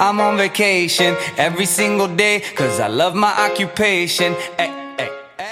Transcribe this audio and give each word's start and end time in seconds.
I'm 0.00 0.20
on 0.20 0.36
vacation 0.36 1.16
every 1.36 1.66
single 1.66 2.06
day, 2.06 2.40
cause 2.54 2.78
I 2.78 2.88
love 2.88 3.16
my 3.16 3.32
occupation. 3.50 4.32
Hey, 4.56 4.70
hey, 4.96 5.08
hey. 5.36 5.48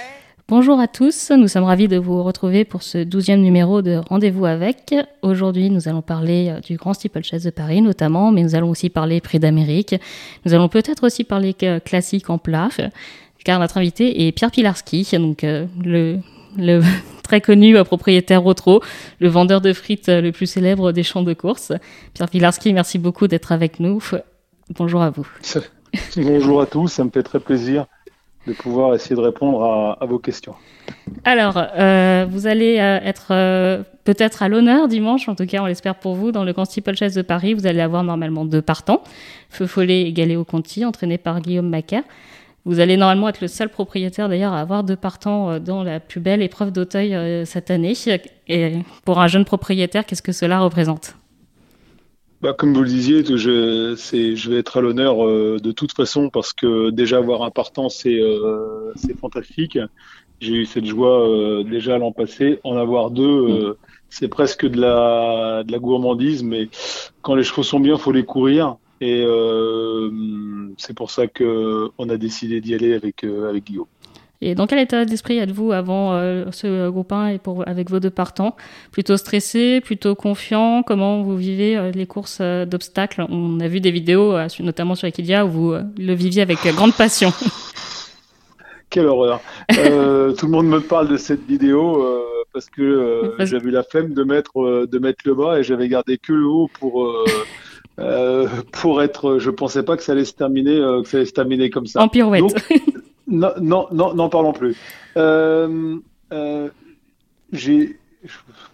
Bonjour 0.46 0.78
à 0.78 0.86
tous, 0.86 1.32
nous 1.36 1.48
sommes 1.48 1.64
ravis 1.64 1.88
de 1.88 1.96
vous 1.96 2.22
retrouver 2.22 2.64
pour 2.64 2.84
ce 2.84 2.98
douzième 2.98 3.40
numéro 3.40 3.82
de 3.82 3.96
Rendez-vous 4.08 4.46
avec. 4.46 4.94
Aujourd'hui, 5.22 5.68
nous 5.70 5.88
allons 5.88 6.00
parler 6.00 6.50
euh, 6.50 6.60
du 6.60 6.76
Grand 6.76 6.94
Steeplechase 6.94 7.42
de 7.42 7.50
Paris 7.50 7.82
notamment, 7.82 8.30
mais 8.30 8.44
nous 8.44 8.54
allons 8.54 8.70
aussi 8.70 8.88
parler 8.88 9.20
Prix 9.20 9.40
d'Amérique. 9.40 9.96
Nous 10.44 10.54
allons 10.54 10.68
peut-être 10.68 11.04
aussi 11.04 11.24
parler 11.24 11.56
euh, 11.64 11.80
classique 11.80 12.30
en 12.30 12.38
plat, 12.38 12.68
car 13.44 13.58
notre 13.58 13.78
invité 13.78 14.28
est 14.28 14.30
Pierre 14.30 14.52
Pilarski, 14.52 15.08
donc 15.14 15.42
euh, 15.42 15.66
le, 15.84 16.20
le 16.56 16.82
très 17.24 17.40
connu 17.40 17.74
propriétaire 17.82 18.42
Rotro, 18.42 18.80
le 19.18 19.28
vendeur 19.28 19.60
de 19.60 19.72
frites 19.72 20.06
le 20.06 20.30
plus 20.30 20.46
célèbre 20.46 20.92
des 20.92 21.02
champs 21.02 21.24
de 21.24 21.34
course. 21.34 21.72
Pierre 22.14 22.30
Pilarski, 22.30 22.72
merci 22.72 23.00
beaucoup 23.00 23.26
d'être 23.26 23.50
avec 23.50 23.80
nous. 23.80 24.00
Bonjour 24.74 25.02
à 25.02 25.10
vous. 25.10 25.26
Bonjour 26.16 26.60
à 26.60 26.66
tous, 26.66 26.88
ça 26.88 27.04
me 27.04 27.10
fait 27.10 27.22
très 27.22 27.40
plaisir 27.40 27.86
de 28.46 28.52
pouvoir 28.52 28.94
essayer 28.94 29.16
de 29.16 29.20
répondre 29.20 29.62
à, 29.64 29.92
à 30.00 30.06
vos 30.06 30.18
questions. 30.18 30.54
Alors, 31.24 31.56
euh, 31.56 32.26
vous 32.28 32.46
allez 32.46 32.78
euh, 32.78 32.98
être 33.02 33.28
euh, 33.30 33.82
peut-être 34.04 34.42
à 34.42 34.48
l'honneur 34.48 34.86
dimanche, 34.86 35.28
en 35.28 35.34
tout 35.34 35.46
cas 35.46 35.62
on 35.62 35.66
l'espère 35.66 35.96
pour 35.96 36.14
vous, 36.14 36.30
dans 36.30 36.44
le 36.44 36.52
Grand 36.52 36.64
Steeplechase 36.64 37.14
de 37.14 37.22
Paris. 37.22 37.54
Vous 37.54 37.66
allez 37.66 37.80
avoir 37.80 38.04
normalement 38.04 38.44
deux 38.44 38.62
partants, 38.62 39.02
Feu 39.50 39.66
Follet 39.66 40.02
et 40.02 40.12
Galéo 40.12 40.44
Conti, 40.44 40.84
entraînés 40.84 41.18
par 41.18 41.40
Guillaume 41.40 41.68
Macaire. 41.68 42.04
Vous 42.64 42.80
allez 42.80 42.96
normalement 42.96 43.28
être 43.28 43.40
le 43.40 43.48
seul 43.48 43.68
propriétaire 43.68 44.28
d'ailleurs 44.28 44.52
à 44.52 44.60
avoir 44.60 44.82
deux 44.82 44.96
partants 44.96 45.60
dans 45.60 45.84
la 45.84 46.00
plus 46.00 46.18
belle 46.20 46.42
épreuve 46.42 46.72
d'Auteuil 46.72 47.46
cette 47.46 47.70
année. 47.70 47.94
Et 48.48 48.72
pour 49.04 49.20
un 49.20 49.28
jeune 49.28 49.44
propriétaire, 49.44 50.04
qu'est-ce 50.04 50.22
que 50.22 50.32
cela 50.32 50.58
représente? 50.58 51.14
Bah, 52.42 52.52
comme 52.52 52.74
vous 52.74 52.82
le 52.82 52.88
disiez, 52.88 53.24
je, 53.24 53.94
je 53.96 54.50
vais 54.50 54.58
être 54.58 54.76
à 54.76 54.80
l'honneur 54.82 55.26
euh, 55.26 55.58
de 55.62 55.72
toute 55.72 55.92
façon 55.92 56.28
parce 56.28 56.52
que 56.52 56.90
déjà 56.90 57.16
avoir 57.18 57.42
un 57.42 57.50
partant, 57.50 57.88
c'est, 57.88 58.20
euh, 58.20 58.92
fantastique. 59.20 59.78
J'ai 60.40 60.52
eu 60.52 60.66
cette 60.66 60.84
joie 60.84 61.28
euh, 61.28 61.64
déjà 61.64 61.96
l'an 61.96 62.12
passé. 62.12 62.60
En 62.62 62.76
avoir 62.76 63.10
deux, 63.10 63.24
euh, 63.24 63.78
c'est 64.10 64.28
presque 64.28 64.66
de 64.66 64.78
la, 64.78 65.64
de 65.64 65.72
la 65.72 65.78
gourmandise, 65.78 66.42
mais 66.42 66.68
quand 67.22 67.34
les 67.34 67.42
chevaux 67.42 67.62
sont 67.62 67.80
bien, 67.80 67.96
faut 67.96 68.12
les 68.12 68.24
courir. 68.24 68.76
Et 69.00 69.22
euh, 69.24 70.10
c'est 70.76 70.94
pour 70.94 71.10
ça 71.10 71.26
que 71.26 71.90
on 71.98 72.08
a 72.08 72.16
décidé 72.16 72.60
d'y 72.60 72.74
aller 72.74 72.94
avec, 72.94 73.24
euh, 73.24 73.48
avec 73.48 73.64
Guillaume. 73.64 73.86
Et 74.42 74.54
dans 74.54 74.66
quel 74.66 74.78
état 74.80 75.04
d'esprit 75.04 75.38
êtes-vous 75.38 75.72
avant 75.72 76.12
euh, 76.14 76.44
ce 76.52 76.90
groupe 76.90 77.10
1 77.12 77.28
et 77.28 77.38
pour, 77.38 77.66
avec 77.66 77.88
vos 77.90 78.00
deux 78.00 78.10
partants? 78.10 78.54
Plutôt 78.92 79.16
stressé, 79.16 79.80
plutôt 79.80 80.14
confiant? 80.14 80.82
Comment 80.82 81.22
vous 81.22 81.36
vivez 81.36 81.76
euh, 81.76 81.90
les 81.90 82.06
courses 82.06 82.38
euh, 82.42 82.66
d'obstacles? 82.66 83.24
On 83.30 83.60
a 83.60 83.68
vu 83.68 83.80
des 83.80 83.90
vidéos, 83.90 84.34
euh, 84.36 84.46
notamment 84.60 84.94
sur 84.94 85.08
Equidia, 85.08 85.46
où 85.46 85.50
vous 85.50 85.74
le 85.98 86.12
viviez 86.14 86.42
avec 86.42 86.58
grande 86.66 86.92
passion. 86.94 87.32
Quelle 88.90 89.06
horreur. 89.06 89.40
Tout 89.70 89.76
le 90.46 90.48
monde 90.48 90.68
me 90.68 90.80
parle 90.80 91.08
de 91.08 91.16
cette 91.16 91.44
vidéo 91.46 92.06
parce 92.52 92.70
que 92.70 93.34
Parce- 93.36 93.50
j'avais 93.50 93.68
eu 93.68 93.72
la 93.72 93.82
flemme 93.82 94.14
de 94.14 94.22
mettre 94.22 94.86
de 94.86 94.98
mettre 94.98 95.18
le 95.24 95.34
bas 95.34 95.58
et 95.58 95.64
j'avais 95.64 95.88
gardé 95.88 96.18
que 96.18 96.32
le 96.32 96.46
haut 96.46 96.70
pour 96.78 97.12
pour 98.72 99.02
être. 99.02 99.38
Je 99.38 99.50
pensais 99.50 99.82
pas 99.82 99.96
que 99.96 100.04
ça 100.04 100.12
allait 100.12 100.24
se 100.24 100.34
terminer 100.34 100.76
que 101.02 101.08
ça 101.08 101.16
allait 101.16 101.26
se 101.26 101.32
terminer 101.32 101.68
comme 101.68 101.86
ça. 101.86 102.00
en 102.00 102.08
pirouette. 102.08 102.40
Donc, 102.42 102.54
non, 103.26 103.50
non, 103.60 103.88
non, 103.92 104.14
n'en 104.14 104.28
parlons 104.28 104.52
plus. 104.52 104.76
Euh, 105.16 105.96
euh, 106.32 106.68
j'ai 107.52 107.98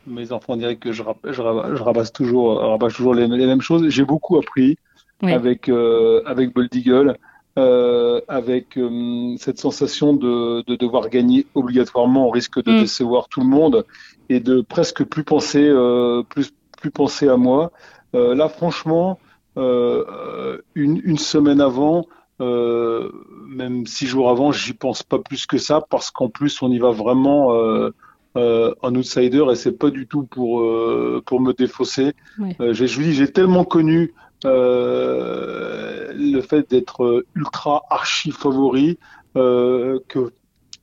mes 0.07 0.33
enfants 0.33 0.57
diraient 0.57 0.77
que 0.77 0.93
je, 0.93 1.03
je, 1.25 1.43
rab- 1.43 1.75
je 1.75 1.83
rabasse 1.83 2.13
toujours, 2.13 2.59
rabasse 2.59 2.95
toujours 2.95 3.15
les, 3.15 3.27
les 3.27 3.47
mêmes 3.47 3.61
choses. 3.61 3.89
J'ai 3.89 4.05
beaucoup 4.05 4.37
appris 4.39 4.79
Oui. 5.23 5.33
avec 5.33 5.69
euh, 5.69 6.23
avec 6.27 6.55
Bold 6.55 6.75
Eagle, 6.75 7.17
euh, 7.59 8.21
avec 8.29 8.79
euh, 8.79 9.35
cette 9.39 9.59
sensation 9.59 10.15
de, 10.15 10.63
de 10.67 10.75
devoir 10.77 11.09
gagner 11.11 11.47
obligatoirement 11.55 12.27
au 12.27 12.31
risque 12.31 12.63
de 12.63 12.73
Mm. 12.73 12.81
décevoir 12.81 13.29
tout 13.29 13.41
le 13.41 13.47
monde 13.47 13.85
et 14.31 14.41
de 14.41 14.63
presque 14.63 15.05
plus 15.05 15.25
penser 15.25 15.67
euh, 15.69 16.23
plus 16.23 16.51
plus 16.81 16.91
penser 16.91 17.29
à 17.29 17.37
moi. 17.37 17.73
Euh, 18.15 18.35
là, 18.35 18.49
franchement, 18.49 19.19
une 20.75 21.01
une 21.05 21.19
semaine 21.19 21.61
avant. 21.61 22.07
Euh, 22.43 23.11
même 23.47 23.87
six 23.87 24.07
jours 24.07 24.29
avant, 24.29 24.51
j'y 24.51 24.73
pense 24.73 25.03
pas 25.05 25.19
plus 25.19 25.47
que 25.47 25.59
ça 25.59 25.81
parce 25.89 26.11
qu'en 26.11 26.29
plus 26.29 26.61
on 26.63 26.71
y 26.71 26.79
va 26.79 26.91
vraiment 26.91 27.55
euh, 27.55 27.91
euh, 28.37 28.75
en 28.83 28.95
outsider 28.97 29.45
et 29.51 29.55
c'est 29.55 29.79
pas 29.79 29.91
du 29.91 30.09
tout 30.09 30.25
pour 30.25 30.61
euh, 30.61 31.23
pour 31.25 31.41
me 31.41 31.53
défausser. 31.53 32.15
Ouais. 32.39 32.57
J'ai, 32.73 32.89
je 32.89 32.97
vous 32.97 33.03
dis, 33.03 33.15
j'ai 33.15 33.31
tellement 33.31 33.65
connu 33.65 34.13
le 34.45 36.41
fait 36.41 36.69
d'être 36.69 37.25
ultra 37.35 37.83
archi 37.91 38.33
favori 38.33 38.99
que 39.35 40.33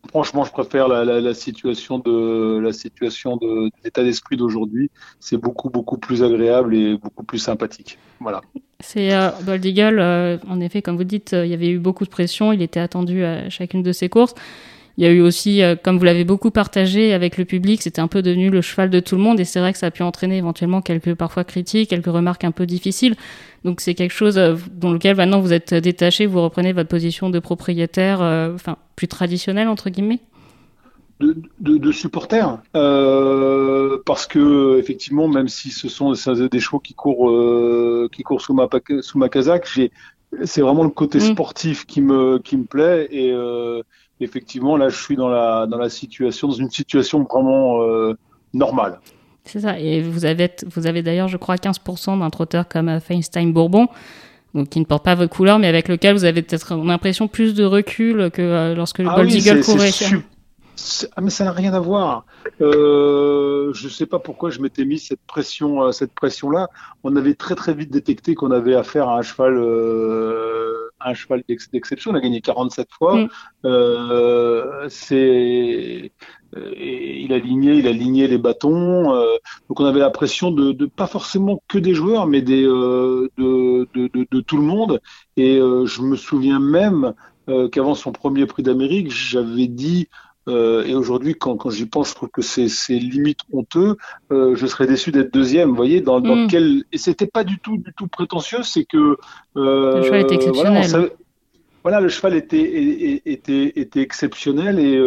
franchement 0.08 0.44
je 0.44 0.52
préfère 0.52 0.88
la, 0.88 1.34
situation 1.34 2.00
de 2.00 3.70
l'état 3.84 4.04
d'esprit 4.04 4.38
d'aujourd'hui. 4.38 4.90
C'est 5.20 5.38
beaucoup 5.38 5.70
beaucoup 5.70 5.98
plus 5.98 6.24
agréable 6.24 6.76
et 6.76 6.98
beaucoup 6.98 7.24
plus 7.24 7.40
sympathique. 7.40 7.98
Voilà. 8.20 8.42
C'est 8.82 9.14
euh, 9.14 9.30
euh, 9.48 10.38
en 10.48 10.62
effet, 10.62 10.82
comme 10.82 10.96
vous 10.96 11.04
dites, 11.04 11.34
euh, 11.34 11.46
il 11.46 11.52
y 11.52 11.54
avait 11.54 11.70
eu 11.70 11.80
beaucoup 11.80 12.06
de 12.06 12.10
pression, 12.10 12.54
il 12.54 12.62
était 12.62 12.80
attendu 12.80 13.24
à 13.24 13.50
chacune 13.50 13.84
de 13.84 13.92
ses 13.92 14.08
courses. 14.10 14.36
Il 15.00 15.04
y 15.04 15.08
a 15.08 15.12
eu 15.12 15.22
aussi, 15.22 15.64
euh, 15.64 15.78
comme 15.82 15.98
vous 15.98 16.04
l'avez 16.04 16.26
beaucoup 16.26 16.52
partagé 16.52 17.14
avec 17.14 17.38
le 17.38 17.46
public, 17.46 17.82
c'était 17.82 18.02
un 18.02 18.10
peu 18.10 18.22
devenu 18.22 18.50
le 18.50 18.60
cheval 18.60 18.90
de 18.90 19.00
tout 19.00 19.16
le 19.16 19.22
monde 19.22 19.40
et 19.40 19.46
c'est 19.46 19.62
vrai 19.62 19.72
que 19.72 19.80
ça 19.80 19.86
a 19.86 19.92
pu 19.92 20.04
entraîner 20.04 20.36
éventuellement 20.36 20.82
quelques 20.82 21.16
parfois 21.16 21.46
critiques, 21.46 21.90
quelques 21.90 22.08
remarques 22.08 22.44
un 22.44 22.52
peu 22.52 22.66
difficiles. 22.66 23.16
Donc 23.64 23.80
c'est 23.80 23.94
quelque 23.94 24.12
chose 24.12 24.38
euh, 24.38 24.56
dans 24.74 24.92
lequel 24.92 25.16
maintenant 25.16 25.40
vous 25.40 25.54
êtes 25.54 25.74
détaché, 25.74 26.26
vous 26.26 26.42
reprenez 26.42 26.74
votre 26.74 26.90
position 26.90 27.30
de 27.30 27.40
propriétaire, 27.40 28.22
euh, 28.22 28.54
enfin 28.54 28.76
plus 28.98 29.08
traditionnelle 29.08 29.70
entre 29.70 29.90
guillemets? 29.90 30.20
de, 31.22 31.36
de, 31.60 31.78
de 31.78 31.92
supporters 31.92 32.60
euh, 32.76 34.02
parce 34.06 34.26
que 34.26 34.78
effectivement 34.80 35.28
même 35.28 35.48
si 35.48 35.70
ce 35.70 35.88
sont 35.90 36.12
des, 36.12 36.60
chevaux 36.60 36.80
qui 36.80 36.94
courent 36.94 37.30
euh, 37.30 38.10
qui 38.12 38.24
courent 38.24 38.42
sous 38.42 38.54
ma 38.54 38.68
sous 39.02 39.18
ma 39.18 39.30
casaque 39.30 39.70
j'ai 39.74 39.92
c'est 40.44 40.62
vraiment 40.62 40.84
le 40.84 40.90
côté 40.90 41.18
Mm. 41.18 41.22
sportif 41.22 41.86
qui 41.86 42.02
me 42.02 42.40
qui 42.40 42.56
me 42.58 42.64
plaît 42.64 43.08
et 43.12 43.32
euh, 43.34 43.82
effectivement 44.22 44.78
là 44.78 44.90
je 44.90 44.98
suis 45.02 45.16
dans 45.16 45.30
la 45.30 45.66
dans 45.68 45.78
la 45.78 45.90
situation 45.90 46.48
dans 46.48 46.54
une 46.56 46.70
situation 46.72 47.24
vraiment 47.24 47.82
euh, 47.84 48.14
normale 48.54 49.00
C'est 49.46 49.62
ça. 49.62 49.80
Et 49.80 50.02
vous 50.02 50.26
avez, 50.26 50.52
vous 50.76 50.86
avez 50.88 51.02
d'ailleurs, 51.02 51.28
je 51.28 51.38
crois, 51.38 51.56
15% 51.56 52.20
d'un 52.20 52.30
trotteur 52.30 52.68
comme 52.68 52.90
euh, 52.90 53.00
Feinstein 53.00 53.52
Bourbon, 53.52 53.88
donc 54.54 54.70
qui 54.70 54.80
ne 54.80 54.86
porte 54.86 55.04
pas 55.06 55.16
votre 55.16 55.34
couleur, 55.36 55.58
mais 55.60 55.68
avec 55.68 55.88
lequel 55.88 56.14
vous 56.16 56.26
avez 56.26 56.42
peut-être 56.44 56.76
on 56.76 56.84
a 56.90 56.92
l'impression 56.94 57.28
plus 57.28 57.54
de 57.56 57.64
recul 57.64 58.30
que 58.32 58.42
euh, 58.42 58.76
lorsque 58.76 59.00
le 59.00 59.08
Ah 59.10 59.16
Gold 59.16 59.30
oui, 59.32 59.38
Eagle 59.38 59.64
courait. 59.64 59.92
su- 59.92 60.20
Ah 61.16 61.22
mais 61.22 61.30
ça 61.32 61.44
n'a 61.46 61.52
rien 61.52 61.74
à 61.74 61.80
voir. 61.80 62.26
Euh, 62.62 63.72
je 63.74 63.88
sais 63.90 64.06
pas 64.06 64.20
pourquoi 64.20 64.50
je 64.50 64.60
m'étais 64.62 64.86
mis 64.86 65.00
cette 65.00 65.20
pression, 65.28 65.92
cette 65.92 66.14
pression-là. 66.14 66.68
On 67.04 67.16
avait 67.16 67.34
très 67.36 67.56
très 67.56 67.74
vite 67.74 67.92
détecté 67.92 68.34
qu'on 68.36 68.52
avait 68.52 68.76
affaire 68.76 69.10
à 69.10 69.18
un 69.18 69.22
cheval, 69.22 69.56
un 71.02 71.14
cheval 71.14 71.44
d'ex- 71.48 71.70
d'exception. 71.72 72.12
On 72.12 72.16
a 72.16 72.20
gagné 72.22 72.42
47 72.42 72.90
fois. 72.92 73.16
Mm. 73.18 73.30
Euh, 73.66 74.88
c'est, 74.90 76.12
euh, 76.56 76.74
et 76.76 77.22
il 77.22 77.34
a 77.34 77.38
ligné, 77.40 77.74
il 77.76 77.88
a 77.88 77.92
ligné 77.92 78.28
les 78.28 78.38
bâtons. 78.38 79.14
euh, 79.14 79.36
donc 79.70 79.80
on 79.80 79.86
avait 79.86 80.00
la 80.00 80.10
pression 80.10 80.52
de, 80.52 80.72
de 80.72 80.86
pas 80.86 81.08
forcément 81.08 81.62
que 81.68 81.78
des 81.78 81.94
joueurs, 81.94 82.28
mais 82.28 82.42
des 82.42 82.64
euh, 82.66 83.30
de, 83.38 83.88
de, 83.94 84.08
de, 84.14 84.28
de 84.30 84.40
tout 84.42 84.58
le 84.58 84.64
monde. 84.64 85.00
Et 85.38 85.58
euh, 85.58 85.86
je 85.86 86.02
me 86.02 86.16
souviens 86.16 86.60
même 86.60 87.14
euh, 87.50 87.70
qu'avant 87.70 87.96
son 87.96 88.12
premier 88.12 88.46
prix 88.46 88.64
d'Amérique, 88.64 89.12
j'avais 89.12 89.68
dit, 89.68 90.08
euh, 90.50 90.84
et 90.86 90.94
aujourd'hui, 90.96 91.36
quand, 91.36 91.56
quand 91.58 91.70
j'y 91.70 91.86
pense, 91.86 92.10
je 92.10 92.16
trouve 92.16 92.30
que 92.30 92.42
c'est 92.42 92.68
c'est 92.68 92.96
limite 93.00 93.40
honteux, 93.54 93.96
euh, 94.32 94.56
je 94.56 94.66
serais 94.68 94.88
déçu 94.88 95.12
d'être 95.12 95.32
deuxième, 95.34 95.70
vous 95.70 95.76
voyez, 95.76 96.02
dans, 96.02 96.20
dans 96.20 96.36
Mm. 96.36 96.48
quel... 96.48 96.84
Et 96.92 96.98
c'était 96.98 97.28
pas 97.28 97.44
du 97.44 97.60
tout, 97.60 97.78
du 97.78 97.94
tout 97.96 98.08
prétentieux, 98.08 98.64
c'est 98.64 98.84
que... 98.86 99.18
Euh, 99.58 99.98
Le 99.98 100.04
cheval 100.04 100.22
était 100.22 100.36
Voilà, 100.36 100.50
exceptionnel. 100.50 100.86
savait- 100.86 101.16
voilà, 101.84 102.02
le 102.02 102.10
cheval 102.10 102.36
était, 102.36 103.22
était, 103.26 103.74
était, 103.78 104.02
exceptionnel 104.02 104.80
et 104.80 104.98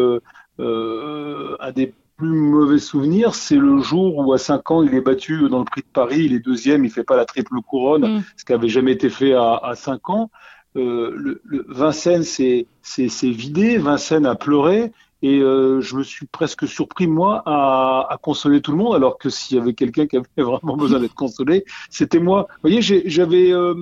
un 0.59 1.73
des 1.73 1.93
plus 2.17 2.29
mauvais 2.35 2.79
souvenirs, 2.79 3.35
c'est 3.35 3.57
le 3.57 3.81
jour 3.81 4.19
où 4.19 4.33
à 4.33 4.39
5 4.39 4.71
ans, 4.71 4.83
il 4.83 4.95
est 4.95 5.01
battu 5.01 5.49
dans 5.49 5.59
le 5.59 5.65
prix 5.65 5.81
de 5.81 5.87
Paris, 5.93 6.25
il 6.27 6.35
est 6.35 6.39
deuxième, 6.39 6.85
il 6.85 6.91
fait 6.91 7.05
pas 7.05 7.17
la 7.17 7.25
triple 7.25 7.57
couronne, 7.67 8.19
Mm. 8.19 8.23
ce 8.37 8.45
qui 8.45 8.53
avait 8.53 8.69
jamais 8.69 8.93
été 8.93 9.09
fait 9.11 9.33
à, 9.35 9.57
à 9.57 9.75
5 9.75 10.09
ans. 10.11 10.31
Euh, 10.77 11.13
le, 11.17 11.41
le, 11.45 11.67
Vincennes 11.69 12.23
s'est 12.23 12.67
s'est- 12.81 13.09
s'est 13.09 13.31
vidé, 13.31 13.77
Vincennes 13.77 14.25
a 14.25 14.35
pleuré 14.35 14.93
et 15.23 15.39
euh, 15.41 15.81
je 15.81 15.97
me 15.97 16.03
suis 16.03 16.27
presque 16.27 16.67
surpris 16.67 17.07
moi 17.07 17.43
à, 17.47 18.07
à 18.11 18.17
consoler 18.19 18.61
tout 18.61 18.73
le 18.73 18.79
monde 18.79 18.95
alors 18.95 19.19
que 19.19 19.31
s'il 19.31 19.57
y 19.57 19.61
avait 19.61 19.75
quelqu'un 19.75 20.07
qui 20.07 20.17
avait 20.17 20.27
vraiment 20.37 20.77
besoin 20.77 21.01
d'être 21.01 21.15
consolé, 21.15 21.65
c'était 21.91 22.19
moi. 22.21 22.47
Vous 22.51 22.69
voyez, 22.69 22.83
j'ai- 22.83 23.09
j'avais 23.09 23.53
euh, 23.53 23.75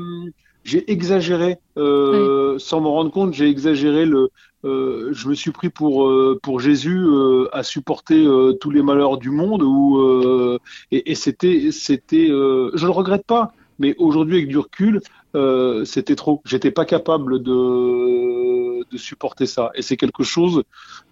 j'ai 0.65 0.91
exagéré 0.93 1.57
euh, 1.79 2.59
sans 2.59 2.81
m'en 2.81 2.93
rendre 2.93 3.11
compte, 3.11 3.33
j'ai 3.35 3.49
exagéré 3.49 4.05
le 4.05 4.31
euh, 4.67 5.09
je 5.13 5.29
me 5.31 5.35
suis 5.35 5.53
pris 5.53 5.71
pour 5.71 6.07
euh, 6.07 6.39
pour 6.43 6.61
Jésus 6.61 6.99
euh, 7.03 7.49
à 7.53 7.63
supporter 7.63 8.27
euh, 8.27 8.53
tous 8.61 8.71
les 8.71 8.83
malheurs 8.83 9.17
du 9.17 9.31
monde 9.31 9.63
ou 9.63 9.99
euh, 9.99 10.59
et, 10.91 11.13
et 11.13 11.15
c'était 11.15 11.71
c'était 11.73 12.29
euh, 12.31 12.71
je 12.75 12.85
le 12.85 12.93
regrette 12.93 13.25
pas 13.27 13.53
Mais 13.81 13.97
aujourd'hui, 13.99 14.37
avec 14.37 14.49
du 14.49 14.59
recul, 14.59 15.01
euh, 15.35 15.85
c'était 15.85 16.15
trop. 16.15 16.43
J'étais 16.45 16.71
pas 16.71 16.85
capable 16.85 17.43
de, 17.43 18.85
de 18.89 18.99
supporter 18.99 19.47
ça. 19.47 19.71
Et 19.75 19.83
c'est 19.83 19.97
quelque 19.97 20.23
chose 20.23 20.63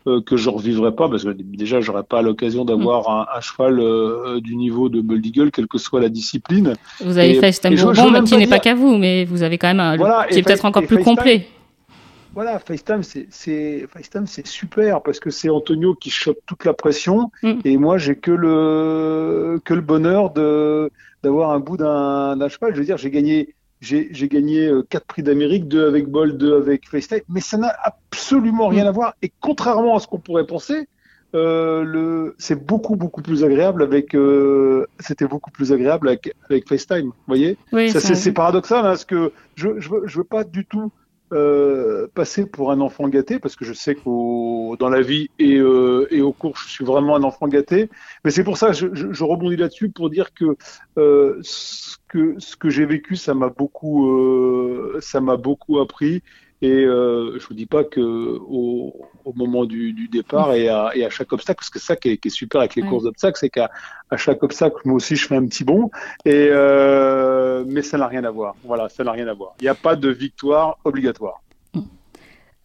euh, 0.06 0.20
que 0.20 0.36
je 0.36 0.50
revivrai 0.50 0.94
pas 0.94 1.08
parce 1.08 1.24
que 1.24 1.30
déjà, 1.30 1.80
j'aurais 1.80 2.02
pas 2.02 2.20
l'occasion 2.20 2.66
d'avoir 2.66 3.08
un, 3.08 3.26
un, 3.34 3.40
cheval 3.40 3.80
euh, 3.80 4.40
du 4.40 4.54
niveau 4.54 4.90
de 4.90 5.00
Bold 5.00 5.24
Eagle, 5.24 5.50
quelle 5.50 5.66
que 5.66 5.78
soit 5.78 6.00
la 6.00 6.10
discipline. 6.10 6.74
Vous 7.00 7.16
avez 7.16 7.34
fait 7.34 7.52
FaceTime 7.52 7.74
Bourbon, 7.74 8.22
qui 8.24 8.36
n'est 8.36 8.46
pas 8.46 8.58
qu'à 8.58 8.74
vous, 8.74 8.98
mais 8.98 9.24
vous 9.24 9.42
avez 9.42 9.56
quand 9.56 9.68
même 9.68 9.80
un 9.80 9.96
voilà, 9.96 10.26
qui 10.30 10.38
est 10.38 10.42
peut-être 10.42 10.66
encore 10.66 10.86
plus 10.86 11.02
complet. 11.02 11.48
Voilà, 12.34 12.58
FaceTime, 12.58 13.02
c'est 13.02 13.88
FaceTime, 13.92 14.26
c'est 14.26 14.46
super 14.46 15.02
parce 15.02 15.18
que 15.18 15.30
c'est 15.30 15.48
Antonio 15.48 15.94
qui 15.94 16.10
chope 16.10 16.38
toute 16.46 16.64
la 16.64 16.74
pression 16.74 17.32
mm. 17.42 17.52
et 17.64 17.76
moi 17.78 17.98
j'ai 17.98 18.14
que 18.14 18.30
le 18.30 19.60
que 19.64 19.74
le 19.74 19.80
bonheur 19.80 20.32
de 20.32 20.90
d'avoir 21.22 21.50
un 21.50 21.60
bout 21.60 21.76
d'un 21.76 22.48
cheval. 22.48 22.74
Je 22.74 22.78
veux 22.78 22.84
dire, 22.84 22.98
j'ai 22.98 23.10
gagné 23.10 23.54
j'ai 23.80 24.28
gagné 24.28 24.66
euh, 24.66 24.82
quatre 24.82 25.06
prix 25.06 25.22
d'Amérique, 25.22 25.68
deux 25.68 25.86
avec 25.86 26.08
Bold, 26.08 26.36
deux 26.36 26.56
avec 26.56 26.88
FaceTime, 26.88 27.20
mais 27.28 27.40
ça 27.40 27.58
n'a 27.58 27.74
absolument 27.84 28.68
rien 28.68 28.86
à 28.86 28.90
voir. 28.90 29.14
Et 29.22 29.30
contrairement 29.40 29.96
à 29.96 30.00
ce 30.00 30.08
qu'on 30.08 30.18
pourrait 30.18 30.46
penser, 30.46 30.88
euh, 31.34 31.84
le, 31.84 32.34
c'est 32.38 32.64
beaucoup 32.64 32.96
beaucoup 32.96 33.22
plus 33.22 33.44
agréable 33.44 33.82
avec, 33.82 34.14
euh, 34.14 34.86
c'était 34.98 35.26
beaucoup 35.26 35.50
plus 35.50 35.72
agréable 35.72 36.08
avec, 36.08 36.34
avec 36.48 36.68
FaceTime. 36.68 37.06
Vous 37.06 37.12
voyez, 37.26 37.56
oui, 37.72 37.90
c'est, 37.90 38.32
paradoxal, 38.32 38.78
hein, 38.78 38.82
parce 38.90 39.04
que 39.04 39.32
je, 39.54 39.78
je 39.78 39.90
veux, 39.90 40.02
je 40.06 40.18
veux 40.18 40.24
pas 40.24 40.42
du 40.42 40.64
tout 40.64 40.90
euh, 41.32 42.06
passer 42.14 42.46
pour 42.46 42.70
un 42.70 42.80
enfant 42.80 43.08
gâté 43.08 43.38
parce 43.38 43.56
que 43.56 43.64
je 43.64 43.72
sais 43.72 43.94
qu'au 43.94 44.76
dans 44.78 44.88
la 44.88 45.00
vie 45.00 45.30
et, 45.38 45.56
euh, 45.56 46.06
et 46.10 46.22
au 46.22 46.32
cours 46.32 46.56
je 46.56 46.68
suis 46.68 46.84
vraiment 46.84 47.16
un 47.16 47.22
enfant 47.22 47.48
gâté. 47.48 47.90
Mais 48.24 48.30
c'est 48.30 48.44
pour 48.44 48.56
ça 48.56 48.72
je, 48.72 48.86
je 48.92 49.24
rebondis 49.24 49.56
là-dessus 49.56 49.90
pour 49.90 50.10
dire 50.10 50.32
que 50.32 50.56
euh, 50.96 51.38
ce 51.42 51.96
que 52.08 52.34
ce 52.38 52.56
que 52.56 52.70
j'ai 52.70 52.86
vécu 52.86 53.16
ça 53.16 53.34
m'a 53.34 53.48
beaucoup 53.48 54.10
euh, 54.10 54.98
ça 55.00 55.20
m'a 55.20 55.36
beaucoup 55.36 55.78
appris 55.80 56.22
et 56.60 56.84
euh, 56.84 57.38
je 57.38 57.46
vous 57.46 57.54
dis 57.54 57.66
pas 57.66 57.84
que 57.84 58.00
au, 58.00 58.94
au 59.24 59.32
moment 59.32 59.64
du, 59.64 59.92
du 59.92 60.08
départ 60.08 60.52
et 60.54 60.68
à, 60.68 60.90
et 60.94 61.04
à, 61.04 61.10
chaque 61.10 61.32
obstacle, 61.32 61.58
parce 61.58 61.70
que 61.70 61.78
ça 61.78 61.94
qui 61.94 62.10
est, 62.10 62.16
qui 62.18 62.28
est 62.28 62.32
super 62.32 62.60
avec 62.60 62.74
les 62.74 62.82
courses 62.82 63.04
d'obstacles, 63.04 63.38
c'est 63.38 63.50
qu'à 63.50 63.70
à 64.10 64.16
chaque 64.16 64.42
obstacle, 64.42 64.76
moi 64.84 64.96
aussi, 64.96 65.14
je 65.14 65.26
fais 65.26 65.36
un 65.36 65.46
petit 65.46 65.64
bond. 65.64 65.90
Et 66.24 66.48
euh, 66.50 67.64
mais 67.66 67.82
ça 67.82 67.98
n'a 67.98 68.06
rien 68.06 68.24
à 68.24 68.30
voir. 68.30 68.56
Voilà, 68.64 68.88
ça 68.88 69.04
n'a 69.04 69.12
rien 69.12 69.28
à 69.28 69.34
voir. 69.34 69.54
Il 69.60 69.64
n'y 69.64 69.68
a 69.68 69.74
pas 69.74 69.94
de 69.94 70.08
victoire 70.08 70.78
obligatoire. 70.84 71.42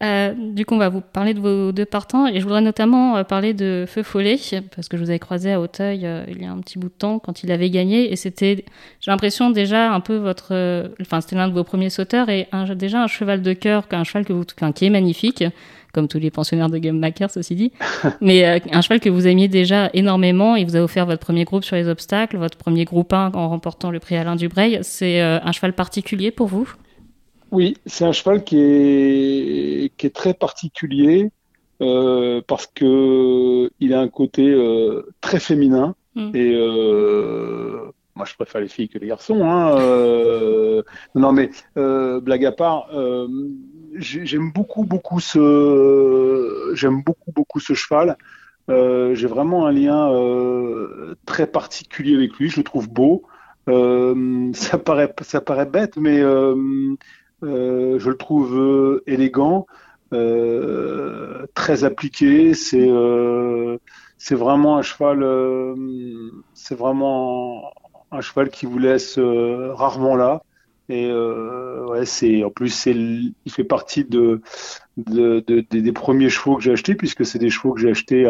Euh, 0.02 0.34
du 0.36 0.66
coup, 0.66 0.74
on 0.74 0.78
va 0.78 0.88
vous 0.88 1.00
parler 1.00 1.34
de 1.34 1.40
vos 1.40 1.70
deux 1.70 1.84
partants 1.84 2.26
et 2.26 2.40
je 2.40 2.44
voudrais 2.44 2.60
notamment 2.60 3.16
euh, 3.16 3.22
parler 3.22 3.54
de 3.54 3.84
Feu 3.86 4.02
Follet 4.02 4.36
parce 4.74 4.88
que 4.88 4.96
je 4.96 5.02
vous 5.02 5.10
avais 5.10 5.20
croisé 5.20 5.52
à 5.52 5.60
Auteuil 5.60 6.04
euh, 6.04 6.24
il 6.28 6.42
y 6.42 6.44
a 6.44 6.50
un 6.50 6.58
petit 6.58 6.80
bout 6.80 6.88
de 6.88 6.94
temps 6.94 7.20
quand 7.20 7.44
il 7.44 7.52
avait 7.52 7.70
gagné 7.70 8.12
et 8.12 8.16
c'était, 8.16 8.64
j'ai 9.00 9.10
l'impression 9.12 9.50
déjà 9.50 9.92
un 9.92 10.00
peu 10.00 10.16
votre, 10.16 10.52
enfin 11.00 11.20
c'était 11.20 11.36
l'un 11.36 11.46
de 11.46 11.52
vos 11.52 11.62
premiers 11.62 11.90
sauteurs 11.90 12.28
et 12.28 12.48
un, 12.50 12.74
déjà 12.74 13.04
un 13.04 13.06
cheval 13.06 13.40
de 13.40 13.52
cœur, 13.52 13.86
un 13.92 14.02
cheval 14.02 14.24
que 14.24 14.32
vous, 14.32 14.44
qui 14.44 14.84
est 14.84 14.90
magnifique, 14.90 15.44
comme 15.92 16.08
tous 16.08 16.18
les 16.18 16.32
pensionnaires 16.32 16.70
de 16.70 16.78
Game 16.78 16.98
Maker, 16.98 17.30
ceci 17.30 17.54
dit, 17.54 17.72
mais 18.20 18.62
un 18.72 18.80
cheval 18.80 18.98
que 18.98 19.08
vous 19.08 19.28
aimiez 19.28 19.46
déjà 19.46 19.90
énormément. 19.94 20.56
Il 20.56 20.66
vous 20.66 20.76
a 20.76 20.80
offert 20.80 21.06
votre 21.06 21.20
premier 21.20 21.44
groupe 21.44 21.62
sur 21.62 21.76
les 21.76 21.86
obstacles, 21.86 22.36
votre 22.36 22.58
premier 22.58 22.84
groupe 22.84 23.12
1 23.12 23.30
en 23.32 23.48
remportant 23.48 23.92
le 23.92 24.00
prix 24.00 24.16
Alain 24.16 24.34
Dubreuil. 24.34 24.80
C'est 24.82 25.20
un 25.20 25.52
cheval 25.52 25.72
particulier 25.72 26.32
pour 26.32 26.48
vous? 26.48 26.68
Oui, 27.54 27.76
c'est 27.86 28.04
un 28.04 28.10
cheval 28.10 28.42
qui 28.42 28.58
est, 28.58 29.92
qui 29.96 30.06
est 30.06 30.14
très 30.14 30.34
particulier 30.34 31.30
euh, 31.80 32.42
parce 32.48 32.66
que 32.66 33.70
il 33.78 33.94
a 33.94 34.00
un 34.00 34.08
côté 34.08 34.50
euh, 34.50 35.14
très 35.20 35.38
féminin 35.38 35.94
mm. 36.16 36.30
et 36.34 36.52
euh, 36.52 37.92
moi 38.16 38.26
je 38.26 38.34
préfère 38.34 38.60
les 38.60 38.66
filles 38.66 38.88
que 38.88 38.98
les 38.98 39.06
garçons. 39.06 39.44
Hein, 39.44 39.70
non 41.14 41.32
mais 41.32 41.50
blague 41.76 42.44
à 42.44 42.50
part, 42.50 42.88
j'aime 43.94 44.50
beaucoup 44.52 44.84
beaucoup 44.84 45.20
ce 45.20 46.72
j'aime 46.74 47.02
beaucoup 47.04 47.30
beaucoup 47.32 47.60
ce 47.60 47.74
cheval. 47.74 48.16
J'ai 48.68 49.28
vraiment 49.28 49.66
un 49.66 49.72
lien 49.72 50.10
très 51.24 51.46
particulier 51.46 52.16
avec 52.16 52.34
lui. 52.34 52.48
Je 52.48 52.56
le 52.56 52.64
trouve 52.64 52.88
beau. 52.88 53.22
ça 53.68 54.78
paraît 54.78 55.14
ça 55.22 55.40
paraît 55.40 55.66
bête, 55.66 55.96
mais 55.96 56.20
je 57.44 58.08
le 58.08 58.16
trouve 58.16 58.56
euh, 58.58 59.02
élégant, 59.06 59.66
euh, 60.12 61.46
très 61.54 61.84
appliqué. 61.84 62.54
C'est 62.54 64.34
vraiment 64.34 64.78
un 64.78 64.82
cheval. 64.82 65.24
c'est 66.54 66.74
vraiment 66.74 67.70
un 68.10 68.20
cheval 68.20 68.50
qui 68.50 68.66
vous 68.66 68.78
laisse 68.78 69.18
rarement 69.18 70.16
là. 70.16 70.42
Et 70.88 71.10
en 71.12 72.50
plus 72.50 72.86
il 72.86 73.34
fait 73.48 73.64
partie 73.64 74.04
de, 74.04 74.42
de, 74.96 75.40
des 75.70 75.92
premiers 75.92 76.28
chevaux 76.28 76.56
que 76.56 76.62
j'ai 76.62 76.72
achetés 76.72 76.94
puisque 76.94 77.24
c'est 77.24 77.38
des 77.38 77.50
chevaux 77.50 77.72
que 77.72 77.80
j'ai 77.80 77.90
achetés 77.90 78.26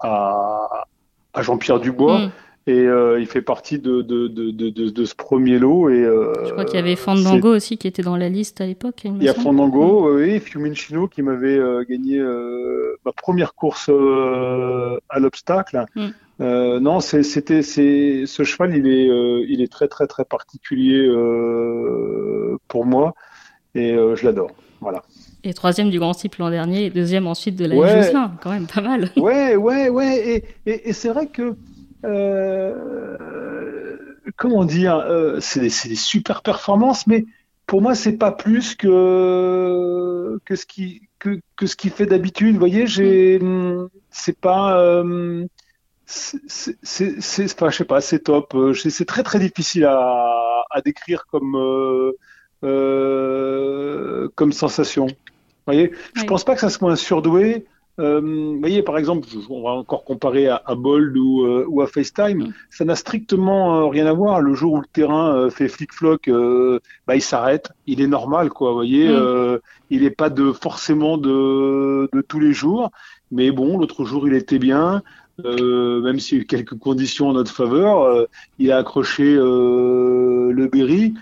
à 0.00 1.42
Jean-Pierre 1.42 1.80
Dubois. 1.80 2.18
Mm. 2.18 2.32
Et 2.68 2.78
euh, 2.78 3.18
il 3.18 3.26
fait 3.26 3.42
partie 3.42 3.80
de, 3.80 4.02
de, 4.02 4.28
de, 4.28 4.50
de, 4.50 5.04
ce 5.04 5.14
premier 5.16 5.58
lot. 5.58 5.90
Et, 5.90 6.04
euh, 6.04 6.32
Je 6.46 6.52
crois 6.52 6.64
qu'il 6.64 6.76
y 6.76 6.82
avait 6.82 6.94
Fandango 6.94 7.48
aussi 7.56 7.76
qui 7.76 7.88
était 7.88 8.02
dans 8.02 8.16
la 8.16 8.28
liste 8.28 8.60
à 8.60 8.66
l'époque. 8.66 9.00
Il, 9.04 9.16
il 9.16 9.24
y 9.24 9.28
a 9.28 9.34
Fandango, 9.34 10.16
oui, 10.16 10.38
Fiumicino 10.38 11.08
qui 11.08 11.22
m'avait 11.22 11.58
euh, 11.58 11.84
gagné 11.88 12.20
ma 13.04 13.12
première 13.12 13.54
course 13.54 13.88
à 13.88 15.18
l'obstacle. 15.18 15.84
Mm. 15.96 16.78
non, 16.78 17.00
c'était 17.00 17.62
ce 17.62 18.42
cheval, 18.44 18.76
il 18.76 18.86
est 18.86 19.08
il 19.48 19.60
est 19.60 19.70
très 19.70 19.88
très 19.88 20.06
très 20.06 20.24
particulier 20.24 21.08
pour 22.68 22.86
moi 22.86 23.14
et 23.74 23.94
je 23.94 24.24
l'adore. 24.24 24.52
Voilà. 24.80 25.02
Et 25.44 25.54
troisième 25.54 25.90
du 25.90 25.98
Grand 25.98 26.12
Cycle 26.12 26.40
l'an 26.40 26.50
dernier, 26.50 26.86
et 26.86 26.90
deuxième 26.90 27.26
ensuite 27.26 27.56
de 27.56 27.64
la 27.64 27.76
ouais. 27.76 28.12
quand 28.40 28.50
même 28.50 28.66
pas 28.66 28.80
mal. 28.80 29.10
Ouais, 29.16 29.56
ouais, 29.56 29.88
ouais. 29.88 30.18
Et, 30.18 30.44
et, 30.66 30.88
et 30.88 30.92
c'est 30.92 31.08
vrai 31.08 31.26
que 31.26 31.56
comment 34.36 34.64
dire, 34.64 34.96
euh, 34.96 35.38
c'est 35.40 35.60
des, 35.60 35.70
des, 35.88 35.94
super 35.96 36.42
performances, 36.42 37.06
mais 37.06 37.24
pour 37.66 37.80
moi, 37.82 37.94
c'est 37.94 38.16
pas 38.16 38.32
plus 38.32 38.74
que 38.74 40.38
que 40.44 40.56
ce 40.56 40.66
qui 40.66 41.02
que, 41.18 41.40
que 41.56 41.66
ce 41.66 41.76
qui 41.76 41.90
fait 41.90 42.06
d'habitude. 42.06 42.54
Vous 42.54 42.58
voyez, 42.58 42.86
j'ai, 42.86 43.40
c'est 44.10 44.38
pas, 44.38 44.78
euh, 44.80 45.46
c'est, 46.06 46.76
enfin, 47.52 47.70
je 47.70 47.76
sais 47.76 47.84
pas, 47.84 48.00
c'est 48.00 48.20
top. 48.20 48.54
Euh, 48.54 48.74
c'est 48.74 49.04
très 49.04 49.22
très 49.22 49.38
difficile 49.38 49.84
à, 49.84 50.64
à 50.70 50.80
décrire 50.80 51.26
comme 51.26 51.56
euh, 51.56 52.12
euh, 52.64 54.28
comme 54.34 54.52
sensation. 54.52 55.06
Vous 55.06 55.14
voyez, 55.66 55.92
je 56.14 56.24
pense 56.24 56.44
pas 56.44 56.54
que 56.54 56.60
ça 56.60 56.70
soit 56.70 56.90
un 56.90 56.96
surdoué. 56.96 57.66
Euh, 58.00 58.20
vous 58.20 58.58
voyez, 58.58 58.82
par 58.82 58.96
exemple, 58.96 59.28
on 59.50 59.62
va 59.62 59.70
encore 59.70 60.04
comparer 60.04 60.48
à, 60.48 60.62
à 60.64 60.74
Bold 60.74 61.16
ou, 61.16 61.44
euh, 61.44 61.66
ou, 61.68 61.82
à 61.82 61.86
FaceTime, 61.86 62.44
mm. 62.44 62.54
ça 62.70 62.84
n'a 62.84 62.96
strictement 62.96 63.76
euh, 63.76 63.88
rien 63.88 64.06
à 64.06 64.12
voir. 64.12 64.40
Le 64.40 64.54
jour 64.54 64.74
où 64.74 64.80
le 64.80 64.86
terrain 64.90 65.34
euh, 65.34 65.50
fait 65.50 65.68
flic-floc, 65.68 66.30
bah, 67.06 67.16
il 67.16 67.22
s'arrête. 67.22 67.70
Il 67.86 68.00
est 68.00 68.06
normal, 68.06 68.48
quoi. 68.48 68.70
Vous 68.70 68.76
voyez, 68.76 69.08
mm. 69.08 69.58
il 69.90 70.02
n'est 70.02 70.10
pas 70.10 70.30
de 70.30 70.52
forcément 70.52 71.18
de, 71.18 72.08
de, 72.12 72.20
tous 72.22 72.40
les 72.40 72.52
jours, 72.52 72.90
mais 73.30 73.50
bon, 73.50 73.78
l'autre 73.78 74.04
jour, 74.04 74.26
il 74.26 74.34
était 74.34 74.58
bien. 74.58 75.02
même 75.44 76.18
s'il 76.18 76.38
y 76.38 76.40
a 76.40 76.44
eu 76.44 76.46
quelques 76.46 76.78
conditions 76.78 77.28
en 77.28 77.32
notre 77.34 77.52
faveur, 77.52 78.26
il 78.58 78.72
a 78.72 78.78
accroché 78.78 79.34
le 79.34 80.66
Berry. 80.66 81.14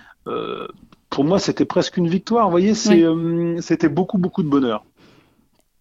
pour 1.08 1.24
moi, 1.24 1.38
c'était 1.38 1.64
presque 1.64 1.96
une 1.96 2.08
victoire. 2.08 2.44
Vous 2.44 2.52
voyez, 2.52 2.74
c'était 2.74 3.88
beaucoup, 3.88 4.18
beaucoup 4.18 4.42
de 4.42 4.48
bonheur. 4.48 4.84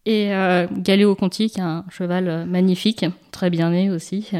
Et 0.05 0.33
euh, 0.33 0.67
Galéo 0.71 1.15
Conti, 1.15 1.49
qui 1.49 1.59
est 1.59 1.63
un 1.63 1.83
cheval 1.89 2.27
euh, 2.27 2.45
magnifique, 2.45 3.05
très 3.31 3.49
bien 3.49 3.71
né 3.71 3.91
aussi. 3.91 4.31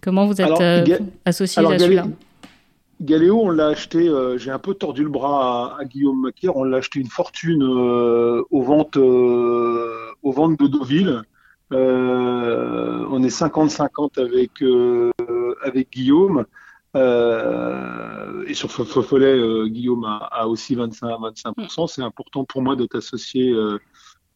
Comment 0.00 0.26
vous 0.26 0.40
êtes 0.40 0.60
euh, 0.60 0.84
associé 1.24 1.64
à 1.64 1.78
celui-là? 1.78 2.06
Galéo, 3.02 3.40
on 3.42 3.50
l'a 3.50 3.68
acheté, 3.68 4.08
euh, 4.08 4.38
j'ai 4.38 4.50
un 4.50 4.58
peu 4.58 4.72
tordu 4.72 5.02
le 5.02 5.10
bras 5.10 5.76
à, 5.78 5.84
Guillaume 5.84 6.22
Maquier, 6.22 6.48
on 6.54 6.64
l'a 6.64 6.78
acheté 6.78 7.00
une 7.00 7.08
fortune 7.08 7.62
aux 7.62 8.62
ventes 8.62 8.96
aux 8.96 10.32
ventes 10.32 10.58
de 10.58 10.66
Deauville. 10.66 11.22
on 11.70 13.22
est 13.22 13.38
50-50 13.38 14.18
avec 14.18 14.50
avec 15.62 15.92
Guillaume. 15.92 16.46
et 16.94 18.54
sur 18.54 18.70
Fofollet, 18.70 19.68
Guillaume 19.68 20.04
a, 20.04 20.28
a, 20.32 20.46
aussi 20.46 20.74
25 20.74 21.08
25%. 21.08 21.86
C'est 21.88 22.02
important 22.02 22.44
pour 22.44 22.62
moi 22.62 22.76
d'être 22.76 22.96
associé 22.96 23.52
euh, 23.52 23.78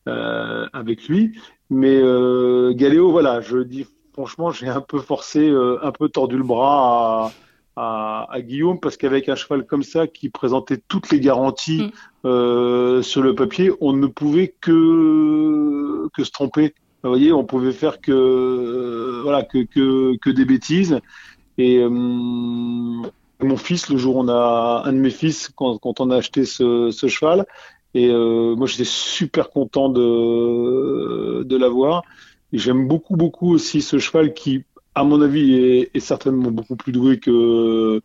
avec 0.06 1.08
lui. 1.08 1.32
Mais 1.70 1.96
euh, 1.96 2.72
Galéo, 2.74 3.12
voilà, 3.12 3.40
je 3.40 3.58
dis 3.58 3.86
franchement, 4.12 4.50
j'ai 4.50 4.68
un 4.68 4.80
peu 4.80 4.98
forcé, 4.98 5.48
euh, 5.48 5.78
un 5.82 5.92
peu 5.92 6.08
tordu 6.08 6.36
le 6.36 6.42
bras 6.42 7.30
à, 7.76 8.26
à, 8.26 8.26
à 8.28 8.40
Guillaume 8.40 8.80
parce 8.80 8.96
qu'avec 8.96 9.28
un 9.28 9.36
cheval 9.36 9.64
comme 9.64 9.84
ça 9.84 10.08
qui 10.08 10.28
présentait 10.28 10.80
toutes 10.88 11.10
les 11.10 11.20
garanties 11.20 11.82
mm. 11.82 11.90
euh, 12.26 13.02
sur 13.02 13.22
le 13.22 13.36
papier, 13.36 13.70
on 13.80 13.92
ne 13.92 14.08
pouvait 14.08 14.54
que 14.60 16.08
que 16.12 16.24
se 16.24 16.32
tromper. 16.32 16.74
Vous 17.04 17.10
voyez, 17.10 17.32
on 17.32 17.44
pouvait 17.44 17.72
faire 17.72 18.00
que 18.00 19.20
voilà 19.22 19.44
que 19.44 19.64
que, 19.64 20.16
que 20.16 20.30
des 20.30 20.44
bêtises 20.44 20.98
et 21.56 21.86
mon 21.88 23.56
fils 23.56 23.88
le 23.88 23.96
jour 23.96 24.16
où 24.16 24.20
on 24.20 24.28
a 24.28 24.82
un 24.84 24.92
de 24.92 24.98
mes 24.98 25.10
fils 25.10 25.50
quand, 25.54 25.78
quand 25.78 26.00
on 26.00 26.10
a 26.10 26.16
acheté 26.16 26.44
ce, 26.44 26.90
ce 26.90 27.06
cheval. 27.06 27.46
Et 27.94 28.08
euh, 28.08 28.54
moi, 28.54 28.66
j'étais 28.66 28.84
super 28.84 29.50
content 29.50 29.88
de, 29.88 31.42
de 31.42 31.56
l'avoir. 31.56 32.02
J'aime 32.52 32.86
beaucoup, 32.86 33.16
beaucoup 33.16 33.52
aussi 33.52 33.82
ce 33.82 33.98
cheval 33.98 34.34
qui, 34.34 34.64
à 34.94 35.04
mon 35.04 35.20
avis, 35.20 35.54
est, 35.54 35.90
est 35.94 36.00
certainement 36.00 36.50
beaucoup 36.50 36.76
plus 36.76 36.92
doué 36.92 37.18
que, 37.18 38.00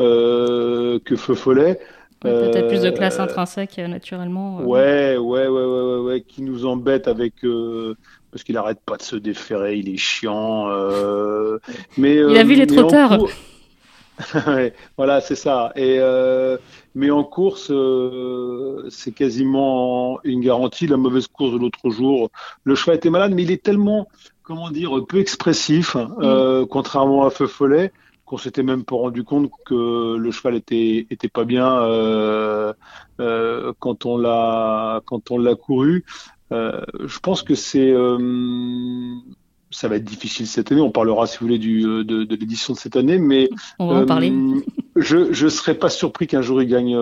euh, 0.00 0.98
que 1.04 1.16
Feu 1.16 1.34
Follet. 1.34 1.78
Peut-être 2.20 2.68
plus 2.68 2.82
de 2.82 2.90
classe 2.90 3.18
intrinsèque, 3.18 3.78
naturellement. 3.78 4.60
Ouais, 4.62 5.16
ouais, 5.16 5.46
ouais, 5.46 5.48
ouais, 5.48 5.64
ouais, 5.64 5.98
ouais, 6.00 6.20
qui 6.20 6.42
nous 6.42 6.66
embête 6.66 7.08
avec 7.08 7.42
parce 8.30 8.44
qu'il 8.44 8.56
arrête 8.56 8.80
pas 8.80 8.96
de 8.96 9.02
se 9.02 9.16
déférer, 9.16 9.76
il 9.76 9.88
est 9.88 9.96
chiant. 9.96 10.68
Euh, 10.68 11.58
mais 11.98 12.16
il 12.16 12.36
a 12.36 12.44
vu 12.44 12.54
les 12.54 12.66
trotteurs. 12.66 13.18
voilà, 14.96 15.20
c'est 15.20 15.34
ça. 15.34 15.72
Et 15.76 15.96
euh, 15.98 16.56
mais 16.94 17.10
en 17.10 17.24
course, 17.24 17.70
euh, 17.70 18.86
c'est 18.90 19.12
quasiment 19.12 20.18
une 20.24 20.40
garantie. 20.40 20.86
La 20.86 20.96
mauvaise 20.96 21.26
course 21.28 21.52
de 21.52 21.58
l'autre 21.58 21.90
jour, 21.90 22.30
le 22.64 22.74
cheval 22.74 22.96
était 22.96 23.10
malade, 23.10 23.32
mais 23.34 23.42
il 23.42 23.50
est 23.50 23.62
tellement, 23.62 24.08
comment 24.42 24.70
dire, 24.70 25.04
peu 25.08 25.18
expressif, 25.18 25.94
mm. 25.94 26.66
contrairement 26.70 27.24
à 27.24 27.30
Feu 27.30 27.46
Follet, 27.46 27.92
qu'on 28.24 28.38
s'était 28.38 28.62
même 28.62 28.84
pas 28.84 28.96
rendu 28.96 29.24
compte 29.24 29.50
que 29.66 30.16
le 30.16 30.30
cheval 30.30 30.54
était 30.54 31.06
était 31.10 31.28
pas 31.28 31.44
bien 31.44 31.68
quand 33.18 34.06
on 34.06 34.16
l'a 34.18 35.00
quand 35.06 35.30
on 35.30 35.38
l'a 35.38 35.54
couru. 35.54 36.04
Euh, 36.52 36.80
je 37.04 37.18
pense 37.20 37.42
que 37.42 37.54
c'est 37.54 37.92
euh, 37.92 38.18
ça 39.70 39.88
va 39.88 39.96
être 39.96 40.04
difficile 40.04 40.46
cette 40.46 40.72
année. 40.72 40.80
On 40.80 40.90
parlera, 40.90 41.26
si 41.26 41.38
vous 41.38 41.46
voulez, 41.46 41.58
du, 41.58 41.84
euh, 41.86 42.04
de, 42.04 42.24
de 42.24 42.36
l'édition 42.36 42.74
de 42.74 42.78
cette 42.78 42.96
année, 42.96 43.18
mais 43.18 43.48
on 43.78 43.88
va 43.88 44.00
en 44.00 44.06
parler. 44.06 44.32
je 44.96 45.32
je 45.32 45.48
serais 45.48 45.74
pas 45.74 45.88
surpris 45.88 46.26
qu'un 46.26 46.42
jour 46.42 46.62
il 46.62 46.68
gagne. 46.68 46.96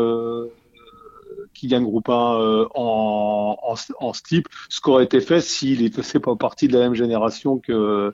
qui 1.55 1.67
gagne 1.67 1.83
groupe 1.83 2.09
1 2.09 2.13
en, 2.13 2.69
en, 2.75 3.75
en 4.01 4.13
steep, 4.13 4.47
ce 4.69 4.81
qu'aurait 4.81 5.05
été 5.05 5.21
fait 5.21 5.41
s'il 5.41 5.83
ne 5.83 5.91
faisait 5.91 6.21
pas 6.21 6.37
partie 6.37 6.69
de 6.69 6.75
la 6.75 6.81
même 6.81 6.95
génération 6.95 7.59
que 7.59 8.13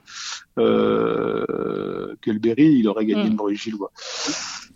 euh, 0.57 2.15
que 2.21 2.31
le 2.31 2.39
Berry, 2.39 2.73
il 2.79 2.87
aurait 2.87 3.05
gagné 3.05 3.25
mm. 3.25 3.29
le 3.29 3.35
Maurice. 3.35 3.69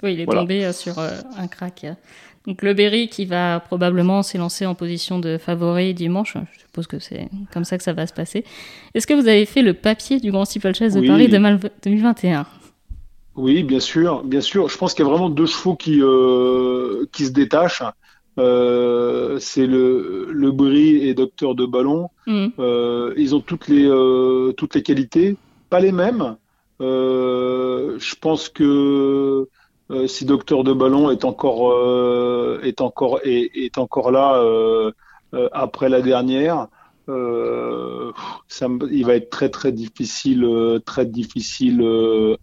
Oui, 0.03 0.13
il 0.13 0.19
est 0.19 0.25
tombé 0.25 0.71
sur 0.73 0.99
un 0.99 1.47
crack. 1.47 1.85
Donc 2.47 2.61
le 2.61 2.73
Berry 2.73 3.09
qui 3.09 3.25
va 3.25 3.59
probablement 3.59 4.23
s'élancer 4.23 4.65
en 4.65 4.75
position 4.75 5.19
de 5.19 5.37
favori 5.37 5.93
dimanche. 5.93 6.35
Je 6.53 6.59
suppose 6.59 6.87
que 6.87 6.99
c'est 6.99 7.29
comme 7.53 7.65
ça 7.65 7.77
que 7.77 7.83
ça 7.83 7.93
va 7.93 8.07
se 8.07 8.13
passer. 8.13 8.43
Est-ce 8.93 9.07
que 9.07 9.13
vous 9.13 9.27
avez 9.27 9.45
fait 9.45 9.61
le 9.61 9.73
papier 9.73 10.19
du 10.19 10.31
Grand 10.31 10.45
Steeplechase 10.45 10.95
de 10.95 11.05
Paris 11.05 11.27
2021 11.27 12.45
Oui, 13.35 13.63
bien 13.63 13.79
sûr, 13.79 14.23
bien 14.23 14.41
sûr. 14.41 14.69
Je 14.69 14.77
pense 14.77 14.93
qu'il 14.93 15.05
y 15.05 15.07
a 15.07 15.11
vraiment 15.11 15.29
deux 15.29 15.45
chevaux 15.45 15.75
qui 15.75 16.01
euh, 16.01 17.05
qui 17.11 17.25
se 17.25 17.31
détachent. 17.31 17.83
Euh, 18.37 19.37
c'est 19.39 19.67
le 19.67 20.29
le 20.31 20.51
Berry 20.51 21.07
et 21.07 21.13
Docteur 21.13 21.55
de 21.55 21.65
Ballon. 21.65 22.09
Mm. 22.25 22.47
Euh, 22.57 23.13
ils 23.17 23.35
ont 23.35 23.41
toutes 23.41 23.67
les 23.67 23.87
toutes 24.55 24.75
les 24.75 24.83
qualités, 24.83 25.35
pas 25.69 25.81
les 25.81 25.91
mêmes. 25.91 26.37
je 26.79 28.15
pense 28.21 28.47
que 28.47 29.49
euh, 29.91 30.05
si 30.07 30.25
Docteur 30.25 30.63
de 30.63 30.71
Ballon 30.73 31.09
est 31.09 31.25
encore 31.25 31.71
euh, 31.71 32.59
est 32.63 32.79
encore 32.81 33.19
est, 33.23 33.49
est, 33.55 33.77
encore 33.79 34.11
là 34.11 34.35
euh, 34.35 34.91
après 35.51 35.89
la 35.89 36.01
dernière, 36.01 36.67
ça, 37.07 38.67
il 38.91 39.03
va 39.03 39.15
être 39.15 39.31
très 39.31 39.49
très 39.49 39.71
difficile 39.71 40.47
très 40.85 41.07
difficile 41.07 41.83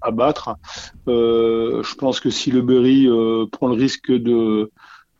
à 0.00 0.10
battre. 0.10 0.56
je 1.06 1.94
pense 1.94 2.18
que 2.18 2.30
si 2.30 2.50
le 2.50 2.62
Berry 2.62 3.08
prend 3.52 3.68
le 3.68 3.74
risque 3.74 4.10
de 4.10 4.70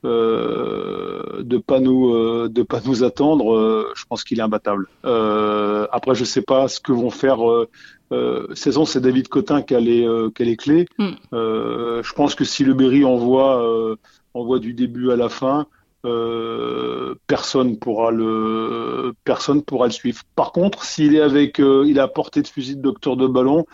de 0.03 1.59
pas 1.59 1.79
nous 1.79 2.49
de 2.49 2.63
pas 2.65 2.81
nous 2.85 3.05
attendre, 3.05 3.93
je 3.95 4.05
pense 4.07 4.25
qu'il 4.25 4.41
est 4.41 4.43
imbattable. 4.43 4.89
après, 5.05 6.17
je 6.17 6.25
sais 6.25 6.43
pas 6.43 6.67
ce 6.67 6.81
que 6.81 6.91
vont 6.91 7.11
faire 7.11 7.39
euh, 8.13 8.55
saison, 8.55 8.85
c'est 8.85 9.01
David 9.01 9.29
Cotin 9.29 9.63
qui 9.63 9.75
a 9.75 9.81
les, 9.81 10.07
euh, 10.07 10.31
qui 10.35 10.43
a 10.43 10.47
les 10.47 10.57
clés. 10.57 10.87
Mm. 10.99 11.09
Euh, 11.33 12.03
je 12.03 12.13
pense 12.13 12.35
que 12.35 12.45
si 12.45 12.65
le 12.65 12.75
Berry 12.75 13.05
envoie, 13.05 13.63
euh, 13.63 13.97
envoie 14.35 14.59
du 14.59 14.75
début 14.75 15.11
à 15.11 15.17
la 15.17 15.29
fin, 15.29 15.67
euh, 16.05 17.15
personne 17.27 17.79
pourra 17.79 18.13
le 18.13 19.13
personne 19.25 19.63
pourra 19.63 19.87
le 19.87 19.93
suivre. 19.93 20.23
Par 20.37 20.53
contre, 20.53 20.85
s'il 20.85 21.17
est 21.17 21.21
avec, 21.21 21.59
il 21.59 21.99
a 21.99 22.05
à 22.05 22.09
portée 22.09 22.43
de 22.43 22.49
fusil 22.49 22.77
de 22.77 22.83
docteur 22.83 23.17
de 23.17 23.27
ballon, 23.27 23.67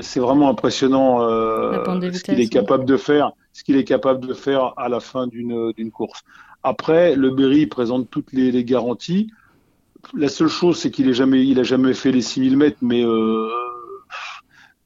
c'est 0.00 0.20
vraiment 0.20 0.48
impressionnant 0.48 1.20
ce 1.20 2.22
qu'il 2.22 2.40
est 2.40 2.48
capable 2.48 2.84
de 2.84 2.96
faire, 2.96 3.32
ce 3.52 3.64
qu'il 3.64 3.76
est 3.76 3.84
capable 3.84 4.26
de 4.26 4.34
faire 4.34 4.72
à 4.76 4.88
la 4.88 5.00
fin 5.00 5.26
d'une 5.26 5.72
d'une 5.72 5.90
course. 5.90 6.22
Après, 6.62 7.16
le 7.16 7.30
Berry 7.30 7.66
présente 7.66 8.08
toutes 8.10 8.32
les, 8.32 8.52
les 8.52 8.64
garanties 8.64 9.30
la 10.14 10.28
seule 10.28 10.48
chose, 10.48 10.78
c'est 10.78 10.90
qu'il 10.90 11.08
est 11.08 11.14
jamais, 11.14 11.44
il 11.46 11.58
a 11.58 11.62
jamais 11.62 11.94
fait 11.94 12.12
les 12.12 12.22
6000 12.22 12.56
mètres, 12.56 12.78
mais 12.80 13.04
euh, 13.04 13.48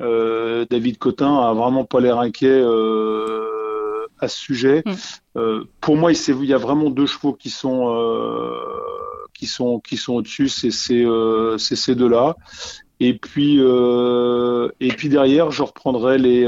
euh, 0.00 0.66
David 0.70 0.98
Cotin 0.98 1.38
a 1.38 1.52
vraiment 1.52 1.84
pas 1.84 2.00
l'air 2.00 2.18
inquiet 2.18 2.48
euh, 2.48 4.06
à 4.18 4.28
ce 4.28 4.38
sujet. 4.38 4.82
Mm. 4.84 5.62
pour 5.80 5.96
moi, 5.96 6.12
il, 6.12 6.44
y 6.44 6.54
a 6.54 6.58
vraiment 6.58 6.90
deux 6.90 7.06
chevaux 7.06 7.32
qui 7.32 7.50
sont 7.50 7.92
qui 9.34 9.46
sont 9.46 9.80
qui 9.80 9.96
sont 9.96 10.14
au-dessus, 10.14 10.48
c'est 10.48 10.70
ces 10.70 11.94
deux-là. 11.94 12.36
Et 13.00 13.14
puis 13.14 13.58
et 13.58 14.88
puis 14.88 15.08
derrière, 15.08 15.50
je 15.50 15.62
reprendrai 15.62 16.18
les 16.18 16.46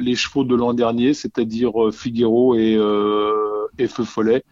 les 0.00 0.14
chevaux 0.16 0.44
de 0.44 0.56
l'an 0.56 0.74
dernier, 0.74 1.14
c'est-à-dire 1.14 1.72
Figaro 1.92 2.56
et 2.56 2.76
et 3.78 3.88
Feu 3.88 4.04
Follet. 4.04 4.44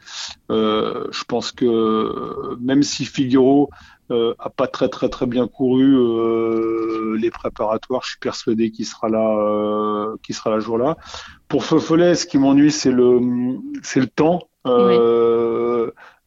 Euh, 0.50 1.06
je 1.10 1.24
pense 1.24 1.52
que 1.52 2.56
même 2.60 2.82
si 2.82 3.04
Figaro 3.04 3.70
euh, 4.10 4.34
a 4.38 4.50
pas 4.50 4.66
très 4.66 4.88
très 4.88 5.08
très 5.08 5.26
bien 5.26 5.46
couru 5.46 5.96
euh, 5.96 7.16
les 7.16 7.30
préparatoires, 7.30 8.02
je 8.02 8.10
suis 8.10 8.18
persuadé 8.18 8.70
qu'il 8.70 8.86
sera 8.86 9.08
là, 9.08 9.36
euh, 9.38 10.16
qu'il 10.22 10.34
sera 10.34 10.50
là 10.50 10.60
jour 10.60 10.78
là. 10.78 10.96
Pour 11.48 11.64
Feu 11.64 11.78
Follet, 11.78 12.14
ce 12.14 12.26
qui 12.26 12.38
m'ennuie, 12.38 12.72
c'est 12.72 12.90
le 12.90 13.20
c'est 13.82 14.00
le 14.00 14.08
temps. 14.08 14.48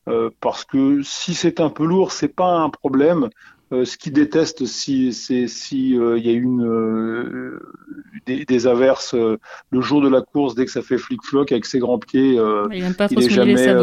Euh, 0.09 0.29
parce 0.41 0.65
que 0.65 1.01
si 1.01 1.33
c'est 1.33 1.61
un 1.61 1.69
peu 1.69 1.85
lourd, 1.85 2.11
c'est 2.11 2.27
pas 2.27 2.57
un 2.57 2.69
problème. 2.69 3.29
Euh, 3.73 3.85
ce 3.85 3.97
qu'il 3.97 4.13
déteste, 4.13 4.65
si 4.65 5.13
c'est 5.13 5.47
si 5.47 5.97
euh, 5.97 6.19
il 6.19 6.25
y 6.25 6.29
a 6.29 6.33
une 6.33 6.63
euh, 6.63 7.59
des, 8.27 8.45
des, 8.45 8.67
averses 8.67 9.15
le 9.15 9.81
jour 9.81 10.01
de 10.01 10.09
la 10.09 10.21
course, 10.21 10.53
dès 10.53 10.65
que 10.65 10.71
ça 10.71 10.83
fait 10.83 10.99
flic-floc 10.99 11.51
avec 11.51 11.65
ses 11.65 11.79
grands 11.79 11.97
pieds, 11.97 12.39
il, 12.71 12.93
pas 12.93 13.07
est 13.07 13.29
jamais. 13.29 13.81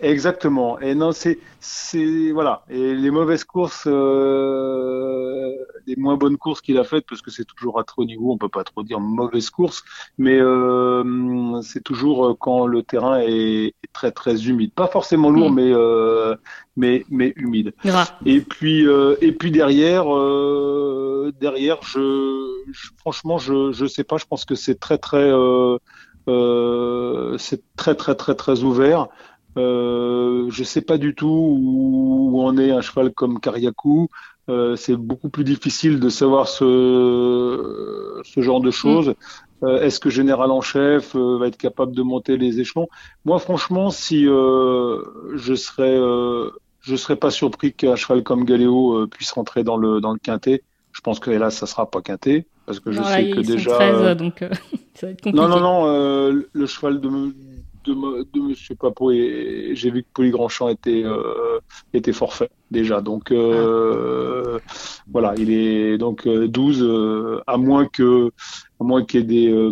Exactement. 0.00 0.78
Et 0.80 0.94
non, 0.94 1.12
c'est, 1.12 1.38
c'est 1.58 2.30
voilà. 2.30 2.64
Et 2.68 2.94
les 2.94 3.10
mauvaises 3.10 3.44
courses, 3.44 3.84
euh, 3.86 5.50
les 5.86 5.96
moins 5.96 6.16
bonnes 6.16 6.36
courses 6.36 6.60
qu'il 6.60 6.76
a 6.78 6.84
faites, 6.84 7.06
parce 7.08 7.22
que 7.22 7.30
c'est 7.30 7.46
toujours 7.46 7.80
à 7.80 7.84
trop 7.84 8.04
niveau, 8.04 8.32
on 8.32 8.36
peut 8.36 8.50
pas 8.50 8.64
trop 8.64 8.82
dire 8.82 9.00
mauvaise 9.00 9.48
course, 9.48 9.84
mais 10.18 10.38
euh, 10.38 11.62
c'est 11.62 11.82
toujours 11.82 12.26
euh, 12.26 12.34
quand 12.38 12.66
le 12.66 12.82
terrain 12.82 13.20
est, 13.20 13.74
très 13.94 14.12
très 14.12 14.46
humide, 14.48 14.72
pas 14.74 14.88
forcément 14.88 15.30
lourd, 15.30 15.50
mais 15.50 15.72
euh, 15.72 16.36
mais 16.76 17.04
mais 17.08 17.32
humide. 17.36 17.72
Et 18.26 18.40
puis 18.42 18.86
euh, 18.86 19.16
et 19.22 19.32
puis 19.32 19.50
derrière, 19.50 20.14
euh, 20.14 21.32
derrière, 21.40 21.78
je, 21.82 22.62
je, 22.70 22.90
franchement, 22.98 23.38
je 23.38 23.72
je 23.72 23.86
sais 23.86 24.04
pas. 24.04 24.18
Je 24.18 24.26
pense 24.26 24.44
que 24.44 24.54
c'est 24.54 24.78
très 24.78 24.98
très 24.98 25.32
c'est 27.38 27.62
très 27.76 27.94
très 27.94 28.14
très 28.14 28.34
très 28.34 28.62
ouvert. 28.62 29.08
Euh, 29.56 30.48
je 30.50 30.64
sais 30.64 30.82
pas 30.82 30.98
du 30.98 31.14
tout 31.14 31.26
où, 31.28 32.40
on 32.42 32.58
est 32.58 32.70
un 32.70 32.80
cheval 32.80 33.12
comme 33.12 33.40
Kariakou. 33.40 34.08
Euh, 34.48 34.76
c'est 34.76 34.96
beaucoup 34.96 35.28
plus 35.28 35.44
difficile 35.44 35.98
de 35.98 36.08
savoir 36.08 36.46
ce, 36.46 38.20
ce 38.24 38.40
genre 38.40 38.60
de 38.60 38.70
choses. 38.70 39.14
Euh, 39.62 39.80
est-ce 39.80 39.98
que 39.98 40.10
Général 40.10 40.50
en 40.50 40.60
chef 40.60 41.16
va 41.16 41.46
être 41.48 41.56
capable 41.56 41.94
de 41.94 42.02
monter 42.02 42.36
les 42.36 42.60
échelons? 42.60 42.88
Moi, 43.24 43.38
franchement, 43.38 43.90
si 43.90 44.24
je 44.24 45.54
serais, 45.54 45.96
je 46.80 46.96
serais 46.96 47.16
pas 47.16 47.30
surpris 47.30 47.72
qu'un 47.72 47.96
cheval 47.96 48.22
comme 48.22 48.44
Galéo 48.44 49.06
puisse 49.08 49.32
rentrer 49.32 49.64
dans 49.64 49.76
le 49.76 50.00
dans 50.00 50.12
le 50.12 50.18
quintet. 50.18 50.62
Je 50.92 51.00
pense 51.00 51.18
que 51.18 51.30
là, 51.30 51.50
ça 51.50 51.66
sera 51.66 51.90
pas 51.90 52.00
quintet 52.00 52.46
parce 52.66 52.80
que 52.80 52.90
je 52.92 53.02
sais 53.02 53.30
que 53.30 53.40
déjà. 53.40 53.70
13, 53.72 54.16
donc 54.16 54.38
ça 54.94 55.06
va 55.06 55.12
être 55.12 55.22
compliqué. 55.22 55.32
Non, 55.32 55.48
non, 55.48 55.60
non. 55.60 56.44
le 56.52 56.66
cheval 56.66 57.00
de 57.00 57.08
de, 57.86 58.26
de 58.32 58.40
Monsieur 58.40 58.74
Papo 58.74 59.10
et, 59.10 59.70
j'ai 59.74 59.90
vu 59.90 60.02
que 60.02 60.08
Poli 60.12 60.30
Grandchamp 60.30 60.68
était 60.68 61.02
euh, 61.04 61.60
était 61.94 62.12
forfait 62.12 62.50
déjà. 62.70 63.00
Donc 63.00 63.30
euh, 63.30 64.58
voilà, 65.10 65.34
il 65.36 65.50
est 65.50 65.98
donc 65.98 66.28
12 66.28 66.82
euh, 66.82 67.40
à 67.46 67.56
moins 67.56 67.86
que 67.86 68.30
à 68.80 68.84
moins 68.84 69.04
qu'il 69.04 69.20
y 69.20 69.22
ait 69.22 69.26
des 69.26 69.70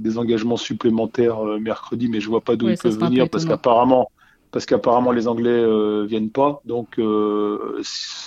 des 0.00 0.18
engagements 0.18 0.56
supplémentaires 0.56 1.42
mercredi, 1.60 2.08
mais 2.08 2.20
je 2.20 2.28
vois 2.28 2.40
pas 2.40 2.56
d'où 2.56 2.68
il 2.68 2.78
peut 2.78 2.88
venir 2.88 3.28
parce 3.28 3.44
qu'apparemment 3.44 4.10
parce 4.54 4.66
qu'apparemment 4.66 5.10
les 5.10 5.26
Anglais 5.26 5.50
euh, 5.50 6.04
viennent 6.04 6.30
pas, 6.30 6.62
donc 6.64 7.00
euh, 7.00 7.82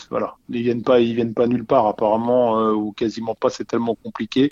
voilà, 0.09 0.35
ils 0.49 0.61
viennent 0.61 0.83
pas, 0.83 0.99
ils 0.99 1.15
viennent 1.15 1.33
pas 1.33 1.47
nulle 1.47 1.63
part 1.63 1.87
apparemment 1.87 2.59
euh, 2.59 2.73
ou 2.73 2.91
quasiment 2.91 3.33
pas, 3.33 3.49
c'est 3.49 3.63
tellement 3.63 3.95
compliqué. 3.95 4.51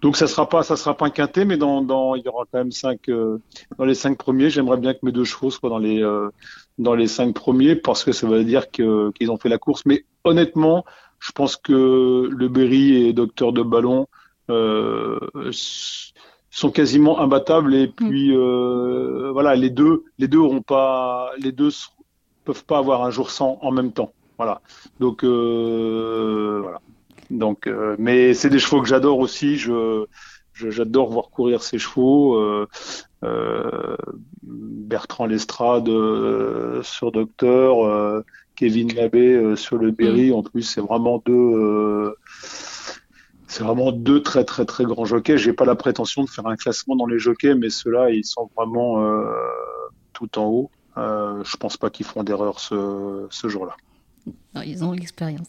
Donc 0.00 0.16
ça 0.16 0.26
sera 0.26 0.48
pas, 0.48 0.64
ça 0.64 0.74
sera 0.74 0.96
pas 0.96 1.06
un 1.06 1.10
quintet, 1.10 1.44
mais 1.44 1.56
dans, 1.56 1.80
dans 1.80 2.16
il 2.16 2.24
y 2.24 2.28
aura 2.28 2.44
quand 2.50 2.58
même 2.58 2.72
cinq 2.72 3.08
dans 3.08 3.84
les 3.84 3.94
cinq 3.94 4.18
premiers. 4.18 4.50
J'aimerais 4.50 4.78
bien 4.78 4.94
que 4.94 4.98
mes 5.04 5.12
deux 5.12 5.22
chevaux 5.22 5.52
soient 5.52 5.70
dans 5.70 5.78
les 5.78 6.02
dans 6.78 6.96
les 6.96 7.06
cinq 7.06 7.36
premiers 7.36 7.76
parce 7.76 8.02
que 8.02 8.10
ça 8.10 8.26
veut 8.26 8.42
dire 8.42 8.72
que 8.72 9.12
qu'ils 9.12 9.30
ont 9.30 9.38
fait 9.38 9.48
la 9.48 9.58
course. 9.58 9.82
Mais 9.86 10.04
honnêtement, 10.24 10.84
je 11.20 11.30
pense 11.30 11.54
que 11.54 12.28
le 12.28 12.48
Berry 12.48 12.96
et 12.96 13.12
Docteur 13.12 13.52
de 13.52 13.62
Ballon 13.62 14.08
sont 16.52 16.70
quasiment 16.70 17.18
imbattables 17.18 17.74
et 17.74 17.88
mm. 17.88 17.92
puis 17.92 18.36
euh, 18.36 19.30
voilà 19.32 19.56
les 19.56 19.70
deux 19.70 20.04
les 20.18 20.28
deux 20.28 20.38
auront 20.38 20.62
pas 20.62 21.30
les 21.38 21.50
deux 21.50 21.70
peuvent 22.44 22.64
pas 22.64 22.78
avoir 22.78 23.02
un 23.02 23.10
jour 23.10 23.30
sans 23.30 23.58
en 23.62 23.72
même 23.72 23.92
temps. 23.92 24.12
Voilà. 24.36 24.60
Donc 25.00 25.24
euh, 25.24 26.60
voilà. 26.62 26.80
Donc 27.30 27.66
euh, 27.66 27.96
mais 27.98 28.34
c'est 28.34 28.50
des 28.50 28.58
chevaux 28.58 28.82
que 28.82 28.88
j'adore 28.88 29.18
aussi. 29.18 29.56
Je 29.56 30.06
j'adore 30.54 31.10
voir 31.10 31.30
courir 31.30 31.62
ces 31.62 31.78
chevaux 31.78 32.38
Bertrand 34.42 35.26
Lestrade 35.26 35.88
sur 36.82 37.12
Docteur 37.12 38.22
Kevin 38.54 38.94
Labbé 38.94 39.56
sur 39.56 39.78
le 39.78 39.90
Berry. 39.90 40.30
Mm. 40.30 40.34
en 40.34 40.42
plus 40.42 40.62
c'est 40.62 40.82
vraiment 40.82 41.22
deux 41.24 42.01
c'est 43.52 43.64
vraiment 43.64 43.92
deux 43.92 44.22
très 44.22 44.44
très 44.44 44.64
très 44.64 44.84
grands 44.84 45.04
jockeys. 45.04 45.36
J'ai 45.36 45.52
pas 45.52 45.66
la 45.66 45.74
prétention 45.74 46.24
de 46.24 46.30
faire 46.30 46.46
un 46.46 46.56
classement 46.56 46.96
dans 46.96 47.06
les 47.06 47.18
jockeys, 47.18 47.54
mais 47.54 47.68
ceux-là, 47.68 48.08
ils 48.08 48.24
sont 48.24 48.48
vraiment 48.56 49.02
euh, 49.02 49.30
tout 50.14 50.38
en 50.38 50.46
haut. 50.46 50.70
Euh, 50.96 51.44
je 51.44 51.56
pense 51.58 51.76
pas 51.76 51.90
qu'ils 51.90 52.06
feront 52.06 52.22
d'erreur 52.22 52.60
ce, 52.60 53.26
ce 53.28 53.48
jour-là. 53.48 53.76
Ils 54.64 54.82
ont 54.84 54.92
l'expérience. 54.92 55.48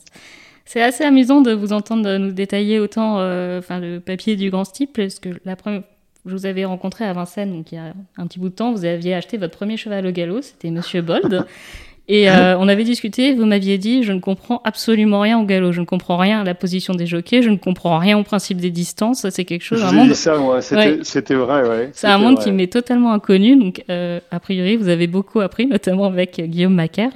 C'est 0.66 0.82
assez 0.82 1.06
amusant 1.06 1.40
de 1.40 1.54
vous 1.54 1.72
entendre 1.72 2.18
nous 2.18 2.34
détailler 2.34 2.80
autant 2.80 3.20
euh, 3.20 3.60
enfin, 3.60 3.80
le 3.80 4.00
papier 4.00 4.36
du 4.36 4.50
grand 4.50 4.66
style, 4.66 4.90
parce 4.94 5.20
que 5.20 5.30
la 5.46 5.56
première 5.56 5.84
je 6.26 6.32
vous 6.32 6.46
avais 6.46 6.64
rencontré 6.64 7.04
à 7.04 7.12
Vincennes, 7.12 7.52
donc 7.52 7.74
il 7.74 7.76
y 7.76 7.78
a 7.78 7.94
un 8.16 8.28
petit 8.28 8.40
bout 8.40 8.48
de 8.48 8.56
temps, 8.56 8.72
vous 8.72 8.86
aviez 8.86 9.14
acheté 9.14 9.38
votre 9.38 9.58
premier 9.58 9.76
cheval 9.76 10.08
au 10.08 10.12
galop, 10.12 10.42
c'était 10.42 10.72
Monsieur 10.72 11.02
Bold. 11.02 11.46
Et 12.10 12.30
euh, 12.30 12.58
on 12.58 12.68
avait 12.68 12.84
discuté, 12.84 13.34
vous 13.34 13.46
m'aviez 13.46 13.78
dit, 13.78 14.04
je 14.04 14.12
ne 14.12 14.20
comprends 14.20 14.62
absolument 14.66 15.22
rien 15.22 15.40
au 15.40 15.46
galop, 15.46 15.72
je 15.72 15.80
ne 15.80 15.86
comprends 15.86 16.18
rien 16.18 16.42
à 16.42 16.44
la 16.44 16.54
position 16.54 16.94
des 16.94 17.06
jockeys, 17.06 17.42
je 17.42 17.50
ne 17.50 17.56
comprends 17.56 17.98
rien 17.98 18.18
au 18.18 18.24
principe 18.24 18.60
des 18.60 18.72
distances, 18.72 19.30
c'est 19.30 19.46
quelque 19.46 19.64
chose, 19.64 19.82
un 19.82 19.94
monde... 19.94 20.14
ça, 20.14 20.38
moi, 20.38 20.62
c'était 20.62 21.36
vrai, 21.36 21.68
ouais. 21.68 21.92
C'est 21.94 22.08
un 22.08 22.18
monde 22.18 22.40
qui 22.40 22.52
m'est 22.52 22.72
totalement 22.72 23.14
inconnu, 23.14 23.56
donc 23.56 23.86
euh, 23.90 24.20
a 24.32 24.40
priori, 24.42 24.76
vous 24.76 24.90
avez 24.90 25.08
beaucoup 25.08 25.40
appris, 25.40 25.66
notamment 25.66 26.08
avec 26.08 26.42
Guillaume 26.42 26.76
Macaire. 26.76 27.12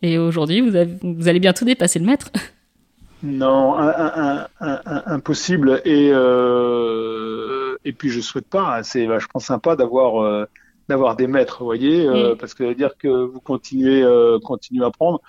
Et 0.00 0.16
aujourd'hui, 0.16 0.62
vous, 0.62 0.70
vous 1.02 1.28
allez 1.28 1.40
bientôt 1.40 1.66
dépasser 1.66 1.98
le 1.98 2.06
maître. 2.06 2.30
Non, 3.22 3.76
impossible. 4.58 5.82
Et, 5.84 6.10
euh, 6.12 7.76
et 7.84 7.92
puis 7.92 8.08
je 8.08 8.20
souhaite 8.20 8.48
pas. 8.48 8.82
C'est 8.82 9.06
vachement 9.06 9.38
sympa 9.38 9.76
d'avoir 9.76 10.46
d'avoir 10.92 11.16
des 11.16 11.26
maîtres, 11.26 11.58
vous 11.60 11.64
voyez, 11.64 12.06
euh, 12.06 12.34
mm. 12.34 12.38
parce 12.38 12.54
que 12.54 12.64
ça 12.64 12.68
veut 12.68 12.74
dire 12.74 12.96
que 12.98 13.08
vous 13.08 13.40
continuez, 13.40 14.02
euh, 14.02 14.38
continuez 14.38 14.84
à 14.84 14.88
apprendre. 14.88 15.20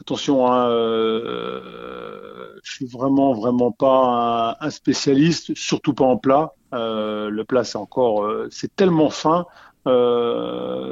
Attention, 0.00 0.50
hein, 0.50 0.68
euh, 0.68 2.50
je 2.62 2.72
suis 2.72 2.86
vraiment, 2.86 3.32
vraiment 3.32 3.72
pas 3.72 4.56
un, 4.60 4.70
spécialiste, 4.70 5.54
surtout 5.56 5.94
pas 5.94 6.04
en 6.04 6.16
plat. 6.16 6.52
Le 6.72 7.42
plat, 7.42 7.64
c'est 7.64 7.78
encore, 7.78 8.28
c'est 8.50 8.74
tellement 8.74 9.10
fin, 9.10 9.46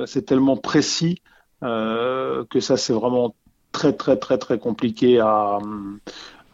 c'est 0.07 0.27
tellement 0.27 0.57
précis 0.57 1.23
que 1.61 2.61
ça, 2.61 2.77
c'est 2.77 2.93
vraiment 2.93 3.35
très, 3.73 3.93
très, 3.93 4.17
très, 4.17 4.39
très 4.39 4.59
compliqué 4.59 5.21
à, 5.21 5.59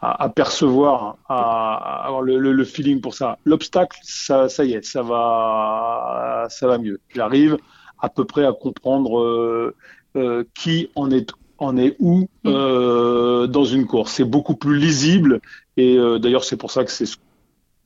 à, 0.02 0.28
percevoir, 0.28 1.16
à, 1.28 2.04
avoir 2.04 2.22
le, 2.22 2.36
le, 2.38 2.64
feeling 2.64 3.00
pour 3.00 3.14
ça. 3.14 3.38
L'obstacle, 3.44 3.96
ça, 4.02 4.48
ça 4.48 4.64
y 4.64 4.72
est, 4.72 4.84
ça 4.84 5.02
va, 5.02 6.46
ça 6.48 6.66
va 6.66 6.78
mieux. 6.78 7.00
J'arrive 7.14 7.56
à 8.00 8.08
peu 8.08 8.24
près 8.24 8.44
à 8.44 8.52
comprendre 8.52 9.20
euh, 9.20 9.76
euh, 10.16 10.44
qui 10.54 10.90
en 10.96 11.10
est 11.12 11.96
où 12.00 12.22
mm. 12.22 12.26
euh, 12.46 13.46
dans 13.46 13.64
une 13.64 13.86
course. 13.86 14.12
C'est 14.12 14.24
beaucoup 14.24 14.56
plus 14.56 14.76
lisible 14.76 15.40
et 15.76 15.96
euh, 15.96 16.18
d'ailleurs 16.18 16.44
c'est 16.44 16.56
pour 16.56 16.72
ça 16.72 16.84
que 16.84 16.90
c'est 16.90 17.06
ce, 17.06 17.16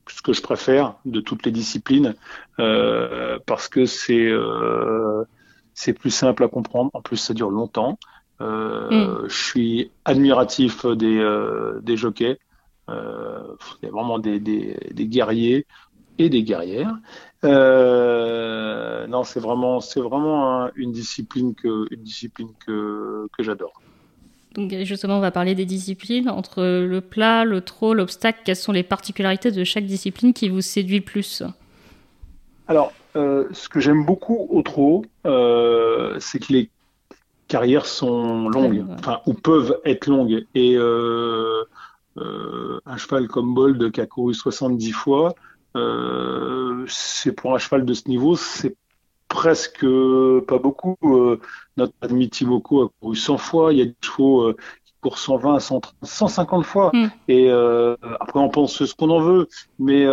ce, 0.07 0.21
que 0.23 0.33
je 0.33 0.41
préfère 0.41 0.95
de 1.05 1.21
toutes 1.21 1.45
les 1.45 1.51
disciplines 1.51 2.15
euh, 2.59 3.37
parce 3.45 3.67
que 3.67 3.85
c'est 3.85 4.31
c'est 5.75 5.93
plus 5.93 6.09
simple 6.09 6.43
à 6.43 6.47
comprendre. 6.47 6.89
En 6.93 7.01
plus 7.01 7.17
ça 7.17 7.35
dure 7.35 7.51
longtemps. 7.51 7.99
Euh, 8.41 9.23
mm. 9.23 9.29
Je 9.29 9.35
suis 9.35 9.91
admiratif 10.05 10.85
des, 10.85 11.17
euh, 11.17 11.79
des 11.81 11.97
jockeys. 11.97 12.37
Euh, 12.89 13.39
il 13.81 13.85
y 13.85 13.89
a 13.89 13.91
vraiment 13.91 14.19
des, 14.19 14.39
des, 14.39 14.77
des, 14.91 15.07
guerriers 15.07 15.65
et 16.17 16.29
des 16.29 16.43
guerrières. 16.43 16.95
Euh, 17.43 19.07
non, 19.07 19.23
c'est 19.23 19.39
vraiment, 19.39 19.81
c'est 19.81 19.99
vraiment 19.99 20.69
une 20.75 20.91
discipline 20.91 21.53
que, 21.53 21.87
une 21.91 22.03
discipline 22.03 22.49
que, 22.65 23.27
que 23.37 23.43
j'adore. 23.43 23.81
Donc 24.55 24.73
justement, 24.83 25.17
on 25.17 25.21
va 25.21 25.31
parler 25.31 25.53
des 25.53 25.65
disciplines 25.65 26.29
entre 26.29 26.63
le 26.63 27.01
plat, 27.01 27.43
le 27.43 27.61
trot, 27.61 27.93
l'obstacle. 27.93 28.39
Quelles 28.45 28.55
sont 28.55 28.71
les 28.71 28.83
particularités 28.83 29.51
de 29.51 29.63
chaque 29.63 29.85
discipline 29.85 30.33
qui 30.33 30.49
vous 30.49 30.61
séduit 30.61 30.97
le 30.97 31.03
plus? 31.03 31.43
Alors, 32.67 32.91
euh, 33.15 33.47
ce 33.51 33.69
que 33.69 33.79
j'aime 33.79 34.05
beaucoup 34.05 34.47
au 34.49 34.61
trot, 34.61 35.05
euh, 35.25 36.17
c'est 36.19 36.39
que 36.39 36.53
les 36.53 36.69
carrières 37.47 37.85
sont 37.85 38.49
longues, 38.49 38.85
enfin, 38.97 39.21
ou 39.25 39.33
peuvent 39.33 39.79
être 39.85 40.07
longues. 40.07 40.45
Et 40.55 40.75
euh, 40.77 41.63
euh, 42.17 42.79
un 42.85 42.97
cheval 42.97 43.27
comme 43.27 43.53
Bold 43.53 43.91
qui 43.91 44.01
a 44.01 44.05
couru 44.05 44.33
70 44.33 44.91
fois, 44.91 45.35
euh, 45.75 46.85
c'est 46.87 47.31
pour 47.31 47.55
un 47.55 47.57
cheval 47.57 47.85
de 47.85 47.93
ce 47.93 48.07
niveau, 48.07 48.35
c'est 48.35 48.75
presque 49.27 49.85
pas 50.47 50.57
beaucoup. 50.57 50.95
Notre 51.77 51.93
ami 52.01 52.29
Timoko 52.29 52.85
a 52.85 52.89
couru 52.99 53.15
100 53.15 53.37
fois, 53.37 53.73
il 53.73 53.79
y 53.79 53.81
a 53.81 53.85
des 53.85 53.95
chevaux 54.01 54.53
qui 54.85 54.93
courent 55.01 55.17
120, 55.17 55.59
130, 55.59 55.95
150 56.01 56.65
fois. 56.65 56.91
Mm. 56.93 57.07
Et 57.27 57.51
après, 57.51 58.39
on 58.39 58.49
pense 58.49 58.85
ce 58.85 58.93
qu'on 58.95 59.09
en 59.09 59.21
veut, 59.21 59.47
mais 59.79 60.05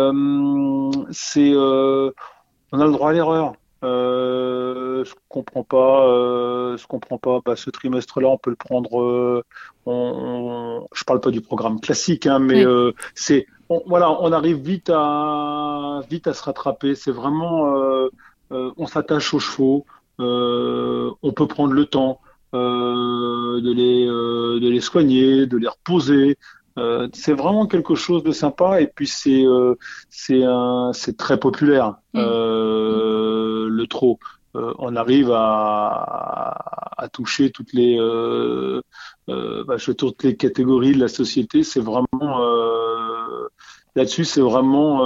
c'est 1.11 1.53
on 1.55 2.79
a 2.79 2.85
le 2.85 2.91
droit 2.91 3.09
à 3.11 3.13
l'erreur. 3.13 3.53
Euh, 3.83 5.03
je 5.05 5.13
comprends 5.29 5.63
pas, 5.63 6.07
euh, 6.07 6.77
je 6.77 6.87
comprends 6.87 7.17
pas. 7.17 7.41
Bah, 7.45 7.55
ce 7.55 7.69
trimestre-là, 7.69 8.27
on 8.27 8.37
peut 8.37 8.49
le 8.49 8.55
prendre. 8.55 9.01
Euh, 9.01 9.43
on, 9.85 10.87
je 10.93 11.03
parle 11.03 11.19
pas 11.19 11.31
du 11.31 11.41
programme 11.41 11.79
classique, 11.79 12.25
hein, 12.25 12.39
mais 12.39 12.65
euh, 12.65 12.93
c'est, 13.13 13.45
voilà, 13.85 14.11
on 14.21 14.31
arrive 14.31 14.57
vite 14.57 14.89
à 14.93 16.01
vite 16.09 16.27
à 16.27 16.33
se 16.33 16.43
rattraper. 16.43 16.95
C'est 16.95 17.11
vraiment, 17.11 17.75
euh, 17.75 18.09
on 18.49 18.87
s'attache 18.87 19.33
aux 19.33 19.39
chevaux. 19.39 19.85
on 20.19 21.31
peut 21.35 21.47
prendre 21.47 21.73
le 21.73 21.85
temps 21.85 22.19
de 22.53 23.73
les 23.73 24.05
de 24.05 24.69
les 24.69 24.81
soigner, 24.81 25.45
de 25.45 25.57
les 25.57 25.67
reposer. 25.67 26.37
C'est 27.13 27.33
vraiment 27.33 27.67
quelque 27.67 27.95
chose 27.95 28.23
de 28.23 28.31
sympa 28.31 28.81
et 28.81 28.87
puis 28.87 29.07
c'est 29.07 29.45
c'est 30.09 30.43
c'est 30.93 31.17
très 31.17 31.39
populaire. 31.39 31.95
Mm 32.13 33.65
le 33.75 33.85
trop. 33.87 34.19
Euh, 34.55 34.73
on 34.79 34.95
arrive 34.95 35.31
à, 35.31 37.07
toucher 37.11 37.51
toutes 37.51 37.73
les, 37.73 37.99
euh, 37.99 38.81
euh, 39.29 39.63
bah, 39.65 39.75
toutes 39.77 40.23
les 40.23 40.35
catégories 40.35 40.93
de 40.93 40.99
la 40.99 41.07
société. 41.07 41.63
C'est 41.63 41.81
vraiment 41.81 42.39
là-dessus, 43.95 44.25
c'est 44.25 44.41
vraiment 44.41 45.01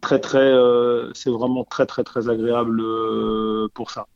très 0.00 0.18
très, 0.20 0.52
c'est 1.14 1.30
vraiment 1.30 1.64
très 1.64 1.86
très 1.86 2.04
très 2.04 2.28
agréable 2.28 2.82
pour 3.74 3.90
ça. 3.90 4.06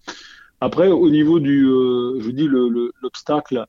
Après, 0.61 0.88
au 0.88 1.09
niveau 1.09 1.40
du, 1.40 1.64
je 1.64 2.31
dis 2.31 2.46
l'obstacle, 3.03 3.66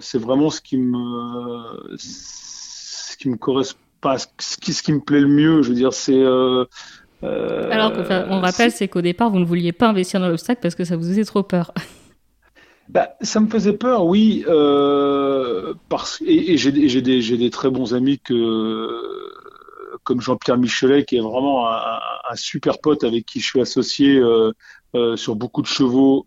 c'est 0.00 0.18
vraiment 0.18 0.50
ce 0.50 0.60
qui 0.60 0.78
me, 0.78 1.96
ce 1.98 3.16
qui 3.18 3.28
me 3.28 3.36
correspond, 3.36 3.78
ce 4.38 4.56
qui, 4.56 4.72
ce 4.72 4.82
qui 4.82 4.92
me 4.92 5.00
plaît 5.00 5.20
le 5.20 5.28
mieux. 5.28 5.62
Je 5.62 5.68
veux 5.68 5.74
dire, 5.74 5.92
c'est 5.92 6.22
euh, 7.22 7.70
Alors, 7.70 7.92
on 8.30 8.40
rappelle, 8.40 8.70
c'est 8.70 8.88
qu'au 8.88 9.02
départ, 9.02 9.30
vous 9.30 9.38
ne 9.38 9.44
vouliez 9.44 9.72
pas 9.72 9.88
investir 9.88 10.20
dans 10.20 10.28
l'obstacle 10.28 10.60
parce 10.62 10.74
que 10.74 10.84
ça 10.84 10.96
vous 10.96 11.08
faisait 11.08 11.24
trop 11.24 11.42
peur. 11.42 11.72
Bah, 12.88 13.10
ça 13.20 13.38
me 13.38 13.46
faisait 13.46 13.74
peur, 13.74 14.04
oui, 14.04 14.44
euh, 14.48 15.74
parce 15.88 16.20
et, 16.26 16.56
j'ai 16.56 16.72
des, 16.72 16.90
des, 17.00 17.50
très 17.50 17.70
bons 17.70 17.94
amis 17.94 18.18
que 18.18 18.88
comme 20.02 20.20
Jean-Pierre 20.20 20.58
Michelet, 20.58 21.04
qui 21.04 21.16
est 21.16 21.20
vraiment 21.20 21.68
un, 21.68 22.34
super 22.34 22.80
pote 22.80 23.04
avec 23.04 23.26
qui 23.26 23.38
je 23.38 23.46
suis 23.46 23.60
associé 23.60 24.16
euh, 24.16 24.48
euh 24.48 24.52
sur 25.16 25.36
beaucoup 25.36 25.62
de 25.62 25.66
chevaux 25.66 26.26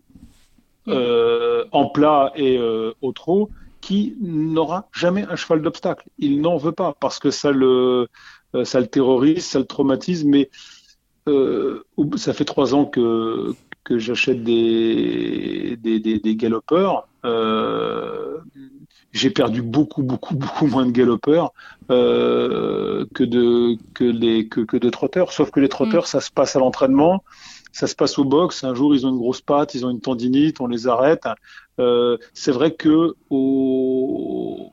euh, 0.88 1.64
en 1.72 1.86
plat 1.88 2.32
et 2.36 2.58
euh, 2.58 2.92
au 3.00 3.12
trot, 3.12 3.48
qui 3.80 4.16
n'aura 4.20 4.88
jamais 4.92 5.24
un 5.28 5.36
cheval 5.36 5.62
d'obstacle. 5.62 6.06
Il 6.18 6.40
n'en 6.40 6.56
veut 6.56 6.72
pas 6.72 6.94
parce 7.00 7.18
que 7.18 7.30
ça 7.30 7.52
le 7.52 8.08
ça 8.64 8.78
le 8.80 8.86
terrorise, 8.86 9.44
ça 9.44 9.58
le 9.58 9.64
traumatise, 9.64 10.24
mais 10.24 10.48
euh, 11.28 11.82
ça 12.16 12.32
fait 12.32 12.44
trois 12.44 12.74
ans 12.74 12.84
que, 12.84 13.52
que 13.82 13.98
j'achète 13.98 14.44
des, 14.44 15.76
des, 15.80 15.98
des, 15.98 16.18
des 16.18 16.36
galopeurs, 16.36 17.08
euh, 17.24 18.38
j'ai 19.12 19.30
perdu 19.30 19.62
beaucoup, 19.62 20.02
beaucoup, 20.02 20.34
beaucoup 20.34 20.66
moins 20.66 20.84
de 20.84 20.90
galopeurs 20.90 21.52
euh, 21.90 23.06
que 23.14 23.24
de 23.24 23.76
que 23.94 24.04
les 24.04 24.48
que, 24.48 24.60
que 24.60 24.76
de 24.76 24.90
trotteurs. 24.90 25.32
Sauf 25.32 25.50
que 25.50 25.60
les 25.60 25.68
trotteurs, 25.68 26.02
mm. 26.02 26.06
ça 26.06 26.20
se 26.20 26.30
passe 26.30 26.56
à 26.56 26.58
l'entraînement, 26.58 27.22
ça 27.74 27.86
se 27.88 27.94
passe 27.94 28.18
au 28.18 28.24
box. 28.24 28.64
Un 28.64 28.74
jour, 28.74 28.94
ils 28.94 29.06
ont 29.06 29.10
une 29.10 29.18
grosse 29.18 29.40
patte, 29.40 29.74
ils 29.74 29.84
ont 29.84 29.90
une 29.90 30.00
tendinite, 30.00 30.60
on 30.60 30.68
les 30.68 30.86
arrête. 30.86 31.24
Euh, 31.80 32.16
c'est 32.32 32.52
vrai 32.52 32.70
que 32.70 33.14
au, 33.30 34.72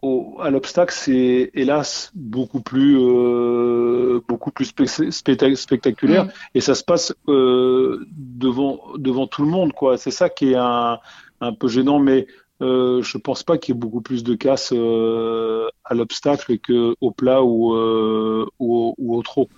au 0.00 0.36
à 0.40 0.48
l'obstacle, 0.50 0.94
c'est 0.96 1.50
hélas 1.52 2.10
beaucoup 2.14 2.60
plus 2.60 2.98
euh, 2.98 4.20
beaucoup 4.26 4.50
plus 4.50 4.72
spectaculaire 5.10 6.24
mm. 6.24 6.30
et 6.54 6.60
ça 6.62 6.74
se 6.74 6.82
passe 6.82 7.14
euh, 7.28 8.04
devant 8.10 8.80
devant 8.96 9.26
tout 9.26 9.42
le 9.42 9.50
monde, 9.50 9.74
quoi. 9.74 9.98
C'est 9.98 10.10
ça 10.10 10.30
qui 10.30 10.52
est 10.52 10.56
un 10.56 10.98
un 11.42 11.52
peu 11.52 11.68
gênant, 11.68 11.98
mais 11.98 12.26
euh, 12.62 13.02
je 13.02 13.18
pense 13.18 13.42
pas 13.42 13.58
qu'il 13.58 13.74
y 13.74 13.76
ait 13.76 13.80
beaucoup 13.80 14.00
plus 14.00 14.22
de 14.24 14.34
casse 14.34 14.72
euh, 14.72 15.68
à 15.84 15.94
l'obstacle 15.94 16.56
qu'au 16.58 17.10
plat 17.10 17.42
ou, 17.42 17.74
euh, 17.74 18.46
ou, 18.58 18.94
ou, 18.96 19.16
au 19.16 19.22
trot. 19.22 19.48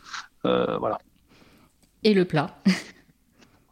Euh, 0.47 0.77
voilà. 0.79 0.99
Et 2.05 2.15
le 2.15 2.25
plat 2.25 2.57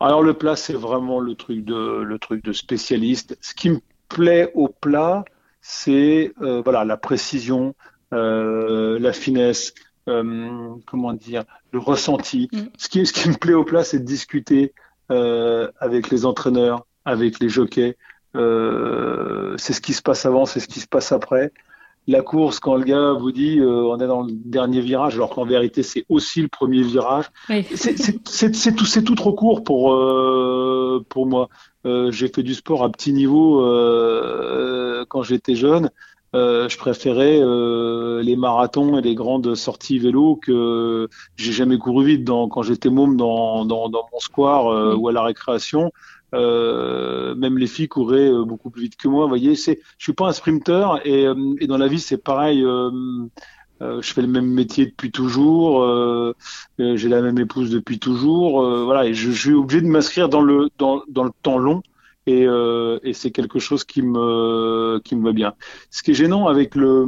Alors 0.00 0.22
le 0.22 0.34
plat, 0.34 0.56
c'est 0.56 0.74
vraiment 0.74 1.20
le 1.20 1.34
truc 1.34 1.64
de 1.64 2.02
le 2.02 2.18
truc 2.18 2.44
de 2.44 2.52
spécialiste. 2.52 3.36
Ce 3.40 3.54
qui 3.54 3.70
me 3.70 3.78
plaît 4.08 4.50
au 4.54 4.68
plat, 4.68 5.24
c'est 5.60 6.32
voilà 6.38 6.84
la 6.84 6.96
précision, 6.96 7.74
la 8.10 9.12
finesse, 9.12 9.74
comment 10.06 11.12
dire, 11.12 11.44
le 11.72 11.78
ressenti. 11.78 12.48
Mm. 12.52 12.58
Ce 12.76 12.88
qui 12.88 13.06
ce 13.06 13.12
qui 13.12 13.28
me 13.28 13.36
plaît 13.36 13.54
au 13.54 13.64
plat, 13.64 13.84
c'est 13.84 14.00
de 14.00 14.04
discuter 14.04 14.72
avec 15.08 16.10
les 16.10 16.26
entraîneurs, 16.26 16.86
avec 17.04 17.38
les 17.38 17.48
jockeys. 17.48 17.96
Euh, 18.34 19.54
c'est 19.58 19.72
ce 19.72 19.80
qui 19.80 19.92
se 19.92 20.02
passe 20.02 20.24
avant, 20.26 20.46
c'est 20.46 20.60
ce 20.60 20.68
qui 20.68 20.80
se 20.80 20.86
passe 20.86 21.12
après. 21.12 21.52
La 22.08 22.22
course, 22.22 22.58
quand 22.58 22.74
le 22.74 22.82
gars 22.82 23.12
vous 23.12 23.30
dit 23.30 23.60
euh, 23.60 23.84
on 23.84 23.98
est 24.00 24.08
dans 24.08 24.22
le 24.22 24.32
dernier 24.32 24.80
virage, 24.80 25.14
alors 25.14 25.30
qu'en 25.30 25.44
vérité 25.44 25.84
c'est 25.84 26.04
aussi 26.08 26.42
le 26.42 26.48
premier 26.48 26.82
virage, 26.82 27.26
c'est 27.74 28.74
tout, 28.74 28.84
c'est 28.84 29.04
tout 29.04 29.14
trop 29.14 29.32
court 29.32 29.62
pour 29.62 29.92
euh, 29.94 31.04
pour 31.08 31.26
moi. 31.26 31.48
J'ai 31.84 32.28
fait 32.28 32.42
du 32.42 32.54
sport 32.54 32.82
à 32.84 32.90
petit 32.90 33.12
niveau 33.12 33.58
quand 35.08 35.22
j'étais 35.22 35.54
jeune. 35.56 35.90
je 36.32 36.76
préférais 36.76 37.40
les 38.22 38.36
marathons 38.36 38.98
et 38.98 39.02
les 39.02 39.14
grandes 39.14 39.54
sorties 39.54 39.98
vélo 39.98 40.36
que 40.36 41.08
j'ai 41.36 41.52
jamais 41.52 41.78
couru 41.78 42.04
vite 42.04 42.24
dans, 42.24 42.48
quand 42.48 42.62
j'étais 42.62 42.88
môme 42.88 43.16
dans, 43.16 43.64
dans, 43.64 43.88
dans 43.88 44.08
mon 44.12 44.20
square 44.20 44.98
ou 44.98 45.08
à 45.08 45.12
la 45.12 45.22
récréation. 45.22 45.92
Euh, 46.34 47.34
même 47.34 47.58
les 47.58 47.66
filles 47.66 47.88
couraient 47.88 48.30
euh, 48.30 48.44
beaucoup 48.44 48.70
plus 48.70 48.82
vite 48.82 48.96
que 48.96 49.08
moi. 49.08 49.24
Vous 49.24 49.28
voyez, 49.28 49.54
c'est, 49.54 49.80
je 49.98 50.04
suis 50.04 50.12
pas 50.12 50.28
un 50.28 50.32
sprinter 50.32 51.00
et, 51.04 51.26
euh, 51.26 51.34
et 51.60 51.66
dans 51.66 51.78
la 51.78 51.88
vie 51.88 52.00
c'est 52.00 52.22
pareil. 52.22 52.64
Euh, 52.64 52.90
je 53.80 54.12
fais 54.12 54.22
le 54.22 54.28
même 54.28 54.46
métier 54.46 54.86
depuis 54.86 55.10
toujours. 55.10 55.84
j'ai 56.78 57.08
la 57.08 57.20
même 57.20 57.38
épouse 57.38 57.70
depuis 57.70 57.98
toujours. 57.98 58.62
voilà, 58.84 59.06
et 59.06 59.14
je, 59.14 59.32
je, 59.32 59.40
suis 59.40 59.54
obligé 59.54 59.80
de 59.80 59.88
m'inscrire 59.88 60.28
dans 60.28 60.40
le 60.40 60.68
dans, 60.78 61.02
dans 61.08 61.24
le 61.24 61.32
temps 61.42 61.58
long. 61.58 61.82
Et, 62.28 62.42
et 62.44 63.12
c'est 63.12 63.32
quelque 63.32 63.58
chose 63.58 63.82
qui 63.82 64.02
me 64.02 65.00
qui 65.04 65.16
me 65.16 65.24
va 65.24 65.32
bien. 65.32 65.54
Ce 65.90 66.04
qui 66.04 66.12
est 66.12 66.14
gênant 66.14 66.46
avec 66.46 66.76
le, 66.76 67.06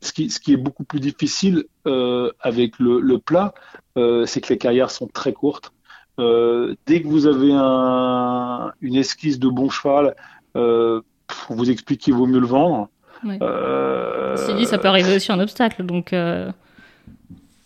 ce 0.00 0.12
qui 0.12 0.28
ce 0.28 0.40
qui 0.40 0.52
est 0.52 0.56
beaucoup 0.56 0.82
plus 0.82 0.98
difficile 0.98 1.66
avec 1.84 2.80
le, 2.80 2.98
le 2.98 3.18
plat, 3.18 3.54
c'est 3.94 4.40
que 4.40 4.48
les 4.48 4.58
carrières 4.58 4.90
sont 4.90 5.06
très 5.06 5.32
courtes. 5.32 5.72
Euh, 6.18 6.74
dès 6.86 7.00
que 7.00 7.06
vous 7.06 7.26
avez 7.26 7.52
un, 7.52 8.72
une 8.80 8.96
esquisse 8.96 9.38
de 9.38 9.48
bon 9.48 9.70
cheval, 9.70 10.16
euh, 10.56 11.00
vous 11.48 11.70
explique 11.70 12.00
qu'il 12.00 12.14
vaut 12.14 12.26
mieux 12.26 12.40
le 12.40 12.46
vendre. 12.46 12.88
Euh, 13.24 14.36
C'est 14.36 14.54
dit, 14.54 14.66
ça 14.66 14.78
peut 14.78 14.88
arriver 14.88 15.14
aussi 15.16 15.30
en 15.30 15.38
obstacle, 15.38 15.84
donc 15.84 16.12
euh, 16.12 16.50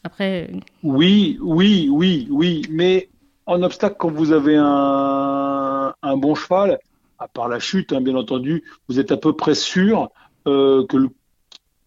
après. 0.05 0.51
Oui, 0.83 1.39
oui, 1.41 1.89
oui, 1.91 2.27
oui, 2.31 2.67
mais 2.71 3.09
en 3.47 3.63
obstacle, 3.63 3.97
quand 3.99 4.11
vous 4.11 4.33
avez 4.33 4.57
un, 4.57 5.95
un 6.03 6.17
bon 6.17 6.35
cheval, 6.35 6.79
à 7.19 7.29
part 7.29 7.49
la 7.49 7.59
chute, 7.59 7.93
hein, 7.93 8.01
bien 8.01 8.17
entendu, 8.17 8.65
vous 8.89 8.99
êtes 9.01 9.13
à 9.13 9.17
peu 9.17 9.33
près 9.35 9.55
sûr 9.55 10.11
que 10.45 11.09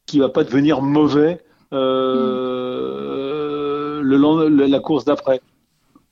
qu'il 0.06 0.22
va 0.22 0.30
pas 0.30 0.44
devenir 0.44 0.82
mauvais 0.82 1.42
mm. 1.72 1.76
le, 4.02 4.66
la 4.68 4.80
course 4.80 5.04
d'après 5.04 5.42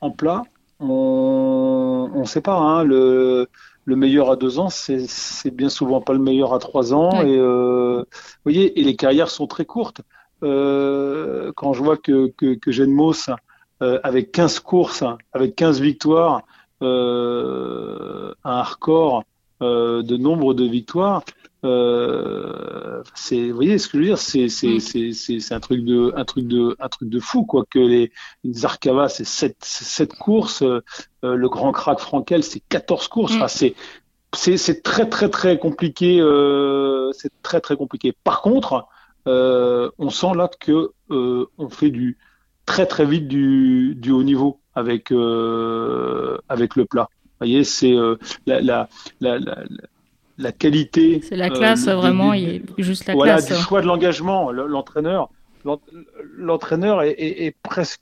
en 0.04 0.12
plat, 0.12 0.44
on 0.80 2.10
ne 2.14 2.26
sait 2.26 2.42
pas. 2.42 2.58
Hein, 2.58 2.84
le, 2.84 3.48
le, 3.86 3.96
meilleur 3.96 4.30
à 4.30 4.36
deux 4.36 4.60
ans, 4.60 4.70
c'est 4.70 5.52
bien 5.52 5.70
souvent 5.70 6.02
pas 6.02 6.14
le 6.14 6.20
meilleur 6.20 6.54
à 6.54 6.60
trois 6.60 6.94
ans. 6.94 7.22
Et 7.22 7.38
euh, 7.38 8.04
vous 8.10 8.42
voyez, 8.44 8.80
et 8.80 8.84
les 8.84 8.96
carrières 8.96 9.30
sont 9.30 9.48
très 9.48 9.66
courtes. 9.66 10.02
Euh, 10.44 11.52
quand 11.56 11.74
je 11.74 11.82
vois 11.82 11.98
que, 11.98 12.28
que, 12.36 12.56
que 12.56 12.72
Genmos, 12.72 13.30
euh, 13.82 14.00
avec 14.04 14.32
15 14.32 14.60
courses, 14.60 15.04
avec 15.32 15.56
15 15.56 15.82
victoires, 15.82 16.42
un 16.82 18.34
record 18.44 19.24
de 19.62 20.18
nombre 20.18 20.54
de 20.54 20.66
victoires, 20.66 21.24
c'est, 23.16 23.50
vous 23.50 23.56
voyez 23.56 23.78
ce 23.78 23.88
que 23.88 23.98
je 23.98 24.00
veux 24.00 24.08
dire, 24.10 24.18
c'est 24.18 24.50
c'est 24.50 24.80
c'est 24.80 25.12
c'est 25.14 25.54
un 25.54 25.60
truc 25.60 25.84
de 25.84 26.14
un 26.16 26.26
truc 26.26 26.48
de 26.48 26.76
un 26.80 26.90
truc 26.90 27.10
de 27.10 27.20
fou 27.20 27.46
quoi 27.46 27.64
que 27.70 27.80
les, 27.80 28.12
les 28.44 28.66
Arcava 28.66 29.10
c'est 29.10 29.26
sept 29.26 29.58
sept 29.62 30.14
courses, 30.14 30.62
euh, 30.64 30.82
le 31.22 31.50
Grand 31.50 31.72
Crack 31.72 32.00
Frankel 32.00 32.44
c'est 32.44 32.62
14 32.70 33.08
courses, 33.08 33.34
enfin, 33.36 33.48
c'est 33.48 34.84
très 34.84 35.08
très 35.08 35.30
très 35.30 35.58
compliqué, 35.60 36.20
euh, 36.20 37.12
c'est 37.14 37.32
très 37.42 37.62
très 37.62 37.76
compliqué. 37.76 38.14
Par 38.24 38.42
contre, 38.42 38.88
euh, 39.28 39.90
on 39.98 40.10
sent 40.10 40.34
là 40.36 40.50
que 40.60 40.92
euh, 41.12 41.46
on 41.58 41.70
fait 41.70 41.90
du 41.90 42.18
très 42.66 42.86
très 42.86 43.06
vite 43.06 43.28
du 43.28 43.96
du 43.96 44.12
haut 44.12 44.24
niveau 44.24 44.60
avec 44.76 45.12
avec 45.12 46.76
le 46.76 46.86
plat. 46.86 47.08
Vous 47.12 47.48
voyez, 47.48 47.64
c'est 47.64 47.94
la, 48.46 48.62
la, 48.62 48.90
la, 49.20 49.40
la 49.40 49.56
la 50.38 50.52
qualité. 50.52 51.22
C'est 51.24 51.36
la 51.36 51.50
classe, 51.50 51.88
euh, 51.88 51.96
vraiment, 51.96 52.34
il 52.34 52.50
est 52.50 52.64
juste 52.78 53.06
la 53.06 53.14
voilà, 53.14 53.36
classe. 53.36 53.48
du 53.48 53.64
choix 53.64 53.82
de 53.82 53.88
l'engagement. 53.88 54.52
L'entraîneur, 54.52 55.30
l'entraîneur 56.36 57.02
est, 57.04 57.12
est, 57.12 57.46
est, 57.46 57.56
presque 57.64 58.02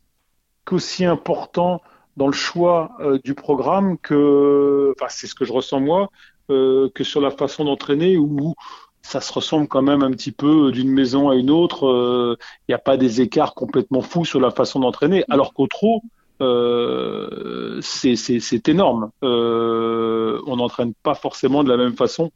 aussi 0.71 1.05
important 1.05 1.81
dans 2.17 2.27
le 2.27 2.33
choix 2.33 2.91
euh, 2.99 3.19
du 3.23 3.33
programme 3.33 3.97
que, 3.97 4.93
enfin, 4.97 5.07
c'est 5.09 5.27
ce 5.27 5.35
que 5.35 5.45
je 5.45 5.53
ressens 5.53 5.79
moi, 5.79 6.09
euh, 6.49 6.89
que 6.93 7.03
sur 7.03 7.21
la 7.21 7.31
façon 7.31 7.65
d'entraîner 7.65 8.17
où 8.17 8.53
ça 9.01 9.19
se 9.19 9.33
ressemble 9.33 9.67
quand 9.67 9.81
même 9.81 10.03
un 10.03 10.11
petit 10.11 10.31
peu 10.31 10.71
d'une 10.71 10.91
maison 10.91 11.29
à 11.29 11.35
une 11.35 11.49
autre. 11.49 12.37
Il 12.67 12.71
n'y 12.71 12.75
a 12.75 12.79
pas 12.79 12.97
des 12.97 13.21
écarts 13.21 13.55
complètement 13.55 14.01
fous 14.01 14.25
sur 14.25 14.39
la 14.39 14.51
façon 14.51 14.79
d'entraîner, 14.79 15.21
mm. 15.21 15.31
alors 15.31 15.53
qu'au 15.53 15.67
trop, 15.67 16.03
euh, 16.41 17.79
c'est 17.81 18.67
énorme. 18.67 19.11
Euh, 19.23 20.41
on 20.47 20.57
n'entraîne 20.57 20.93
pas 21.03 21.13
forcément 21.13 21.63
de 21.63 21.69
la 21.69 21.77
même 21.77 21.95
façon 21.95 22.31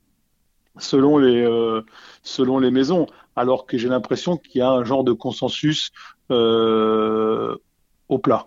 selon 0.78 1.18
les, 1.18 1.42
euh, 1.42 1.82
selon 2.22 2.60
les 2.60 2.70
maisons, 2.70 3.08
alors 3.36 3.66
que 3.66 3.78
j'ai 3.78 3.88
l'impression 3.88 4.38
qu'il 4.38 4.60
y 4.60 4.62
a 4.62 4.70
un 4.70 4.84
genre 4.84 5.04
de 5.04 5.14
consensus 5.14 5.92
au 6.30 8.18
plat. 8.22 8.46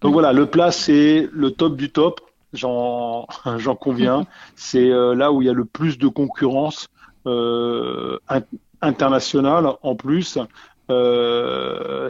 Donc 0.00 0.12
voilà, 0.12 0.32
le 0.32 0.46
plat, 0.46 0.70
c'est 0.70 1.28
le 1.32 1.50
top 1.52 1.76
du 1.76 1.90
top, 1.90 2.20
j'en 2.52 3.26
conviens. 3.80 4.26
c'est 4.56 4.88
là 4.88 5.32
où 5.32 5.42
il 5.42 5.46
y 5.46 5.48
a 5.48 5.54
le 5.54 5.64
plus 5.64 5.96
de 5.96 6.08
concurrence 6.08 6.88
internationale 8.82 9.68
en 9.82 9.94
plus. 9.96 10.38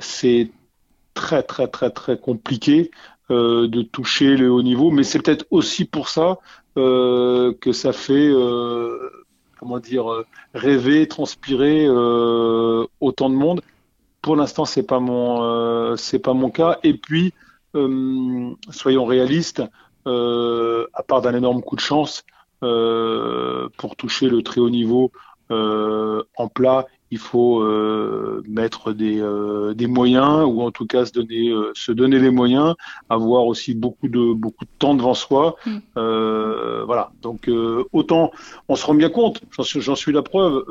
c'est 0.00 0.50
très 1.26 1.42
très 1.42 1.66
très 1.66 1.90
très 1.90 2.16
compliqué 2.16 2.92
euh, 3.32 3.66
de 3.66 3.82
toucher 3.82 4.36
le 4.36 4.48
haut 4.48 4.62
niveau, 4.62 4.92
mais 4.92 5.02
c'est 5.02 5.20
peut-être 5.20 5.44
aussi 5.50 5.84
pour 5.84 6.08
ça 6.08 6.38
euh, 6.78 7.52
que 7.60 7.72
ça 7.72 7.92
fait 7.92 8.28
euh, 8.28 9.10
comment 9.58 9.80
dire 9.80 10.06
rêver, 10.54 11.08
transpirer 11.08 11.88
autant 11.88 13.28
de 13.28 13.34
monde. 13.34 13.60
Pour 14.22 14.36
l'instant, 14.36 14.64
c'est 14.66 14.84
pas 14.84 15.00
mon 15.00 15.96
c'est 15.96 16.20
pas 16.20 16.34
mon 16.34 16.50
cas. 16.50 16.78
Et 16.84 16.94
puis, 16.94 17.34
soyons 18.70 19.04
réalistes, 19.04 19.62
à 20.04 21.02
part 21.08 21.22
d'un 21.22 21.34
énorme 21.34 21.62
coup 21.62 21.74
de 21.74 21.80
chance 21.80 22.24
pour 22.60 23.96
toucher 23.96 24.28
le 24.28 24.42
très 24.42 24.60
haut 24.60 24.70
niveau 24.70 25.10
en 25.50 26.48
plat, 26.54 26.86
il 27.11 27.19
faut 27.19 27.61
euh, 27.61 28.42
mettre 28.49 28.92
des, 28.92 29.21
euh, 29.21 29.75
des 29.75 29.87
moyens 29.87 30.45
ou 30.47 30.62
en 30.62 30.71
tout 30.71 30.87
cas 30.87 31.05
se 31.05 31.12
donner 31.12 31.51
euh, 31.51 31.71
se 31.75 31.92
donner 31.92 32.19
les 32.19 32.31
moyens, 32.31 32.75
avoir 33.09 33.47
aussi 33.47 33.75
beaucoup 33.75 34.09
de 34.09 34.35
beaucoup 34.35 34.64
de 34.64 34.71
temps 34.79 34.95
devant 34.95 35.14
soi. 35.14 35.57
Mm. 35.64 35.77
Euh, 35.97 36.85
voilà. 36.85 37.12
Donc 37.23 37.49
euh, 37.49 37.85
autant 37.92 38.33
on 38.69 38.75
se 38.75 38.85
rend 38.85 38.95
bien 38.95 39.11
compte, 39.11 39.40
j'en 39.53 39.62
suis, 39.62 39.83
suis, 39.97 40.12
la 40.12 40.23
preuve. 40.23 40.64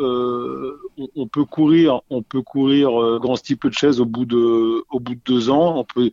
On, 0.98 1.08
on, 1.16 1.28
peut 1.28 1.46
courir, 1.46 2.02
on 2.10 2.22
peut 2.22 2.42
courir 2.42 3.20
grand 3.20 3.42
type 3.42 3.68
de 3.68 3.74
chaise 3.74 4.02
au 4.02 4.06
bout 4.06 4.26
de 4.26 4.84
au 4.90 5.00
bout 5.00 5.16
de 5.16 5.22
deux 5.26 5.50
ans. 5.50 5.78
On 5.78 5.84
peut 5.86 6.12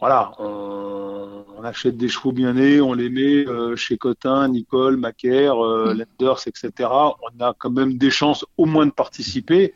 voilà, 0.00 0.32
on, 0.38 1.64
achète 1.64 1.96
des 1.96 2.08
chevaux 2.08 2.32
bien 2.32 2.52
nés, 2.52 2.80
on 2.80 2.94
les 2.94 3.10
met 3.10 3.46
euh, 3.46 3.74
chez 3.74 3.98
Cotin, 3.98 4.48
Nicole, 4.48 4.96
Macaire, 4.96 5.62
euh, 5.62 5.92
mm. 5.92 6.04
Lenders, 6.20 6.42
etc. 6.46 6.88
On 6.88 7.44
a 7.44 7.52
quand 7.58 7.70
même 7.70 7.98
des 7.98 8.10
chances 8.10 8.44
au 8.56 8.64
moins 8.64 8.86
de 8.86 8.92
participer. 8.92 9.74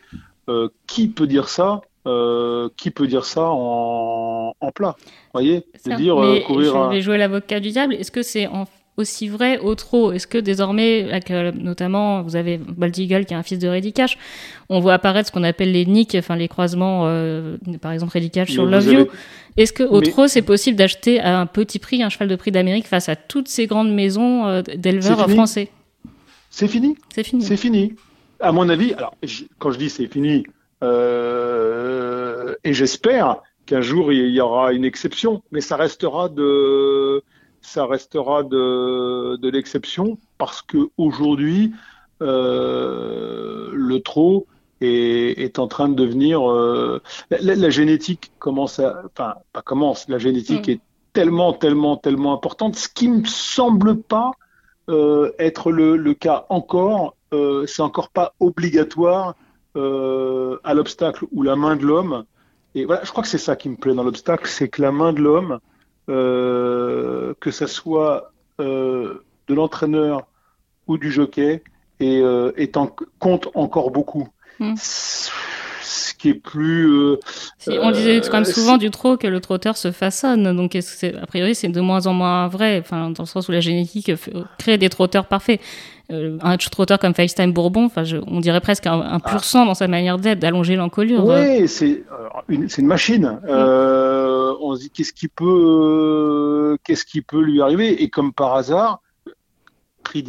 Euh, 0.49 0.69
qui 0.89 1.07
peut 1.09 1.29
dire 1.29 1.49
ça 1.49 1.83
Qui 2.77 2.91
peut 2.91 3.07
dire 3.07 3.25
ça 3.25 3.45
en, 3.45 4.53
plat? 4.75 4.97
Voyez? 5.33 5.65
Dire, 5.85 6.17
Je 6.21 6.91
vais 6.91 7.01
jouer 7.01 7.19
l'avocat 7.19 7.61
du 7.61 7.71
diable. 7.71 7.95
Est-ce 7.95 8.11
que 8.11 8.23
c'est 8.23 8.47
en 8.47 8.67
aussi 8.97 9.29
vrai 9.29 9.59
au 9.59 9.75
trot 9.75 10.13
Est-ce 10.13 10.27
que 10.27 10.39
désormais, 10.39 11.21
notamment, 11.55 12.23
vous 12.23 12.37
avez 12.37 12.59
Baldigal 12.59 13.25
qui 13.25 13.35
est 13.35 13.37
un 13.37 13.43
fils 13.43 13.59
de 13.59 13.69
Redicash, 13.69 14.19
on 14.69 14.81
voit 14.81 14.95
apparaître 14.95 15.29
ce 15.29 15.33
qu'on 15.33 15.45
appelle 15.45 15.73
les 15.73 15.87
nicks, 15.87 16.15
enfin 16.15 16.37
les 16.37 16.49
croisements, 16.49 17.05
euh, 17.07 17.57
par 17.81 17.93
exemple 17.93 18.13
Redicash 18.15 18.51
sur 18.51 18.67
Love 18.67 18.93
You. 18.93 19.07
Est-ce 19.57 19.73
que 19.73 19.83
au 19.83 20.01
trot, 20.01 20.29
c'est 20.29 20.43
possible 20.43 20.77
d'acheter 20.77 21.21
à 21.21 21.39
un 21.39 21.47
petit 21.47 21.79
prix 21.79 22.03
un 22.03 22.09
cheval 22.09 22.29
de 22.29 22.37
prix 22.37 22.51
d'Amérique 22.51 22.87
face 22.87 23.09
à 23.09 23.17
toutes 23.17 23.49
ces 23.49 23.67
grandes 23.67 23.93
maisons 23.93 24.47
euh, 24.47 24.63
d'éleveurs 24.63 25.29
français? 25.31 25.69
C'est 26.51 26.69
fini 26.69 26.97
C'est 27.15 27.25
fini. 27.25 27.43
C'est 27.43 27.57
fini. 27.57 27.95
À 28.41 28.53
mon 28.53 28.69
avis, 28.69 28.93
alors 28.95 29.15
quand 29.59 29.71
je 29.71 29.79
dis 29.79 29.89
c'est 29.89 30.07
fini, 30.07 30.45
euh, 30.83 32.55
et 32.65 32.75
j'espère 32.75 33.37
qu'un 33.67 33.81
jour 33.81 34.13
il 34.13 34.31
y 34.31 34.41
aura 34.41 34.73
une 34.73 34.85
exception, 34.85 35.43
mais 35.53 35.61
ça 35.61 35.77
restera 35.77 36.29
de 36.29 37.23
ça 37.63 37.87
restera 37.87 38.43
de, 38.43 39.37
de 39.37 39.49
l'exception 39.49 40.19
parce 40.37 40.63
que 40.63 40.91
aujourd'hui 40.99 41.73
euh, 42.21 43.71
le 43.73 44.01
trot 44.01 44.47
est, 44.81 45.41
est, 45.41 45.59
en 45.59 45.69
train 45.69 45.89
de 45.89 45.95
devenir 45.95 46.51
euh, 46.51 47.01
la, 47.31 47.71
génétique 47.71 48.33
commence 48.39 48.81
à 48.81 49.03
enfin 49.07 49.37
pas 49.53 49.63
commence 49.63 50.09
la 50.09 50.19
génétique 50.19 50.69
mm. 50.69 50.71
est 50.73 50.81
tellement 51.13 51.53
tellement 51.53 51.97
tellement 51.97 52.35
importante 52.35 52.75
ce 52.77 52.89
qui 52.89 53.09
me 53.09 53.25
semble 53.25 53.97
pas 53.97 54.33
euh, 54.89 55.33
être 55.39 55.71
le, 55.71 55.97
le, 55.97 56.15
cas 56.15 56.47
encore 56.49 57.17
c'est 57.67 57.81
encore 57.81 58.11
pas 58.11 58.35
obligatoire 58.41 59.37
à 59.75 60.75
l'obstacle 60.75 61.25
ou 61.33 61.43
la 61.43 61.57
main 61.57 61.77
de 61.77 61.87
l'homme 61.87 62.25
et 62.75 62.85
voilà 62.85 63.05
je 63.05 63.11
crois 63.11 63.23
que 63.23 63.29
c'est 63.29 63.39
ça 63.39 63.57
qui 63.57 63.71
me 63.71 63.77
plaît 63.77 63.95
dans 63.95 64.05
l'obstacle 64.05 64.47
c'est 64.49 64.69
que 64.69 64.83
la 64.83 64.93
main 64.93 65.15
de 65.15 65.21
l'homme 65.21 65.59
euh, 66.09 67.35
que 67.41 67.51
ça 67.51 67.67
soit 67.67 68.33
euh, 68.61 69.25
de 69.49 69.55
l'entraîneur 69.55 70.27
ou 70.87 70.99
du 70.99 71.11
jockey, 71.13 71.63
et, 72.01 72.21
euh, 72.21 72.53
compte 73.19 73.49
encore 73.55 73.91
beaucoup. 73.91 74.29
Hmm. 74.59 74.75
Ce 75.83 76.15
qui 76.15 76.31
est 76.31 76.35
plus. 76.35 77.17
on 77.69 77.91
disait 77.91 78.21
quand 78.21 78.35
même 78.35 78.45
souvent 78.45 78.77
du 78.77 78.91
trot 78.91 79.17
que 79.17 79.27
le 79.27 79.41
trotteur 79.41 79.77
se 79.77 79.91
façonne, 79.91 80.57
donc 80.57 80.77
a 80.77 81.27
priori 81.27 81.55
c'est 81.55 81.69
de 81.69 81.81
moins 81.81 82.07
en 82.07 82.13
moins 82.13 82.49
vrai, 82.49 82.81
enfin 82.81 83.11
dans 83.11 83.25
le 83.25 83.29
sens 83.29 83.49
où 83.49 83.53
la 83.53 83.61
génétique 83.61 84.11
crée 84.59 84.79
des 84.79 84.89
trotteurs 84.89 85.27
parfaits. 85.27 85.61
Euh, 86.11 86.37
un 86.43 86.57
trotteur 86.57 86.99
comme 86.99 87.15
FaceTime 87.15 87.53
Bourbon, 87.53 87.87
enfin, 87.87 88.03
on 88.27 88.41
dirait 88.41 88.61
presque 88.61 88.87
un, 88.87 89.21
pur 89.21 89.37
ah. 89.37 89.43
sang 89.43 89.65
dans 89.65 89.75
sa 89.75 89.89
manière 89.89 90.19
d'être, 90.19 90.41
d'allonger 90.41 90.77
l'encolure. 90.77 91.25
Oui, 91.25 91.67
c'est 91.69 92.03
une, 92.49 92.69
une, 92.77 92.87
machine. 92.87 93.41
Euh, 93.49 94.53
on 94.61 94.75
se 94.75 94.81
dit 94.81 94.91
qu'est-ce 94.91 95.13
qui 95.13 95.29
peut, 95.29 96.77
qu'est-ce 96.85 97.07
qui 97.07 97.23
peut 97.23 97.41
lui 97.41 97.63
arriver? 97.63 98.03
Et 98.03 98.11
comme 98.11 98.33
par 98.33 98.55
hasard, 98.55 99.01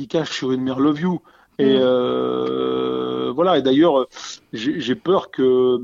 cash 0.09 0.31
sur 0.31 0.51
une 0.51 0.61
mère 0.61 0.79
Love 0.79 1.01
You. 1.01 1.21
Et 1.59 1.77
mm. 1.77 1.81
Euh, 3.33 3.35
voilà. 3.35 3.57
Et 3.57 3.61
d'ailleurs, 3.61 4.07
j'ai 4.53 4.95
peur 4.95 5.31
que 5.31 5.79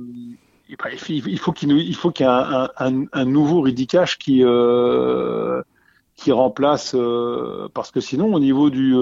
il 0.70 1.40
faut 1.40 1.52
qu'il 1.52 1.72
il 1.72 1.96
faut 1.96 2.12
qu'il 2.12 2.26
y 2.26 2.30
ait 2.30 3.08
un, 3.14 3.26
nouveau 3.26 3.62
Ridicash 3.62 4.18
qui 4.18 4.44
euh, 4.44 5.62
qui 6.16 6.32
remplace 6.32 6.96
parce 7.74 7.92
que 7.92 8.02
sinon 8.02 8.34
au 8.34 8.40
niveau 8.40 8.70
du 8.70 8.94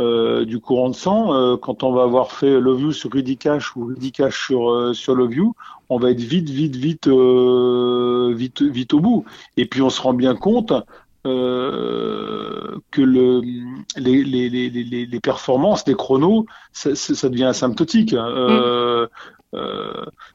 euh, 0.00 0.44
du 0.44 0.58
courant 0.58 0.88
de 0.88 0.94
sang, 0.94 1.32
euh, 1.34 1.56
quand 1.56 1.84
on 1.84 1.92
va 1.92 2.02
avoir 2.02 2.32
fait 2.32 2.58
Love 2.58 2.80
You 2.80 2.92
sur 2.92 3.12
Rudy 3.12 3.36
Cash 3.36 3.76
ou 3.76 3.84
Rudy 3.84 4.10
Cash 4.10 4.46
sur 4.46 4.68
euh, 4.68 4.92
sur 4.92 5.16
You, 5.32 5.54
on 5.88 5.98
va 5.98 6.10
être 6.10 6.20
vite 6.20 6.50
vite 6.50 6.74
vite 6.74 7.06
vite 7.06 8.62
vite 8.62 8.94
au 8.94 8.98
bout. 9.00 9.24
Et 9.56 9.66
puis 9.66 9.82
on 9.82 9.90
se 9.90 10.02
rend 10.02 10.12
bien 10.12 10.34
compte 10.34 10.72
que 11.24 13.00
le 13.00 13.40
les, 13.96 14.24
les, 14.24 14.48
les, 14.48 15.06
les, 15.06 15.20
performances 15.20 15.84
des 15.84 15.94
chronos, 15.94 16.46
ça, 16.72 16.94
ça 16.94 17.28
devient 17.28 17.44
asymptotique. 17.44 18.12
Hein. 18.12 19.08
Mm. 19.52 19.58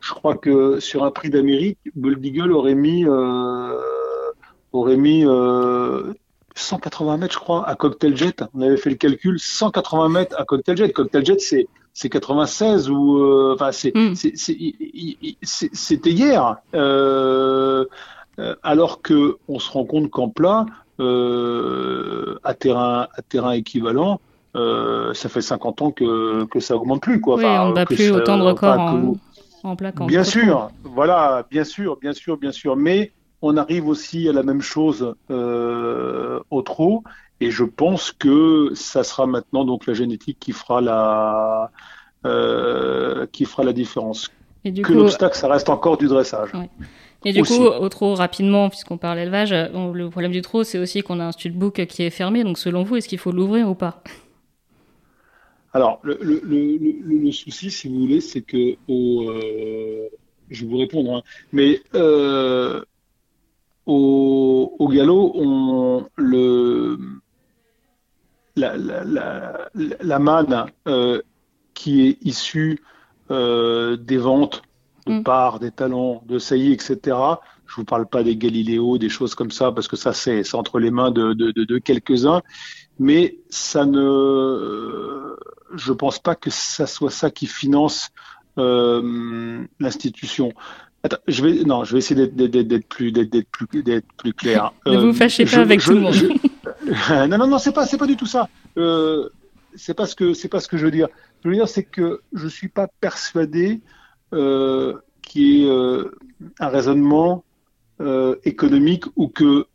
je 0.02 0.13
crois 0.13 0.36
que 0.36 0.80
sur 0.80 1.04
un 1.04 1.12
prix 1.12 1.30
d'Amérique, 1.30 1.78
Gold 1.97 2.25
Eagle 2.25 2.52
aurait 2.52 2.75
mis 2.75 3.06
aurait 4.71 4.97
mis 4.97 5.25
180 6.56 7.17
mètres, 7.17 7.34
je 7.34 7.39
crois, 7.39 7.67
à 7.67 7.75
Cocktail 7.75 8.15
Jet. 8.17 8.43
On 8.54 8.62
avait 8.62 8.78
fait 8.78 8.89
le 8.89 8.95
calcul, 8.95 9.39
180 9.39 10.10
mètres 10.10 10.36
à 10.39 10.45
Cocktail 10.45 10.78
Jet. 10.78 10.91
Cocktail 10.91 11.25
Jet, 11.25 11.39
c'est 11.39 11.67
c'est 11.93 12.10
96 12.10 12.89
ou 12.89 13.17
euh, 13.17 13.56
enfin 13.56 13.71
c'est 13.71 13.91
hmm. 13.93 14.13
c'était 15.43 16.12
hier. 16.12 16.58
Euh, 16.73 16.80
euh, 16.80 17.86
alors 18.63 19.02
que 19.02 19.38
on 19.47 19.60
se 19.60 19.71
rend 19.71 19.86
compte 19.86 20.10
qu'en 20.10 20.30
plat, 20.30 20.65
euh, 20.99 22.39
à 22.43 22.54
terrain 22.54 23.08
à 23.15 23.21
terrain 23.21 23.52
équivalent, 23.52 24.19
euh, 24.56 25.13
ça 25.13 25.30
fait 25.30 25.41
50 25.41 25.82
ans 25.82 25.91
que 25.91 26.45
que 26.45 26.60
ça 26.60 26.75
augmente 26.75 27.02
plus 27.02 27.21
quoi. 27.21 27.38
Oui, 27.38 27.45
on 27.45 27.71
bat 27.71 27.86
plus 27.86 28.12
autant 28.12 28.38
de 28.38 28.43
records 28.43 28.80
en, 28.80 29.13
en, 29.63 29.75
plat 29.75 29.91
Bien 29.91 30.23
sûr, 30.23 30.69
voilà, 30.84 31.45
bien 31.49 31.63
sûr, 31.63 31.97
bien 31.97 32.13
sûr, 32.13 32.38
bien 32.38 32.52
sûr, 32.52 32.75
mais 32.75 33.12
on 33.41 33.58
arrive 33.58 33.88
aussi 33.88 34.28
à 34.28 34.34
la 34.34 34.43
même 34.43 34.62
chose 34.62 35.15
euh, 35.32 36.39
au 36.49 36.62
trot, 36.62 37.04
et 37.39 37.52
je 37.52 37.63
pense 37.63 38.12
que 38.12 38.71
ça 38.75 39.04
sera 39.04 39.25
maintenant 39.25 39.63
donc 39.63 39.86
la 39.86 39.93
génétique 39.93 40.38
qui 40.39 40.52
fera 40.52 40.82
la 40.82 41.71
euh, 42.25 43.25
qui 43.32 43.45
fera 43.45 43.63
la 43.63 43.73
différence. 43.73 44.30
Et 44.65 44.71
du 44.71 44.82
que 44.82 44.91
l'obstacle, 44.91 45.38
ça 45.38 45.47
reste 45.47 45.69
encore 45.69 45.95
du 45.95 46.08
dressage. 46.08 46.52
Et 47.25 47.34
du 47.34 47.43
coup, 47.43 47.63
au 47.65 47.89
trot, 47.89 48.15
rapidement, 48.15 48.69
puisqu'on 48.69 48.97
parle 48.97 49.19
élevage, 49.19 49.51
le 49.51 50.10
problème 50.10 50.32
du 50.32 50.41
trot, 50.41 50.63
c'est 50.63 50.79
aussi 50.79 51.01
qu'on 51.01 51.19
a 51.19 51.25
un 51.25 51.32
studbook 51.32 51.86
qui 51.86 52.03
est 52.03 52.10
fermé. 52.10 52.43
Donc, 52.43 52.58
selon 52.58 52.84
vous, 52.84 52.95
est-ce 52.95 53.10
qu'il 53.10 53.19
faut 53.19 53.32
l'ouvrir 53.32 53.69
ou 53.69 53.75
pas? 53.75 54.01
Alors, 55.73 55.99
le, 56.03 56.17
le, 56.21 56.41
le, 56.43 56.77
le, 57.03 57.32
souci, 57.32 57.69
si 57.69 57.88
vous 57.88 57.99
voulez, 57.99 58.21
c'est 58.21 58.41
que 58.41 58.75
au, 58.88 59.29
euh, 59.29 60.08
je 60.49 60.65
vais 60.65 60.71
vous 60.71 60.77
répondre, 60.77 61.15
hein, 61.17 61.21
mais 61.51 61.82
euh, 61.93 62.84
au, 63.86 64.75
au 64.79 64.88
galop, 64.88 65.32
on, 65.36 66.08
le, 66.15 66.97
la, 68.55 68.77
la, 68.77 69.69
la, 69.75 70.19
manne 70.19 70.65
euh, 70.88 71.21
qui 71.75 72.08
est 72.08 72.17
issue 72.23 72.79
euh, 73.29 73.95
des 73.95 74.17
ventes 74.17 74.63
de 75.09 75.19
mm. 75.19 75.23
parts, 75.23 75.59
des 75.59 75.71
talents, 75.71 76.23
de 76.27 76.39
saillies, 76.39 76.73
etc. 76.73 77.17
Je 77.67 77.75
vous 77.75 77.85
parle 77.85 78.07
pas 78.07 78.23
des 78.23 78.35
Galiléo, 78.35 78.97
des 78.97 79.09
choses 79.09 79.35
comme 79.35 79.51
ça, 79.51 79.71
parce 79.71 79.87
que 79.87 79.95
ça 79.95 80.13
c'est 80.13 80.55
entre 80.55 80.79
les 80.79 80.91
mains 80.91 81.11
de, 81.11 81.33
de, 81.33 81.51
de, 81.51 81.77
quelques-uns. 81.77 82.41
Mais 82.97 83.37
ça 83.49 83.85
ne, 83.85 85.35
je 85.75 85.93
pense 85.93 86.19
pas 86.19 86.35
que 86.35 86.49
ça 86.49 86.87
soit 86.87 87.11
ça 87.11 87.29
qui 87.29 87.47
finance 87.47 88.09
euh, 88.57 89.65
l'institution. 89.79 90.51
Attends, 91.03 91.17
je 91.27 91.43
vais 91.43 91.63
non, 91.63 91.85
je 91.85 91.93
vais 91.93 91.99
essayer 91.99 92.27
d'être 92.27 92.87
plus 92.87 93.11
d'être 93.11 93.49
plus 93.49 93.83
d'être 93.83 94.07
plus 94.17 94.33
clair. 94.33 94.73
ne 94.85 94.97
vous 94.97 95.07
euh, 95.07 95.13
fâchez 95.13 95.45
pas 95.45 95.59
avec 95.59 95.81
tout 95.81 95.93
le 95.93 96.01
monde. 96.01 96.15
non 97.29 97.37
non 97.37 97.47
non, 97.47 97.57
c'est 97.57 97.71
pas 97.71 97.85
c'est 97.85 97.97
pas 97.97 98.07
du 98.07 98.17
tout 98.17 98.25
ça. 98.25 98.49
Euh, 98.77 99.29
c'est 99.75 99.93
pas 99.93 100.05
ce 100.05 100.15
que 100.15 100.33
c'est 100.33 100.49
pas 100.49 100.59
ce 100.59 100.67
que 100.67 100.77
je 100.77 100.85
veux 100.85 100.91
dire. 100.91 101.07
Je 101.43 101.49
veux 101.49 101.55
dire 101.55 101.69
c'est 101.69 101.83
que 101.83 102.21
je 102.33 102.47
suis 102.47 102.67
pas 102.67 102.87
persuadé 102.99 103.81
euh, 104.33 104.93
qu'il 105.21 105.41
y 105.41 105.65
ait 105.65 105.69
euh, 105.69 106.11
un 106.59 106.67
raisonnement 106.67 107.43
euh, 108.01 108.35
économique 108.43 109.05
ou 109.15 109.27
que 109.27 109.65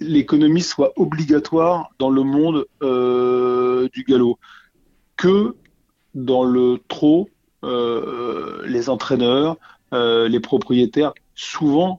l'économie 0.00 0.62
soit 0.62 0.94
obligatoire 0.96 1.90
dans 1.98 2.08
le 2.08 2.22
monde 2.22 2.64
du 3.92 4.04
galop. 4.04 4.38
Que 5.18 5.56
dans 6.14 6.42
le 6.42 6.78
trop, 6.88 7.28
les 7.62 8.88
entraîneurs, 8.88 9.58
les 9.92 10.40
propriétaires 10.40 11.12
souvent 11.34 11.98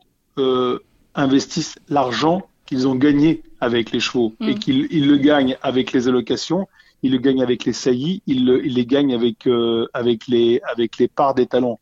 investissent 1.14 1.76
l'argent 1.90 2.42
qu'ils 2.66 2.88
ont 2.88 2.96
gagné 2.96 3.44
avec 3.60 3.92
les 3.92 4.00
chevaux 4.00 4.34
et 4.42 4.56
mm. 4.56 4.60
qu'ils 4.60 5.08
le 5.08 5.18
gagnent 5.18 5.58
avec 5.62 5.92
les 5.92 6.08
allocations, 6.08 6.68
ils 7.04 7.12
le 7.12 7.18
gagnent 7.18 7.42
avec 7.42 7.66
les 7.66 7.74
saillies, 7.74 8.22
ils 8.28 8.46
les 8.46 9.14
avec 9.14 9.48
euh, 9.48 9.88
avec 9.94 10.28
les 10.28 11.08
parts 11.08 11.34
des 11.34 11.48
talons. 11.48 11.80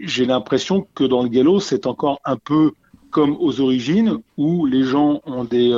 J'ai 0.00 0.26
l'impression 0.26 0.86
que 0.94 1.04
dans 1.04 1.22
le 1.22 1.28
galop, 1.28 1.60
c'est 1.60 1.86
encore 1.86 2.20
un 2.24 2.36
peu 2.36 2.72
comme 3.10 3.36
aux 3.40 3.60
origines 3.60 4.18
où 4.36 4.66
les 4.66 4.84
gens 4.84 5.20
ont 5.24 5.44
des 5.44 5.72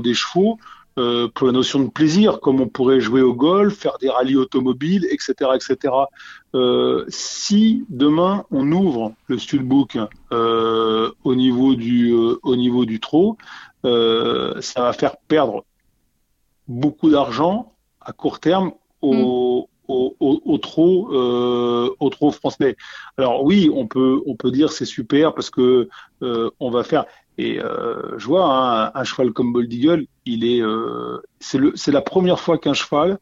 des 0.00 0.14
chevaux 0.14 0.58
euh, 0.98 1.28
pour 1.32 1.46
la 1.46 1.52
notion 1.52 1.78
de 1.78 1.90
plaisir, 1.90 2.40
comme 2.40 2.60
on 2.60 2.66
pourrait 2.66 3.00
jouer 3.00 3.22
au 3.22 3.32
golf, 3.32 3.74
faire 3.74 3.98
des 4.00 4.08
rallyes 4.08 4.36
automobiles, 4.36 5.06
etc., 5.10 5.50
etc. 5.54 5.94
Euh, 6.54 7.04
si 7.08 7.84
demain 7.88 8.44
on 8.50 8.72
ouvre 8.72 9.12
le 9.28 9.38
studbook 9.38 9.96
euh, 10.32 11.12
au 11.22 11.34
niveau 11.36 11.76
du 11.76 12.12
euh, 12.12 12.98
trot, 13.00 13.36
euh, 13.84 14.60
ça 14.60 14.82
va 14.82 14.92
faire 14.92 15.16
perdre 15.28 15.64
beaucoup 16.66 17.10
d'argent 17.10 17.72
à 18.08 18.12
court 18.12 18.40
terme 18.40 18.72
au, 19.02 19.68
au, 19.86 20.16
au, 20.18 20.40
au 20.44 20.58
trot 20.58 21.10
euh, 21.12 21.90
au 22.00 22.30
français. 22.30 22.76
Alors 23.18 23.44
oui, 23.44 23.70
on 23.72 23.86
peut 23.86 24.20
on 24.26 24.34
peut 24.34 24.50
dire 24.50 24.72
c'est 24.72 24.86
super 24.86 25.34
parce 25.34 25.50
que 25.50 25.88
euh, 26.22 26.50
on 26.58 26.70
va 26.70 26.82
faire 26.82 27.04
et 27.36 27.60
euh, 27.60 28.18
je 28.18 28.26
vois 28.26 28.46
hein, 28.46 28.90
un 28.94 29.04
cheval 29.04 29.32
comme 29.32 29.52
Bold 29.52 29.72
Eagle, 29.72 30.06
il 30.24 30.44
est 30.44 30.62
c'est 31.38 31.58
le 31.58 31.72
c'est 31.76 31.92
la 31.92 32.02
première 32.02 32.40
fois 32.40 32.56
qu'un 32.58 32.74
cheval 32.74 33.18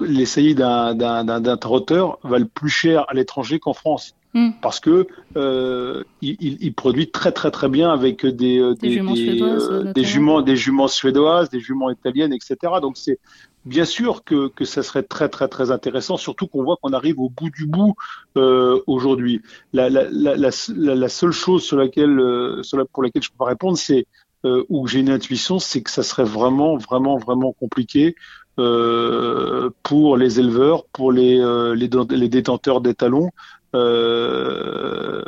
les 0.00 0.26
saillies 0.26 0.54
d'un 0.54 0.94
d'un 0.94 1.24
d'un 1.24 1.40
d'un 1.40 1.56
trotteur 1.56 2.18
valent 2.22 2.46
plus 2.54 2.70
cher 2.70 3.04
à 3.08 3.14
l'étranger 3.14 3.58
qu'en 3.58 3.74
France. 3.74 4.14
Hmm. 4.34 4.50
Parce 4.60 4.78
que 4.78 5.06
euh, 5.36 6.04
il, 6.20 6.36
il, 6.40 6.58
il 6.60 6.74
produit 6.74 7.10
très 7.10 7.32
très 7.32 7.50
très 7.50 7.68
bien 7.70 7.90
avec 7.90 8.26
des 8.26 8.58
euh, 8.60 8.74
Des 8.74 8.90
juments 8.90 9.14
suédoises, 9.14 9.68
euh, 9.70 9.72
notamment. 9.72 9.92
des 9.92 10.04
juments 10.04 10.42
des 10.42 10.56
juments 10.56 10.88
suédoises, 10.88 11.48
des 11.48 11.60
juments 11.60 11.90
italiennes, 11.90 12.34
etc. 12.34 12.56
Donc 12.82 12.98
c'est 12.98 13.18
bien 13.64 13.86
sûr 13.86 14.24
que 14.24 14.48
que 14.48 14.66
ça 14.66 14.82
serait 14.82 15.02
très 15.02 15.30
très 15.30 15.48
très 15.48 15.70
intéressant, 15.70 16.18
surtout 16.18 16.46
qu'on 16.46 16.62
voit 16.62 16.76
qu'on 16.76 16.92
arrive 16.92 17.18
au 17.20 17.30
bout 17.30 17.48
du 17.48 17.66
bout 17.66 17.94
euh, 18.36 18.80
aujourd'hui. 18.86 19.40
La, 19.72 19.88
la, 19.88 20.04
la, 20.10 20.36
la, 20.36 21.08
seule 21.08 21.32
chose 21.32 21.62
sur 21.62 21.78
laquelle 21.78 22.20
euh, 22.20 22.62
sur 22.62 22.76
la, 22.76 22.84
pour 22.84 23.02
laquelle 23.02 23.22
je 23.22 23.30
peux 23.30 23.38
pas 23.38 23.46
répondre, 23.46 23.78
c'est 23.78 24.06
euh, 24.44 24.62
où 24.68 24.86
j'ai 24.86 25.00
une 25.00 25.10
intuition, 25.10 25.58
c'est 25.58 25.80
que 25.82 25.90
ça 25.90 26.02
serait 26.02 26.24
vraiment 26.24 26.76
vraiment 26.76 27.16
vraiment 27.16 27.52
compliqué 27.52 28.14
euh, 28.58 29.70
pour 29.82 30.16
les 30.16 30.38
éleveurs, 30.38 30.84
pour 30.86 31.12
les 31.12 31.38
euh, 31.40 31.74
les, 31.74 31.88
les 32.10 32.28
détenteurs 32.28 32.80
d'étalons. 32.80 33.30
Euh, 33.74 35.22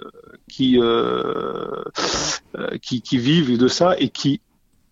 qui, 0.49 0.79
euh, 0.81 1.83
euh, 2.59 2.77
qui 2.83 3.03
qui 3.03 3.19
vivent 3.19 3.59
de 3.59 3.69
ça 3.69 3.95
et 3.99 4.09
qui 4.09 4.41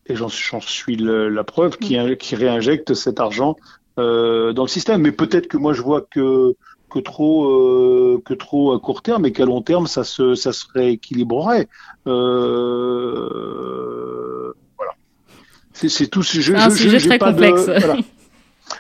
et 0.07 0.15
j'en 0.17 0.29
suis 0.29 0.97
le- 0.97 1.29
la 1.31 1.45
preuve 1.45 1.79
qui 1.79 1.97
qui 2.19 2.37
réinjectent 2.37 2.95
cet 2.95 3.21
argent 3.21 3.57
euh, 3.99 4.53
dans 4.53 4.63
le 4.65 4.69
système. 4.69 5.01
Mais 5.03 5.13
peut-être 5.13 5.49
que 5.49 5.57
moi 5.57 5.73
je 5.73 5.81
vois 5.83 6.03
que 6.03 6.55
que 6.91 6.99
trop 6.99 7.47
euh, 7.51 8.23
que 8.25 8.35
trop 8.35 8.73
à 8.75 8.81
court 8.81 9.03
terme 9.03 9.25
et 9.27 9.33
qu'à 9.33 9.45
long 9.47 9.63
terme 9.63 9.87
ça 9.87 10.05
se 10.05 10.35
ça 10.35 10.53
se 10.53 10.65
rééquilibrerait. 10.75 11.69
Euh, 13.19 14.53
voilà. 14.77 14.93
C'est 15.73 15.89
c'est 15.89 16.07
tout. 16.09 16.23
Je, 16.23 16.41
C'est 16.43 16.55
un 16.55 16.69
je- 16.71 16.75
je- 16.77 16.83
sujet 16.83 16.99
j'ai 16.99 17.09
très 17.09 17.19
pas 17.19 17.33
de- 17.33 17.41
complexe. 17.47 17.65
voilà. 17.85 17.97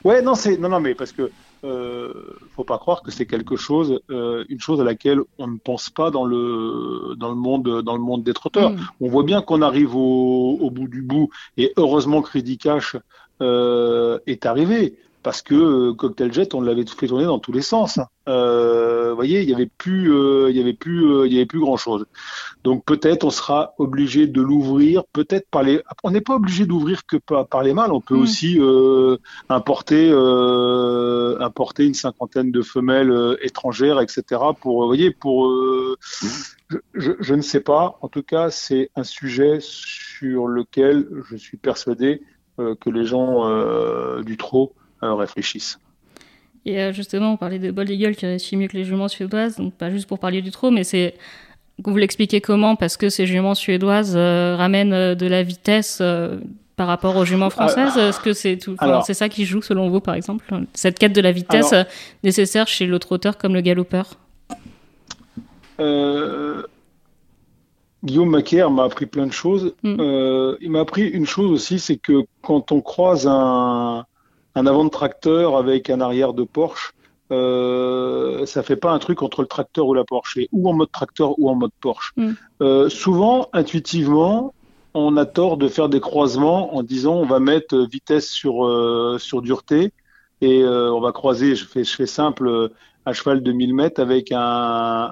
Ouais, 0.05 0.21
non, 0.21 0.35
c'est 0.35 0.59
non, 0.59 0.69
non, 0.69 0.81
mais 0.81 0.95
parce 0.95 1.13
que 1.13 1.31
euh, 1.65 2.13
faut 2.59 2.65
pas 2.65 2.79
croire 2.79 3.03
que 3.05 3.13
c'est 3.13 3.25
quelque 3.25 3.55
chose, 3.55 4.01
euh, 4.11 4.45
une 4.49 4.59
chose 4.59 4.81
à 4.81 4.85
laquelle 4.85 5.21
on 5.39 5.47
ne 5.47 5.59
pense 5.59 5.91
pas 5.91 6.11
dans 6.11 6.25
le 6.25 7.15
dans 7.17 7.29
le 7.29 7.37
monde 7.37 7.83
dans 7.83 7.95
le 7.95 8.03
monde 8.03 8.25
des 8.25 8.35
trotteurs. 8.35 8.73
Hmm. 8.73 8.81
On 9.01 9.09
voit 9.09 9.23
bien 9.23 9.43
qu'on 9.43 9.63
arrive 9.63 9.95
au, 9.95 10.59
au 10.61 10.69
bout 10.77 10.89
du 10.89 11.03
bout, 11.03 11.31
et 11.57 11.73
heureusement 11.77 12.21
que 12.21 12.33
Ready 12.33 12.59
Cash 12.59 12.97
euh, 13.43 14.19
est 14.27 14.45
arrivé, 14.45 14.99
parce 15.23 15.43
que 15.43 15.55
euh, 15.55 15.95
Cocktail 15.95 16.33
Jet, 16.33 16.55
on 16.55 16.61
l'avait 16.61 16.85
fait 16.87 17.07
tourner 17.07 17.25
dans 17.25 17.39
tous 17.39 17.53
les 17.53 17.63
sens. 17.63 17.99
Euh, 18.29 19.11
vous 19.11 19.17
voyez, 19.17 19.43
il 19.43 19.49
y 19.51 19.55
avait 19.55 19.71
plus, 19.79 20.13
euh, 20.13 20.49
il 20.51 20.57
y 20.57 20.61
avait 20.61 20.75
plus, 20.75 21.07
euh, 21.07 21.27
il 21.27 21.33
y 21.33 21.37
avait 21.37 21.47
plus 21.47 21.61
grand 21.61 21.77
chose. 21.77 22.07
Donc 22.65 22.85
peut-être 22.85 23.25
on 23.25 23.31
sera 23.31 23.75
obligé 23.79 24.27
de 24.27 24.41
l'ouvrir, 24.43 25.05
peut-être 25.13 25.49
par 25.51 25.63
les. 25.63 25.83
On 26.05 26.11
n'est 26.11 26.21
pas 26.21 26.35
obligé 26.35 26.67
d'ouvrir 26.67 27.07
que 27.07 27.17
par, 27.17 27.47
par 27.49 27.63
les 27.63 27.73
mâles. 27.75 27.93
On 27.93 28.01
peut 28.01 28.17
Mm. 28.17 28.21
aussi 28.23 28.59
euh, 28.61 29.17
importer, 29.49 30.11
euh, 30.13 31.39
importer 31.41 31.87
une 31.87 31.95
cinquantaine 31.95 32.51
de 32.53 32.63
femelles 32.63 33.11
euh, 33.11 33.37
étrangères, 33.43 34.01
etc. 34.01 34.23
Pour, 34.61 34.83
vous 34.83 34.87
voyez, 34.87 35.11
pour. 35.11 35.49
euh, 35.49 35.97
je, 36.69 36.77
je, 36.95 37.13
je 37.21 37.35
ne 37.35 37.43
sais 37.43 37.61
pas. 37.61 37.99
En 38.03 38.09
tout 38.09 38.23
cas, 38.23 38.51
c'est 38.51 38.91
un 38.97 39.05
sujet 39.05 39.59
sur 39.61 40.47
lequel 40.47 41.09
je 41.31 41.37
suis 41.37 41.57
persuadé 41.57 42.23
euh, 42.61 42.75
que 42.75 42.91
les 42.91 43.05
gens 43.05 43.47
euh, 43.49 44.23
du 44.23 44.37
trot 44.37 44.75
euh, 44.77 44.88
réfléchissent. 45.03 45.79
Et 46.67 46.81
euh, 46.81 46.93
justement, 46.93 47.33
on 47.33 47.37
parlait 47.37 47.59
de 47.59 47.71
Bold 47.71 47.89
Eagle 47.91 48.15
qui 48.15 48.27
réussit 48.27 48.59
mieux 48.59 48.67
que 48.69 48.77
les 48.77 48.85
juments 48.85 49.09
suédoises, 49.09 49.57
donc 49.57 49.75
pas 49.75 49.91
juste 49.91 50.07
pour 50.09 50.19
parler 50.19 50.43
du 50.43 50.51
trot, 50.51 50.71
mais 50.71 50.85
c'est. 50.85 51.15
Vous 51.85 51.97
l'expliquez 51.97 52.41
comment 52.41 52.75
Parce 52.75 52.97
que 52.97 53.09
ces 53.09 53.25
juments 53.27 53.55
suédoises 53.55 54.15
euh, 54.17 54.57
ramènent 54.57 54.93
euh, 54.93 55.15
de 55.15 55.27
la 55.27 55.45
vitesse 55.45 55.99
euh, 56.01 56.39
par 56.75 56.89
rapport 56.89 57.15
aux 57.17 57.25
juments 57.25 57.51
françaises 57.51 57.97
Est-ce 57.97 58.19
que 58.21 58.33
c'est 58.33 58.57
tout... 58.57 58.73
enfin, 58.73 58.87
alors- 58.87 59.05
c'est 59.07 59.15
ça 59.15 59.29
qui 59.29 59.45
joue 59.45 59.63
selon 59.63 59.89
vous, 59.89 60.01
par 60.01 60.15
exemple 60.17 60.45
Cette 60.75 60.99
quête 60.99 61.13
de 61.13 61.21
la 61.21 61.31
vitesse 61.31 61.73
Alors- 61.73 61.87
euh, 61.87 61.91
nécessaire 62.25 62.67
chez 62.67 62.85
le 62.87 62.99
trotteur 62.99 63.39
comme 63.39 63.55
le 63.55 63.61
galopeur 63.61 64.17
Euh, 65.81 66.63
Guillaume 68.05 68.31
Macaire 68.31 68.71
m'a 68.71 68.85
appris 68.85 69.07
plein 69.07 69.27
de 69.27 69.33
choses. 69.33 69.75
Mm. 69.83 69.97
Euh, 70.01 70.57
il 70.61 70.71
m'a 70.71 70.81
appris 70.81 71.07
une 71.07 71.27
chose 71.27 71.51
aussi, 71.51 71.79
c'est 71.79 71.97
que 71.97 72.25
quand 72.43 72.73
on 72.73 72.81
croise 72.81 73.27
un, 73.29 74.05
un 74.59 74.67
avant 74.67 74.85
de 74.85 74.91
tracteur 74.91 75.57
avec 75.57 75.91
un 75.91 76.01
arrière 76.01 76.33
de 76.35 76.45
Porsche, 76.45 76.93
euh, 77.31 78.47
ça 78.47 78.63
fait 78.63 78.77
pas 78.77 78.91
un 78.91 78.99
truc 78.99 79.23
entre 79.23 79.43
le 79.43 79.49
tracteur 79.49 79.87
ou 79.87 79.95
la 79.95 80.05
Porsche, 80.05 80.39
et 80.39 80.49
ou 80.53 80.69
en 80.69 80.73
mode 80.73 80.91
tracteur 80.91 81.39
ou 81.39 81.49
en 81.49 81.55
mode 81.55 81.73
Porsche. 81.81 82.13
Mm. 82.17 82.31
Euh, 82.63 82.89
souvent, 82.89 83.49
intuitivement, 83.53 84.55
on 84.95 85.17
a 85.17 85.27
tort 85.27 85.59
de 85.59 85.69
faire 85.69 85.89
des 85.89 86.01
croisements 86.01 86.75
en 86.75 86.83
disant 86.83 87.15
on 87.15 87.27
va 87.27 87.39
mettre 87.41 87.77
vitesse 87.91 88.29
sur 88.29 88.67
euh, 88.67 89.19
sur 89.19 89.43
dureté 89.43 89.93
et 90.41 90.63
euh, 90.63 90.91
on 90.93 91.01
va 91.01 91.13
croiser. 91.13 91.55
Je 91.55 91.65
fais 91.65 91.85
je 91.85 91.95
fais 91.95 92.07
simple, 92.07 92.71
un 93.07 93.13
cheval 93.13 93.43
de 93.43 93.53
1000 93.53 93.75
mètres 93.75 94.01
avec 94.01 94.33
un, 94.33 94.39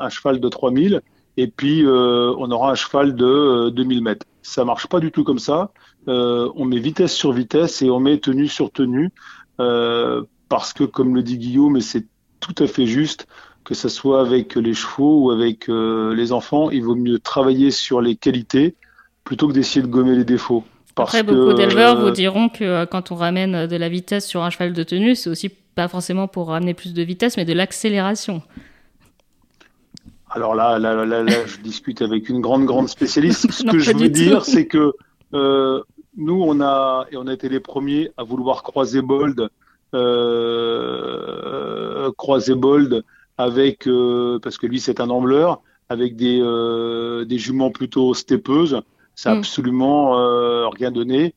un 0.01 0.09
cheval 0.09 0.41
de 0.41 0.49
3000 0.49 1.03
et 1.37 1.49
puis 1.49 1.85
on 1.87 2.51
aura 2.51 2.71
un 2.71 2.75
cheval 2.75 3.15
de 3.15 3.27
euh, 3.27 3.71
2000 3.71 4.03
mètres. 4.03 4.27
Ça 4.47 4.65
marche 4.65 4.87
pas 4.87 5.01
du 5.01 5.11
tout 5.11 5.25
comme 5.25 5.41
ça. 5.41 5.73
Euh, 6.07 6.49
on 6.55 6.65
met 6.67 6.79
vitesse 6.79 7.13
sur 7.13 7.33
vitesse 7.33 7.83
et 7.83 7.91
on 7.91 7.99
met 7.99 8.19
tenue 8.19 8.47
sur 8.47 8.71
tenue 8.71 9.11
euh, 9.59 10.23
parce 10.49 10.73
que, 10.73 10.85
comme 10.85 11.17
le 11.17 11.23
dit 11.25 11.37
Guillaume, 11.37 11.77
et 11.77 11.81
c'est 11.81 12.05
tout 12.39 12.55
à 12.59 12.69
fait 12.69 12.87
juste, 12.87 13.27
que 13.65 13.75
ce 13.75 13.89
soit 13.89 14.21
avec 14.21 14.55
les 14.55 14.73
chevaux 14.73 15.25
ou 15.25 15.31
avec 15.33 15.69
euh, 15.69 16.15
les 16.15 16.31
enfants, 16.31 16.71
il 16.71 16.85
vaut 16.85 16.95
mieux 16.95 17.19
travailler 17.19 17.73
sur 17.73 18.01
les 18.01 18.15
qualités 18.15 18.77
plutôt 19.25 19.49
que 19.49 19.53
d'essayer 19.53 19.83
de 19.83 19.89
gommer 19.89 20.15
les 20.15 20.25
défauts. 20.25 20.63
Parce 20.95 21.17
Après, 21.17 21.25
beaucoup 21.25 21.53
d'éleveurs 21.53 22.01
vous 22.01 22.13
diront 22.13 22.49
que 22.49 22.85
quand 22.85 23.11
on 23.11 23.17
ramène 23.17 23.67
de 23.67 23.77
la 23.77 23.89
vitesse 23.89 24.29
sur 24.29 24.45
un 24.45 24.51
cheval 24.51 24.73
de 24.73 24.83
tenue, 24.85 25.17
c'est 25.17 25.29
aussi 25.29 25.49
pas 25.49 25.89
forcément 25.89 26.29
pour 26.29 26.49
ramener 26.49 26.73
plus 26.73 26.95
de 26.95 27.03
vitesse, 27.03 27.37
mais 27.37 27.45
de 27.45 27.53
l'accélération. 27.53 28.43
Alors 30.37 30.55
là, 30.55 30.79
là, 30.79 31.05
là, 31.07 31.25
je 31.47 31.61
discute 31.63 32.03
avec 32.03 32.29
une 32.29 32.41
grande, 32.43 32.67
grande 32.67 32.89
spécialiste. 32.89 33.51
Ce 33.59 33.65
Non, 33.65 33.73
que 33.73 33.79
je 33.79 33.93
veux 33.97 34.11
dire, 34.11 34.45
c'est 34.45 34.67
que 34.67 34.93
euh, 35.33 35.83
nous, 36.17 36.41
on 36.43 36.61
a 36.61 37.07
et 37.11 37.17
on 37.17 37.27
a 37.27 37.33
été 37.33 37.49
les 37.49 37.59
premiers 37.61 38.11
à 38.19 38.23
vouloir 38.23 38.63
croiser 38.63 39.01
Bold, 39.01 39.49
euh, 40.77 42.11
croiser 42.19 42.55
Bold 42.55 43.03
avec 43.39 43.87
euh, 43.89 44.39
parce 44.43 44.59
que 44.59 44.67
lui, 44.67 44.79
c'est 44.81 45.01
un 45.01 45.09
ambleur 45.11 45.63
avec 45.89 46.17
des 46.17 46.39
des 47.27 47.39
juments 47.39 47.71
plutôt 47.71 48.13
stepeuses. 48.13 48.81
Ça 49.15 49.31
a 49.31 49.35
Mm. 49.35 49.39
absolument 49.39 50.69
rien 50.71 50.91
donné. 50.91 51.35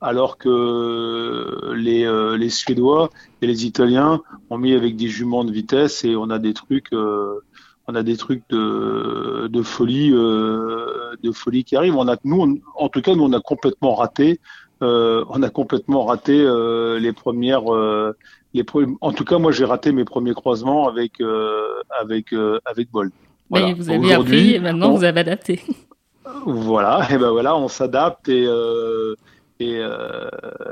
Alors 0.00 0.36
que 0.38 1.72
les, 1.74 2.02
les 2.36 2.50
Suédois 2.50 3.10
et 3.40 3.46
les 3.46 3.66
Italiens 3.66 4.20
ont 4.50 4.58
mis 4.58 4.72
avec 4.74 4.96
des 4.96 5.08
juments 5.08 5.44
de 5.44 5.52
vitesse 5.52 6.04
et 6.04 6.16
on 6.16 6.30
a 6.30 6.38
des 6.38 6.54
trucs, 6.54 6.92
euh, 6.92 7.40
on 7.86 7.94
a 7.94 8.02
des 8.02 8.16
trucs 8.16 8.42
de, 8.50 9.46
de 9.48 9.62
folie, 9.62 10.10
euh, 10.12 11.14
de 11.22 11.32
folie 11.32 11.64
qui 11.64 11.76
arrivent. 11.76 11.96
On 11.96 12.08
a, 12.08 12.16
nous, 12.24 12.40
on- 12.40 12.58
en 12.84 12.88
tout 12.88 13.02
cas, 13.02 13.14
nous, 13.14 13.24
on 13.24 13.32
a 13.32 13.40
complètement 13.40 13.94
raté, 13.94 14.40
euh, 14.82 15.24
on 15.28 15.42
a 15.42 15.50
complètement 15.50 16.04
raté 16.04 16.40
euh, 16.40 16.98
les 16.98 17.12
premières, 17.12 17.62
les 18.54 18.64
en 19.00 19.12
tout 19.12 19.24
cas, 19.24 19.38
moi, 19.38 19.52
j'ai 19.52 19.64
raté 19.64 19.92
mes 19.92 20.04
premiers 20.04 20.34
croisements 20.34 20.88
avec 20.88 21.12
avec 22.00 22.32
avec. 22.64 22.88
Voilà. 22.92 23.10
Mais 23.50 23.72
vous 23.74 23.90
avez 23.90 24.12
appris 24.14 24.54
et 24.54 24.58
maintenant 24.60 24.90
on- 24.92 24.96
vous 24.96 25.04
avez 25.04 25.20
adapté. 25.20 25.60
voilà, 26.46 27.06
et 27.10 27.18
ben 27.18 27.30
voilà, 27.30 27.56
on 27.56 27.68
s'adapte 27.68 28.28
et 28.28 28.46
et, 29.60 29.80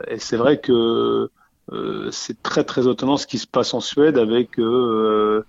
et 0.08 0.18
c'est 0.18 0.36
vrai 0.36 0.58
que 0.58 1.28
euh, 1.72 2.08
c'est 2.10 2.42
très 2.42 2.64
très 2.64 2.88
étonnant 2.90 3.16
ce 3.16 3.26
qui 3.26 3.38
se 3.38 3.46
passe 3.46 3.72
en 3.74 3.80
Suède 3.80 4.18
avec 4.18 4.58
euh, 4.58 5.44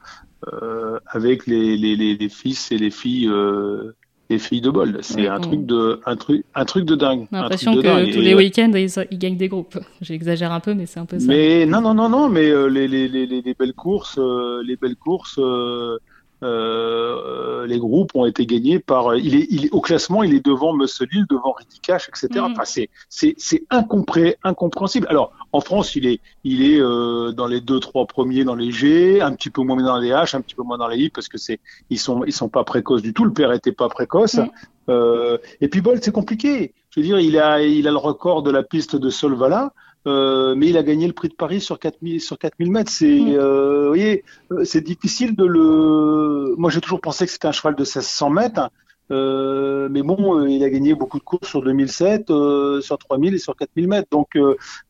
avec 1.07 1.47
les, 1.47 1.77
les, 1.77 1.95
les, 1.95 2.15
les 2.15 2.29
fils 2.29 2.71
et 2.71 2.77
les 2.77 2.91
filles 2.91 3.27
euh, 3.29 3.91
les 4.29 4.39
filles 4.39 4.61
de 4.61 4.69
Bold. 4.69 4.99
C'est 5.01 5.21
Ouais, 5.21 5.27
un 5.27 5.37
on- 5.37 5.41
truc 5.41 5.65
de 5.65 5.99
un 6.05 6.15
truc 6.15 6.45
un 6.55 6.65
truc 6.65 6.85
de 6.85 6.95
dingue. 6.95 7.27
J'ai 7.31 7.37
l'impression 7.37 7.75
que 7.75 7.81
dingue. 7.81 8.11
tous 8.13 8.19
les 8.21 8.33
euh, 8.33 8.37
week-ends, 8.37 8.71
ils, 8.73 8.89
ils 9.11 9.17
gagnent 9.19 9.37
des 9.37 9.49
groupes. 9.49 9.77
J'exagère 10.01 10.51
un 10.51 10.59
peu, 10.61 10.73
mais 10.73 10.85
c'est 10.85 10.99
un 10.99 11.05
peu 11.05 11.19
ça. 11.19 11.25
Mais 11.27 11.65
non, 11.65 11.81
non, 11.81 11.93
non, 11.93 12.09
non, 12.09 12.29
mais 12.29 12.49
euh, 12.49 12.67
les, 12.67 12.87
les, 12.87 13.07
les, 13.07 13.25
les 13.27 13.41
les 13.41 13.53
belles 13.53 13.73
courses, 13.73 14.17
euh, 14.17 14.63
les 14.65 14.77
belles 14.77 14.95
courses, 14.95 15.37
euh, 15.39 15.97
euh, 16.43 17.65
les 17.65 17.79
groupes 17.79 18.11
ont 18.15 18.25
été 18.25 18.45
gagnés 18.45 18.79
par. 18.79 19.15
Il 19.15 19.35
est, 19.35 19.47
il 19.49 19.65
est 19.65 19.71
au 19.71 19.81
classement, 19.81 20.23
il 20.23 20.33
est 20.33 20.45
devant 20.45 20.73
Musselil, 20.73 21.25
devant 21.29 21.53
Ridicash, 21.53 22.09
etc. 22.09 22.27
Mhm. 22.35 22.51
Enfin, 22.51 22.65
c'est 22.65 22.89
c'est 23.09 23.33
c'est 23.37 23.63
incompré, 23.69 24.37
incompréhensible. 24.43 25.07
Alors 25.09 25.31
en 25.51 25.61
France, 25.61 25.95
il 25.95 26.05
est 26.05 26.19
il 26.43 26.63
est 26.63 26.79
euh, 26.79 27.31
dans 27.31 27.47
les 27.47 27.61
deux 27.61 27.79
trois 27.79 28.05
premiers 28.05 28.43
dans 28.43 28.55
les 28.55 28.71
G, 28.71 29.21
un 29.21 29.33
petit 29.33 29.49
peu 29.49 29.61
moins 29.61 29.81
dans 29.81 29.97
les 29.97 30.09
H, 30.09 30.35
un 30.35 30.41
petit 30.41 30.55
peu 30.55 30.63
moins 30.63 30.77
dans 30.77 30.87
les 30.87 30.97
I 30.97 31.09
parce 31.09 31.27
que 31.27 31.37
c'est 31.37 31.59
ils 31.89 31.99
sont 31.99 32.23
ils 32.25 32.33
sont 32.33 32.49
pas 32.49 32.63
précoces 32.63 33.01
du 33.01 33.13
tout. 33.13 33.25
Le 33.25 33.33
père 33.33 33.51
était 33.51 33.71
pas 33.71 33.89
précoce. 33.89 34.35
Mhm. 34.35 34.49
Euh, 34.89 35.37
et 35.61 35.69
puis 35.69 35.81
Bolt, 35.81 36.03
c'est 36.03 36.11
compliqué. 36.11 36.73
Je 36.89 36.99
veux 36.99 37.05
dire, 37.05 37.19
il 37.19 37.37
a 37.37 37.61
il 37.61 37.87
a 37.87 37.91
le 37.91 37.97
record 37.97 38.43
de 38.43 38.51
la 38.51 38.63
piste 38.63 38.95
de 38.95 39.09
Solvala. 39.09 39.73
Euh, 40.05 40.53
mais 40.55 40.67
il 40.67 40.77
a 40.77 40.83
gagné 40.83 41.07
le 41.07 41.13
prix 41.13 41.29
de 41.29 41.33
Paris 41.33 41.61
sur 41.61 41.79
4000 41.79 42.19
sur 42.21 42.37
4000 42.37 42.71
mètres. 42.71 42.91
C'est, 42.91 43.19
Mm. 43.19 43.35
euh, 43.37 43.81
vous 43.83 43.87
voyez, 43.87 44.23
euh, 44.51 44.63
c'est 44.65 44.81
difficile 44.81 45.35
de 45.35 45.45
le. 45.45 46.55
Moi, 46.57 46.69
j'ai 46.69 46.81
toujours 46.81 47.01
pensé 47.01 47.25
que 47.25 47.31
c'était 47.31 47.47
un 47.47 47.51
cheval 47.53 47.75
de 47.75 47.83
1600 47.83 48.29
mètres. 48.29 48.69
Euh, 49.11 49.89
mais 49.91 50.01
bon, 50.01 50.39
euh, 50.39 50.49
il 50.49 50.63
a 50.63 50.69
gagné 50.69 50.95
beaucoup 50.95 51.19
de 51.19 51.23
courses 51.23 51.47
sur 51.47 51.61
2007, 51.61 52.29
euh, 52.31 52.81
sur 52.81 52.97
3000 52.97 53.33
et 53.35 53.37
sur 53.37 53.55
4000 53.55 53.87
mètres. 53.87 54.07
Donc 54.11 54.37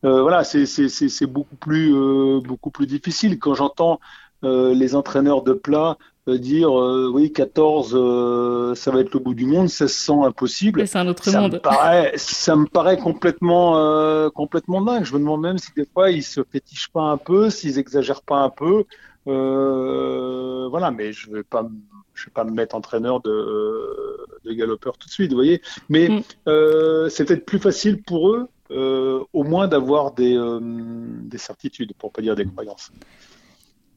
voilà, 0.02 0.44
c'est 0.44 0.66
c'est 0.66 0.88
c'est 0.88 1.08
c'est 1.08 1.26
beaucoup 1.26 1.56
plus 1.56 1.94
euh, 1.94 2.40
beaucoup 2.40 2.70
plus 2.70 2.86
difficile 2.86 3.38
quand 3.38 3.54
j'entends 3.54 4.00
euh, 4.44 4.74
les 4.74 4.94
entraîneurs 4.94 5.42
de 5.42 5.52
plat 5.52 5.96
dire 6.26 6.70
euh, 6.80 7.10
oui 7.12 7.32
14 7.32 7.92
euh, 7.94 8.74
ça 8.74 8.90
va 8.90 9.00
être 9.00 9.12
le 9.12 9.20
bout 9.20 9.34
du 9.34 9.44
monde, 9.44 9.64
1600 9.64 10.24
impossible. 10.24 10.86
C'est 10.88 10.98
un 10.98 11.06
autre 11.08 11.24
Ça 11.24 11.40
monde. 11.40 11.54
me 11.54 11.58
paraît, 11.58 12.12
ça 12.16 12.56
me 12.56 12.66
paraît 12.66 12.96
complètement, 12.98 13.76
euh, 13.78 14.30
complètement 14.30 14.80
dingue. 14.80 15.04
Je 15.04 15.12
me 15.14 15.18
demande 15.18 15.42
même 15.42 15.58
si 15.58 15.70
des 15.76 15.84
fois 15.84 16.10
ils 16.10 16.22
se 16.22 16.40
fétichent 16.50 16.88
pas 16.90 17.02
un 17.02 17.18
peu, 17.18 17.50
s'ils 17.50 17.78
exagèrent 17.78 18.22
pas 18.22 18.38
un 18.38 18.50
peu. 18.50 18.84
Euh, 19.26 20.66
voilà, 20.68 20.90
mais 20.90 21.12
je 21.12 21.30
vais 21.30 21.42
pas, 21.42 21.66
je 22.14 22.26
vais 22.26 22.32
pas 22.32 22.44
me 22.44 22.52
mettre 22.52 22.74
entraîneur 22.74 23.20
de, 23.20 24.16
de 24.44 24.52
galopeur 24.52 24.96
tout 24.98 25.06
de 25.08 25.12
suite, 25.12 25.30
vous 25.30 25.36
voyez. 25.36 25.60
Mais 25.88 26.08
Mm. 26.08 26.20
euh, 26.48 27.08
c'est 27.08 27.24
peut-être 27.24 27.44
plus 27.46 27.58
facile 27.58 28.02
pour 28.02 28.30
eux, 28.30 28.48
euh, 28.70 29.20
au 29.32 29.44
moins 29.44 29.68
d'avoir 29.68 30.12
des, 30.12 30.36
euh, 30.36 30.58
des 30.62 31.38
certitudes, 31.38 31.92
pour 31.98 32.12
pas 32.12 32.22
dire 32.22 32.34
des 32.36 32.44
croyances. 32.46 32.90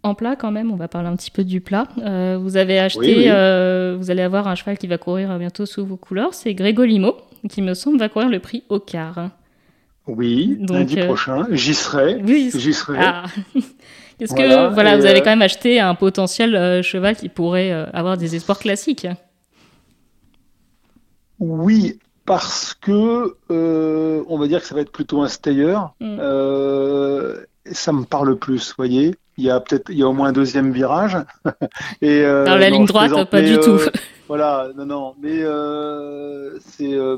En 0.04 0.14
plat, 0.16 0.36
quand 0.36 0.52
même, 0.52 0.72
on 0.72 0.76
va 0.76 0.88
parler 0.88 1.10
un 1.10 1.16
petit 1.16 1.32
peu 1.32 1.44
du 1.44 1.60
plat. 1.60 1.88
Euh, 2.00 2.38
vous 2.40 2.56
avez 2.56 2.80
acheté, 2.80 3.00
Oui, 3.00 3.14
oui. 3.18 3.26
euh, 3.30 3.96
vous 3.98 4.10
allez 4.12 4.22
avoir 4.22 4.48
un 4.48 4.56
cheval 4.56 4.78
qui 4.78 4.88
va 4.88 4.98
courir 4.98 5.38
bientôt 5.40 5.66
sous 5.66 5.86
vos 5.86 5.98
couleurs. 5.98 6.34
C'est 6.34 6.54
Grégolimo, 6.54 7.16
qui 7.50 7.62
me 7.62 7.74
semble 7.74 7.98
va 8.00 8.08
courir 8.08 8.30
le 8.30 8.40
prix 8.40 8.64
au 8.70 8.80
quart. 8.80 9.30
Oui, 10.06 10.56
Donc, 10.62 10.78
lundi 10.78 11.00
euh, 11.00 11.06
prochain, 11.06 11.46
j'y 11.52 11.74
serai, 11.74 12.22
Oui. 12.24 12.52
j'y 12.56 12.74
serai. 12.74 13.00
Ah. 13.02 13.24
Est-ce 14.20 14.34
Voilà, 14.34 14.70
que 14.70 14.74
voilà, 14.74 14.98
vous 14.98 15.06
avez 15.06 15.20
quand 15.22 15.30
même 15.30 15.42
acheté 15.42 15.80
un 15.80 15.94
potentiel 15.94 16.82
cheval 16.82 17.16
qui 17.16 17.30
pourrait 17.30 17.72
avoir 17.94 18.18
des 18.18 18.36
espoirs 18.36 18.58
classiques? 18.58 19.08
Oui, 21.40 22.00
parce 22.26 22.74
que 22.74 23.36
on 23.48 24.38
va 24.40 24.48
dire 24.48 24.62
que 24.62 24.66
ça 24.68 24.74
va 24.76 24.82
être 24.82 24.92
plutôt 24.92 25.22
un 25.22 25.28
stayer. 25.28 25.76
Mm. 26.00 26.18
Ça 27.72 27.92
me 27.94 28.06
parle 28.06 28.38
plus, 28.38 28.70
vous 28.70 28.76
voyez. 28.78 29.16
Il 29.38 29.44
y 29.44 29.50
a 29.52 29.60
peut-être, 29.60 29.90
il 29.90 29.98
y 29.98 30.04
a 30.04 30.08
au 30.08 30.14
moins 30.14 30.30
un 30.30 30.34
deuxième 30.34 30.72
virage. 30.72 31.18
Et 32.02 32.22
euh, 32.26 32.44
Dans 32.46 32.56
la 32.58 32.70
non, 32.70 32.78
ligne 32.78 32.86
droite, 32.88 33.30
pas 33.30 33.42
mais, 33.42 33.48
du 33.48 33.58
euh, 33.58 33.64
tout. 33.64 33.80
Voilà, 34.28 34.72
non, 34.76 34.86
non, 34.86 35.16
mais 35.22 35.40
euh, 35.42 36.60
c'est 36.60 36.94
euh, 36.94 37.18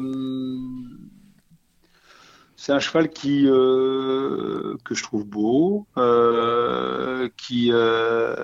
c'est 2.55 2.71
un 2.71 2.79
cheval 2.79 3.09
qui 3.09 3.47
euh, 3.47 4.75
que 4.85 4.93
je 4.93 5.01
trouve 5.01 5.25
beau, 5.25 5.87
euh, 5.97 7.27
qui 7.35 7.69
euh, 7.71 8.35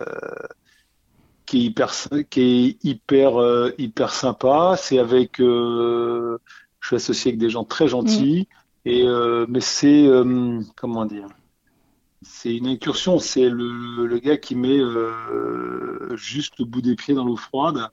qui 1.45 1.57
est 1.57 1.63
hyper 1.65 1.91
qui 2.31 2.41
est 2.41 2.83
hyper 2.83 3.39
euh, 3.39 3.71
hyper 3.77 4.11
sympa. 4.13 4.75
C'est 4.79 4.97
avec 4.97 5.39
euh, 5.39 6.39
je 6.79 6.87
suis 6.87 6.95
associé 6.95 7.29
avec 7.31 7.39
des 7.39 7.49
gens 7.51 7.65
très 7.65 7.87
gentils 7.87 8.47
et 8.85 9.03
euh, 9.05 9.45
mais 9.47 9.61
c'est 9.61 10.07
euh, 10.07 10.59
comment 10.75 11.05
dire? 11.05 11.27
C'est 12.27 12.55
une 12.55 12.67
incursion 12.67 13.19
c'est 13.19 13.49
le, 13.49 14.05
le 14.05 14.17
gars 14.19 14.37
qui 14.37 14.55
met 14.55 14.79
euh, 14.79 16.15
juste 16.15 16.53
le 16.59 16.65
bout 16.65 16.81
des 16.81 16.95
pieds 16.95 17.13
dans 17.13 17.25
l'eau 17.25 17.37
froide 17.37 17.87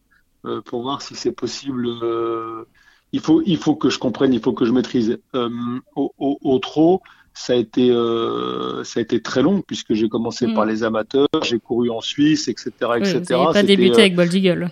euh, 0.46 0.60
pour 0.62 0.82
voir 0.82 1.02
si 1.02 1.14
c'est 1.14 1.32
possible 1.32 1.86
euh, 1.86 2.64
il 3.12 3.20
faut 3.20 3.42
il 3.44 3.58
faut 3.58 3.76
que 3.76 3.90
je 3.90 3.98
comprenne 3.98 4.32
il 4.32 4.40
faut 4.40 4.52
que 4.52 4.64
je 4.64 4.72
maîtrise 4.72 5.18
Euh, 5.34 5.48
au, 5.96 6.12
au, 6.18 6.38
au 6.42 6.58
trot 6.58 7.00
ça 7.34 7.54
a 7.54 7.56
été 7.56 7.90
euh, 7.90 8.84
ça 8.84 9.00
a 9.00 9.02
été 9.02 9.22
très 9.22 9.42
long 9.42 9.62
puisque 9.62 9.94
j'ai 9.94 10.08
commencé 10.08 10.46
Mm. 10.46 10.54
par 10.54 10.66
les 10.66 10.82
amateurs 10.82 11.28
j'ai 11.42 11.58
couru 11.58 11.90
en 11.90 12.00
Suisse 12.00 12.48
etc 12.48 12.70
Oui, 12.90 12.98
etc 13.00 13.20
vous 13.30 13.32
n'avez 13.42 13.52
pas 13.52 13.62
débuté 13.62 13.96
euh, 13.96 14.00
avec 14.00 14.14
Bold 14.16 14.34
Eagle. 14.34 14.70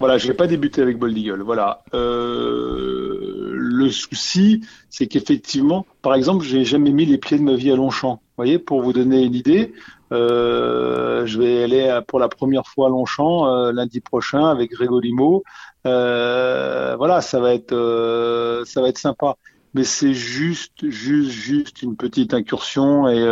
Voilà, 0.00 0.18
je 0.18 0.28
n'ai 0.28 0.34
pas 0.34 0.46
débuté 0.46 0.82
avec 0.82 0.98
Bold. 0.98 1.16
Voilà. 1.42 1.82
Euh, 1.94 3.52
le 3.54 3.90
souci, 3.90 4.62
c'est 4.90 5.06
qu'effectivement, 5.06 5.86
par 6.02 6.14
exemple, 6.14 6.44
j'ai 6.44 6.64
jamais 6.64 6.90
mis 6.90 7.06
les 7.06 7.18
pieds 7.18 7.38
de 7.38 7.42
ma 7.42 7.54
vie 7.54 7.70
à 7.70 7.76
Longchamp. 7.76 8.14
Vous 8.14 8.20
voyez, 8.36 8.58
pour 8.58 8.82
vous 8.82 8.92
donner 8.92 9.22
une 9.22 9.34
idée, 9.34 9.72
euh, 10.12 11.24
je 11.26 11.38
vais 11.38 11.62
aller 11.62 12.00
pour 12.08 12.18
la 12.18 12.28
première 12.28 12.66
fois 12.66 12.86
à 12.86 12.90
Longchamp 12.90 13.46
euh, 13.46 13.72
lundi 13.72 14.00
prochain 14.00 14.46
avec 14.46 14.72
Grégolimo. 14.72 15.44
Euh, 15.86 16.96
voilà, 16.96 17.20
ça 17.20 17.38
va 17.40 17.54
être, 17.54 17.72
euh, 17.72 18.64
ça 18.64 18.80
va 18.80 18.88
être 18.88 18.98
sympa. 18.98 19.36
Mais 19.74 19.84
c'est 19.84 20.14
juste, 20.14 20.88
juste, 20.88 21.30
juste 21.30 21.82
une 21.82 21.96
petite 21.96 22.32
incursion 22.34 23.08
et 23.08 23.26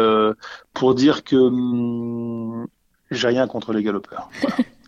pour 0.75 0.95
dire 0.95 1.23
que 1.23 1.37
hum, 1.37 2.67
j'ai 3.11 3.29
rien 3.29 3.47
contre 3.47 3.73
les 3.73 3.83
galopeurs. 3.83 4.29
Voilà. 4.41 4.57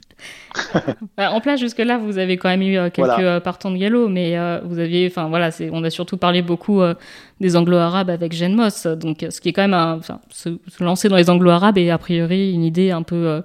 Bah, 1.16 1.32
en 1.32 1.40
place, 1.40 1.60
jusque-là, 1.60 1.98
vous 1.98 2.18
avez 2.18 2.36
quand 2.36 2.48
même 2.48 2.62
eu 2.62 2.76
euh, 2.76 2.90
quelques 2.90 3.06
Voilà. 3.08 3.36
euh, 3.36 3.40
partants 3.40 3.70
de 3.70 3.76
galop, 3.76 4.08
mais 4.08 4.38
euh, 4.38 4.60
vous 4.64 4.78
aviez, 4.78 5.06
enfin 5.06 5.28
voilà, 5.28 5.50
on 5.72 5.82
a 5.84 5.90
surtout 5.90 6.16
parlé 6.16 6.42
beaucoup 6.42 6.80
des 7.40 7.56
anglo-arabes 7.56 8.10
avec 8.10 8.32
Jeanne 8.32 8.54
Moss, 8.54 8.86
donc 8.86 9.26
ce 9.28 9.40
qui 9.40 9.48
est 9.48 9.52
quand 9.52 9.62
même, 9.62 9.74
un, 9.74 9.96
enfin, 9.98 10.20
se, 10.30 10.50
se 10.68 10.84
lancer 10.84 11.08
dans 11.08 11.16
les 11.16 11.30
anglo-arabes 11.30 11.78
est 11.78 11.90
a 11.90 11.98
priori 11.98 12.52
une 12.52 12.62
idée 12.62 12.90
un 12.90 13.02
peu, 13.02 13.42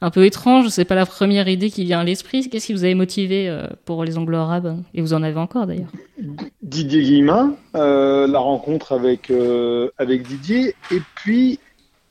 un 0.00 0.10
peu 0.10 0.24
étrange. 0.24 0.68
C'est 0.68 0.84
pas 0.84 0.94
la 0.94 1.06
première 1.06 1.48
idée 1.48 1.70
qui 1.70 1.84
vient 1.84 2.00
à 2.00 2.04
l'esprit. 2.04 2.48
Qu'est-ce 2.48 2.66
qui 2.66 2.72
vous 2.72 2.84
avait 2.84 2.94
motivé 2.94 3.52
pour 3.84 4.04
les 4.04 4.18
anglo-arabes? 4.18 4.78
Et 4.94 5.00
vous 5.00 5.14
en 5.14 5.22
avez 5.22 5.38
encore 5.38 5.66
d'ailleurs. 5.66 5.90
Didier 6.62 7.02
Guillemin, 7.02 7.54
euh, 7.74 8.26
la 8.26 8.38
rencontre 8.38 8.92
avec, 8.92 9.30
euh, 9.30 9.90
avec 9.98 10.22
Didier. 10.26 10.74
Et 10.90 11.00
puis, 11.14 11.58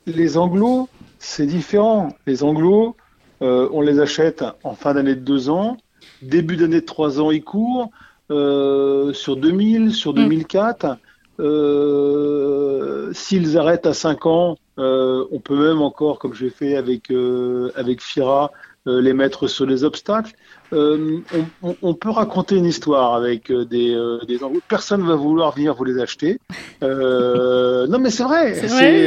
les 0.06 0.38
anglos, 0.38 0.88
c'est 1.20 1.46
différent. 1.46 2.10
Les 2.26 2.44
anglos, 2.44 2.96
euh, 3.42 3.68
on 3.72 3.82
les 3.82 4.00
achète 4.00 4.44
en 4.64 4.76
fin 4.76 4.94
d'année 4.94 5.16
de 5.16 5.22
deux 5.22 5.50
ans. 5.50 5.78
Début 6.22 6.56
d'année 6.58 6.82
de 6.82 6.86
trois 6.86 7.20
ans, 7.20 7.32
ils 7.32 7.44
courent. 7.44 7.90
Euh, 8.32 9.14
sur 9.14 9.36
2000, 9.38 9.94
sur 9.94 10.14
2004. 10.14 10.98
Euh, 11.40 13.12
S'ils 13.14 13.58
arrêtent 13.58 13.86
à 13.86 13.94
5 13.94 14.26
ans, 14.26 14.58
euh, 14.80 15.26
on 15.32 15.40
peut 15.40 15.56
même 15.56 15.82
encore, 15.82 16.18
comme 16.20 16.34
j'ai 16.34 16.50
fait 16.50 16.76
avec, 16.76 17.12
euh, 17.12 17.72
avec 17.76 18.02
Fira, 18.02 18.52
euh, 18.88 19.02
les 19.02 19.14
mettre 19.14 19.48
sur 19.48 19.66
les 19.66 19.84
obstacles. 19.84 20.34
Euh, 20.74 21.20
on, 21.34 21.70
on- 21.70 21.76
on 21.82 21.94
peut 21.94 22.10
raconter 22.10 22.56
une 22.56 22.66
histoire 22.66 23.14
avec 23.16 23.52
des, 23.52 23.94
euh, 23.94 24.20
des. 24.28 24.40
Personne 24.68 25.06
va 25.06 25.16
vouloir 25.16 25.56
venir 25.56 25.76
vous 25.76 25.84
les 25.86 26.00
acheter. 26.00 26.40
Euh, 26.84 27.86
non, 27.88 28.00
mais 28.00 28.10
c'est 28.10 28.24
vrai. 28.24 28.56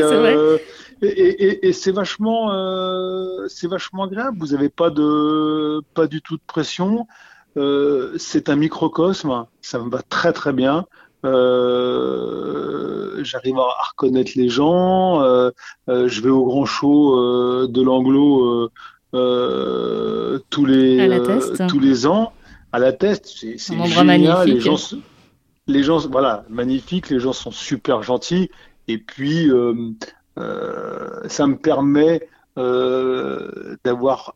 C'est 0.01 0.17
vrai, 0.17 0.37
et, 1.03 1.07
et- 1.07 1.45
et- 1.45 1.69
et 1.69 1.73
c'est 1.73 1.93
vachement, 1.93 2.53
euh, 2.53 3.47
c'est 3.49 3.69
vachement 3.69 4.05
agréable. 4.05 4.37
Vous 4.41 4.49
n'avez 4.49 4.69
pas 4.69 4.91
de, 4.91 5.81
pas 5.95 6.07
du 6.07 6.21
tout 6.23 6.37
de 6.37 6.43
pression. 6.47 7.07
Euh, 7.57 8.13
c'est 8.19 8.49
un 8.49 8.57
microcosme. 8.57 9.45
Ça 9.61 9.79
me 9.79 9.91
va 9.91 10.03
très 10.03 10.33
très 10.33 10.53
bien. 10.53 10.87
Euh, 11.89 13.23
J'arrive 13.25 13.59
à, 13.59 13.63
à 13.63 13.89
reconnaître 13.91 14.33
les 14.37 14.49
gens. 14.49 15.23
Euh, 15.23 15.51
euh, 15.89 16.09
je 16.09 16.21
vais 16.23 16.31
au 16.31 16.45
grand 16.45 16.65
show 16.67 17.19
euh, 17.19 17.67
de 17.69 17.83
l'anglo 17.83 18.71
tous 19.13 20.65
les 20.67 21.09
tous 21.69 21.81
les 21.81 22.07
ans 22.07 22.33
à 22.73 22.79
la 22.79 22.93
test. 22.93 23.27
C'est 23.27 23.59
génial. 23.59 23.89
Les 23.89 24.05
magnifique. 24.05 24.61
gens, 24.61 24.77
se- 24.77 24.97
les 25.67 25.83
gens, 25.83 25.99
voilà, 26.09 26.45
magnifique. 26.49 27.11
Les 27.11 27.19
gens 27.19 27.33
sont 27.33 27.51
super 27.51 28.03
gentils. 28.03 28.51
Et 28.87 28.99
puis 28.99 29.51
euh, 29.51 29.75
ça 31.29 31.47
me 31.47 31.57
permet 31.57 32.29
euh, 32.57 33.77
d'avoir 33.85 34.35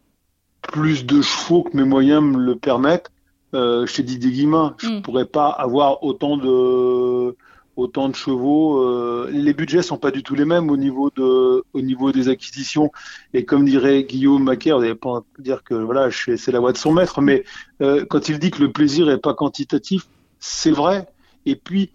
plus 0.62 1.05
de 1.07 1.22
chevaux 1.22 1.64
que 1.64 1.76
mes 1.76 1.84
moyens 1.84 2.22
me 2.22 2.38
le 2.38 2.57
permettent. 2.57 3.11
Euh, 3.55 3.84
chez 3.84 4.03
Didier 4.03 4.30
Guillemin, 4.30 4.74
je 4.78 4.88
Mm. 4.88 5.03
pourrais 5.03 5.26
pas 5.26 5.48
avoir 5.48 6.03
autant 6.05 6.36
de 6.36 7.36
autant 7.76 8.09
de 8.09 8.14
chevaux. 8.14 8.82
euh, 8.82 9.28
les 9.30 9.53
budgets 9.55 9.82
sont 9.82 9.98
pas 9.98 10.11
du 10.11 10.22
tout 10.22 10.34
les 10.34 10.44
mêmes 10.44 10.70
au 10.70 10.76
niveau 10.76 11.11
de 11.14 11.62
au 11.72 11.80
niveau 11.80 12.12
des 12.12 12.28
acquisitions. 12.28 12.90
Et 13.34 13.44
comme 13.44 13.64
dirait 13.64 14.05
Guillaume 14.05 14.44
Macaire, 14.44 14.76
vous 14.76 14.82
n'allez 14.82 14.94
pas 14.94 15.22
dire 15.38 15.62
que 15.64 15.74
voilà, 15.74 16.11
c'est 16.11 16.53
la 16.53 16.61
voix 16.61 16.72
de 16.72 16.78
son 16.78 16.92
maître, 16.92 17.20
mais 17.20 17.44
euh, 17.82 18.05
quand 18.09 18.28
il 18.28 18.38
dit 18.38 18.50
que 18.50 18.61
le 18.62 18.72
plaisir 18.72 19.11
est 19.11 19.18
pas 19.18 19.34
quantitatif, 19.34 20.07
c'est 20.38 20.70
vrai. 20.70 21.07
Et 21.44 21.57
puis, 21.57 21.90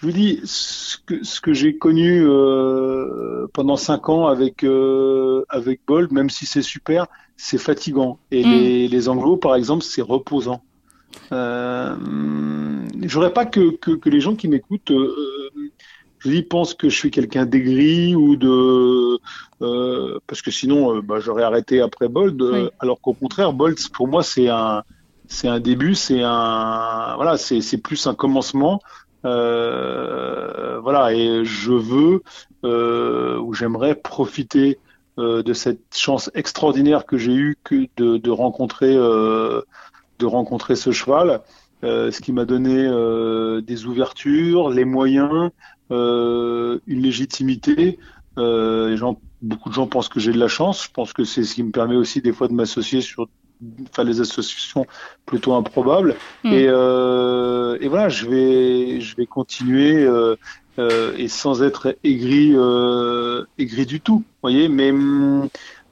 je 0.00 0.06
vous 0.06 0.12
dis, 0.12 0.40
ce 0.44 0.96
que, 1.04 1.22
ce 1.22 1.42
que 1.42 1.52
j'ai 1.52 1.76
connu 1.76 2.22
euh, 2.24 3.46
pendant 3.52 3.76
cinq 3.76 4.08
ans 4.08 4.28
avec 4.28 4.64
euh, 4.64 5.44
avec 5.50 5.82
Bold, 5.86 6.10
même 6.10 6.30
si 6.30 6.46
c'est 6.46 6.62
super, 6.62 7.06
c'est 7.36 7.58
fatigant. 7.58 8.18
Et 8.30 8.42
Mm. 8.42 8.50
les, 8.50 8.88
les 8.88 9.08
anglos, 9.10 9.36
par 9.36 9.54
exemple, 9.56 9.84
c'est 9.84 10.00
reposant. 10.00 10.62
Euh, 11.32 11.94
je 13.02 13.12
voudrais 13.14 13.34
pas 13.34 13.44
que, 13.44 13.76
que, 13.76 13.90
que 13.90 14.08
les 14.08 14.20
gens 14.22 14.34
qui 14.36 14.48
m'écoutent, 14.48 14.90
euh, 14.90 15.50
je 16.18 16.28
vous 16.28 16.34
dis, 16.34 16.42
pensent 16.42 16.72
que 16.72 16.88
je 16.88 16.96
suis 16.96 17.10
quelqu'un 17.10 17.44
d'aigri 17.44 18.14
ou 18.14 18.36
de, 18.36 19.18
euh, 19.60 20.18
parce 20.26 20.40
que 20.40 20.50
sinon, 20.50 20.96
euh, 20.96 21.02
bah, 21.02 21.20
j'aurais 21.20 21.42
arrêté 21.42 21.82
après 21.82 22.08
Bold. 22.08 22.40
Oui. 22.40 22.68
Alors 22.78 23.02
qu'au 23.02 23.12
contraire, 23.12 23.52
Bold, 23.52 23.76
pour 23.92 24.08
moi, 24.08 24.22
c'est 24.22 24.48
un, 24.48 24.82
c'est 25.28 25.48
un 25.48 25.60
début, 25.60 25.94
c'est 25.94 26.22
un, 26.22 27.16
voilà, 27.16 27.36
c'est 27.36 27.60
c'est 27.60 27.78
plus 27.78 28.06
un 28.06 28.14
commencement. 28.14 28.80
Euh, 29.24 30.80
voilà, 30.80 31.12
et 31.12 31.44
je 31.44 31.72
veux 31.72 32.22
euh, 32.64 33.38
ou 33.38 33.52
j'aimerais 33.54 33.94
profiter 33.94 34.78
euh, 35.18 35.42
de 35.42 35.52
cette 35.52 35.94
chance 35.94 36.30
extraordinaire 36.34 37.04
que 37.04 37.18
j'ai 37.18 37.34
eue 37.34 37.56
que 37.64 37.86
de, 37.96 38.16
de 38.16 38.30
rencontrer 38.30 38.94
euh, 38.96 39.62
de 40.18 40.26
rencontrer 40.26 40.76
ce 40.76 40.90
cheval, 40.90 41.40
euh, 41.84 42.10
ce 42.10 42.20
qui 42.20 42.32
m'a 42.32 42.44
donné 42.44 42.84
des 43.62 43.86
ouvertures, 43.86 44.70
les 44.70 44.84
moyens, 44.84 45.50
une 45.90 46.80
légitimité. 46.86 47.98
Euh, 48.38 48.90
les 48.90 48.96
gens, 48.96 49.20
beaucoup 49.42 49.68
de 49.68 49.74
gens 49.74 49.86
pensent 49.86 50.08
que 50.08 50.20
j'ai 50.20 50.32
de 50.32 50.38
la 50.38 50.48
chance. 50.48 50.84
Je 50.84 50.90
pense 50.90 51.12
que 51.12 51.24
c'est 51.24 51.44
ce 51.44 51.54
qui 51.54 51.62
me 51.62 51.72
permet 51.72 51.96
aussi 51.96 52.22
des 52.22 52.32
fois 52.32 52.48
de 52.48 52.52
m'associer 52.52 53.00
sur 53.00 53.28
enfin, 53.90 54.04
les 54.04 54.20
associations 54.20 54.86
plutôt 55.26 55.54
improbables. 55.54 56.16
Mm. 56.44 56.52
Et, 56.52 56.66
euh, 56.68 57.78
et 57.80 57.88
voilà, 57.88 58.08
je 58.08 58.26
vais, 58.26 59.00
je 59.00 59.16
vais 59.16 59.26
continuer 59.26 59.96
euh, 59.96 60.36
euh, 60.78 61.14
et 61.16 61.28
sans 61.28 61.62
être 61.62 61.96
aigri, 62.04 62.54
aigri 63.58 63.86
du 63.86 64.00
tout, 64.00 64.22
voyez. 64.42 64.68
Mais 64.68 64.92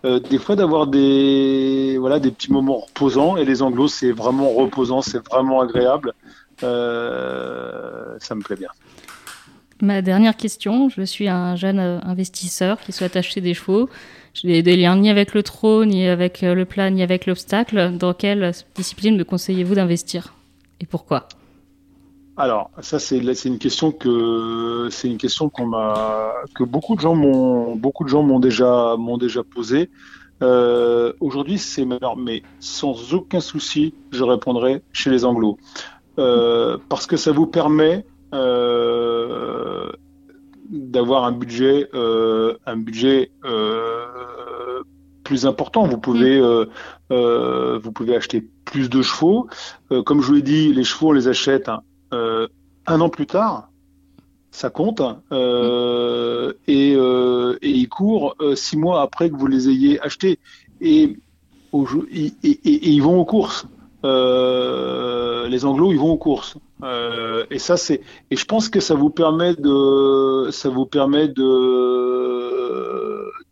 euh, 0.04 0.20
des 0.20 0.38
fois 0.38 0.56
d'avoir 0.56 0.86
des, 0.86 1.96
voilà, 1.98 2.20
des 2.20 2.30
petits 2.30 2.52
moments 2.52 2.78
reposants. 2.78 3.36
Et 3.36 3.44
les 3.44 3.62
anglos, 3.62 3.88
c'est 3.88 4.12
vraiment 4.12 4.50
reposant, 4.50 5.02
c'est 5.02 5.26
vraiment 5.28 5.60
agréable. 5.60 6.12
Ça 6.60 6.66
me 8.34 8.42
plaît 8.42 8.56
bien. 8.56 8.70
Ma 9.80 10.02
dernière 10.02 10.36
question, 10.36 10.88
je 10.88 11.02
suis 11.02 11.28
un 11.28 11.54
jeune 11.54 11.78
investisseur 11.78 12.80
qui 12.80 12.90
souhaite 12.90 13.14
acheter 13.14 13.40
des 13.40 13.54
chevaux. 13.54 13.88
Je 14.34 14.46
n'ai 14.46 14.62
des 14.62 14.76
liens 14.76 14.96
ni 14.96 15.10
avec 15.10 15.34
le 15.34 15.42
trot, 15.42 15.84
ni 15.84 16.06
avec 16.06 16.42
euh, 16.42 16.54
le 16.54 16.64
plat, 16.64 16.90
ni 16.90 17.02
avec 17.02 17.26
l'obstacle. 17.26 17.92
Dans 17.98 18.14
quelle 18.14 18.52
discipline 18.74 19.16
me 19.16 19.24
conseillez-vous 19.24 19.74
d'investir 19.74 20.34
Et 20.80 20.86
pourquoi? 20.86 21.28
Alors, 22.36 22.70
ça 22.80 23.00
c'est 23.00 23.18
une 23.18 23.58
question 23.58 23.90
que 23.90 24.88
c'est 24.92 25.08
une 25.08 25.18
question 25.18 25.48
qu'on 25.48 25.66
m'a 25.66 26.32
que 26.54 26.62
beaucoup 26.62 26.94
de 26.94 27.00
gens 27.00 27.16
m'ont 27.16 27.74
beaucoup 27.74 28.04
de 28.04 28.08
gens 28.08 28.22
m'ont 28.22 28.38
déjà 28.38 28.94
m'ont 28.96 29.18
déjà 29.18 29.42
posé. 29.42 29.90
Euh, 30.40 31.12
Aujourd'hui, 31.18 31.58
c'est 31.58 31.84
meilleur, 31.84 32.16
mais 32.16 32.44
sans 32.60 33.12
aucun 33.12 33.40
souci, 33.40 33.92
je 34.12 34.22
répondrai 34.22 34.82
chez 34.92 35.10
les 35.10 35.24
Anglos 35.24 35.58
Euh, 36.18 36.78
parce 36.88 37.06
que 37.06 37.16
ça 37.16 37.30
vous 37.30 37.46
permet 37.46 38.04
d'avoir 40.68 41.24
un 41.24 41.32
budget 41.32 41.88
euh, 41.94 42.56
un 42.66 42.76
budget 42.76 43.30
euh, 43.44 44.82
plus 45.24 45.46
important. 45.46 45.86
Vous 45.86 45.98
pouvez 45.98 46.38
euh, 46.38 47.78
vous 47.82 47.92
pouvez 47.92 48.16
acheter 48.16 48.46
plus 48.64 48.88
de 48.90 49.02
chevaux. 49.02 49.48
Comme 50.06 50.20
je 50.20 50.26
vous 50.26 50.34
l'ai 50.34 50.42
dit, 50.42 50.72
les 50.72 50.84
chevaux 50.84 51.08
on 51.08 51.12
les 51.12 51.28
achète 51.28 51.68
hein, 51.68 51.80
un 52.10 53.00
an 53.00 53.08
plus 53.08 53.26
tard, 53.26 53.70
ça 54.50 54.70
compte, 54.70 55.00
et, 55.00 55.34
euh, 56.96 57.58
et 57.62 57.70
ils 57.70 57.88
courent 57.88 58.34
six 58.54 58.76
mois 58.76 59.02
après 59.02 59.30
que 59.30 59.36
vous 59.36 59.46
les 59.46 59.68
ayez 59.68 60.00
achetés. 60.00 60.38
Au 61.72 61.86
et- 62.10 62.32
et 62.42 62.88
ils 62.90 63.02
vont 63.02 63.18
aux 63.20 63.24
courses. 63.26 63.66
Euh, 64.04 65.48
les 65.48 65.64
Anglos, 65.64 65.92
ils 65.92 65.98
vont 65.98 66.12
aux 66.12 66.18
courses. 66.18 66.56
Euh, 66.82 67.44
et 67.50 67.58
ça, 67.58 67.76
c'est. 67.76 68.00
Et 68.30 68.36
je 68.36 68.44
pense 68.44 68.68
que 68.68 68.80
ça 68.80 68.94
vous 68.94 69.10
permet 69.10 69.54
de, 69.54 70.50
ça 70.50 70.68
vous 70.68 70.86
permet 70.86 71.28
de, 71.28 71.42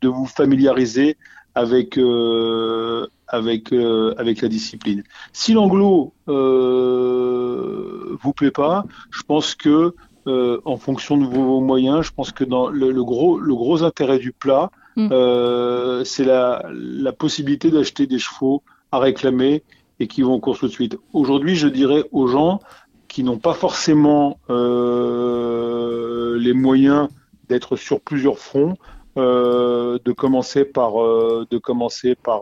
de 0.00 0.08
vous 0.08 0.26
familiariser 0.26 1.16
avec 1.54 1.98
euh, 1.98 3.06
avec 3.28 3.72
euh, 3.72 4.14
avec 4.18 4.40
la 4.42 4.48
discipline. 4.48 5.02
Si 5.32 5.52
l'anglo 5.52 6.12
euh, 6.28 8.16
vous 8.20 8.32
plaît 8.32 8.50
pas, 8.52 8.84
je 9.10 9.22
pense 9.22 9.54
que 9.54 9.94
euh, 10.28 10.60
en 10.64 10.76
fonction 10.76 11.16
de 11.16 11.24
vos 11.24 11.60
moyens, 11.60 12.02
je 12.02 12.12
pense 12.12 12.30
que 12.32 12.44
dans 12.44 12.68
le, 12.68 12.92
le 12.92 13.04
gros 13.04 13.38
le 13.38 13.54
gros 13.54 13.82
intérêt 13.82 14.18
du 14.18 14.32
plat, 14.32 14.70
Mm. 14.96 15.08
euh, 15.12 16.04
c'est 16.04 16.24
la 16.24 16.62
la 16.72 17.12
possibilité 17.12 17.70
d'acheter 17.70 18.06
des 18.06 18.18
chevaux 18.18 18.62
à 18.92 18.98
réclamer 18.98 19.62
et 20.00 20.06
qui 20.06 20.22
vont 20.22 20.34
en 20.34 20.40
course 20.40 20.60
tout 20.60 20.68
de 20.68 20.72
suite. 20.72 20.96
Aujourd'hui, 21.12 21.56
je 21.56 21.68
dirais 21.68 22.04
aux 22.12 22.26
gens 22.26 22.60
qui 23.08 23.22
n'ont 23.22 23.38
pas 23.38 23.54
forcément 23.54 24.38
euh, 24.50 26.38
les 26.38 26.52
moyens 26.52 27.08
d'être 27.48 27.76
sur 27.76 28.00
plusieurs 28.00 28.38
fronts, 28.38 28.74
euh, 29.16 29.98
de 30.04 30.12
commencer 30.12 30.64
par 30.64 31.00
euh, 31.02 31.46
de 31.50 31.58
commencer 31.58 32.14
par 32.14 32.40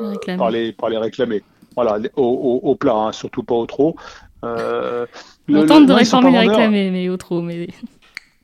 Les 0.00 0.36
par 0.36 0.50
les 0.50 0.72
par 0.72 0.88
les 0.90 0.98
réclamer. 0.98 1.42
Voilà, 1.76 1.98
au, 2.16 2.22
au, 2.22 2.68
au 2.70 2.74
plat, 2.76 2.94
hein, 2.94 3.12
surtout 3.12 3.42
pas 3.42 3.54
au 3.56 3.66
trop. 3.66 3.96
Euh, 4.44 5.06
On 5.48 5.62
le- 5.62 5.66
tente 5.66 5.86
de 5.86 5.92
non, 5.92 5.96
réformer 5.96 6.30
les 6.30 6.38
réclamer, 6.38 6.90
mais 6.90 7.08
au 7.08 7.16
trop. 7.16 7.40
Mais... 7.40 7.68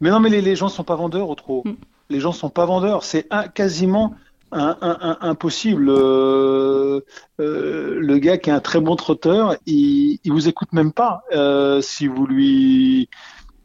Mais 0.01 0.11
non, 0.11 0.19
mais 0.19 0.31
les, 0.31 0.41
les 0.41 0.57
gens 0.57 0.69
sont 0.69 0.83
pas 0.83 0.97
vendeurs 0.97 1.29
au 1.29 1.35
trop. 1.37 1.63
Mm. 1.65 1.75
Les 2.09 2.19
gens 2.19 2.33
sont 2.33 2.51
pas 2.51 2.65
vendeurs. 2.67 3.05
C'est 3.05 3.29
quasiment 3.55 4.15
un- 4.53 4.77
un- 4.81 4.99
un- 5.01 5.19
impossible. 5.21 5.89
Euh, 5.91 7.01
euh, 7.41 7.99
le 8.01 8.19
gars 8.19 8.39
qui 8.39 8.51
est 8.51 8.53
un 8.53 8.61
très 8.61 8.81
bon 8.81 8.97
trotteur, 8.97 9.57
il, 9.67 10.19
il 10.25 10.33
vous 10.33 10.49
écoute 10.49 10.73
même 10.73 10.93
pas. 10.93 11.23
Euh, 11.33 11.81
si 11.81 12.07
vous 12.07 12.27
lui, 12.27 13.09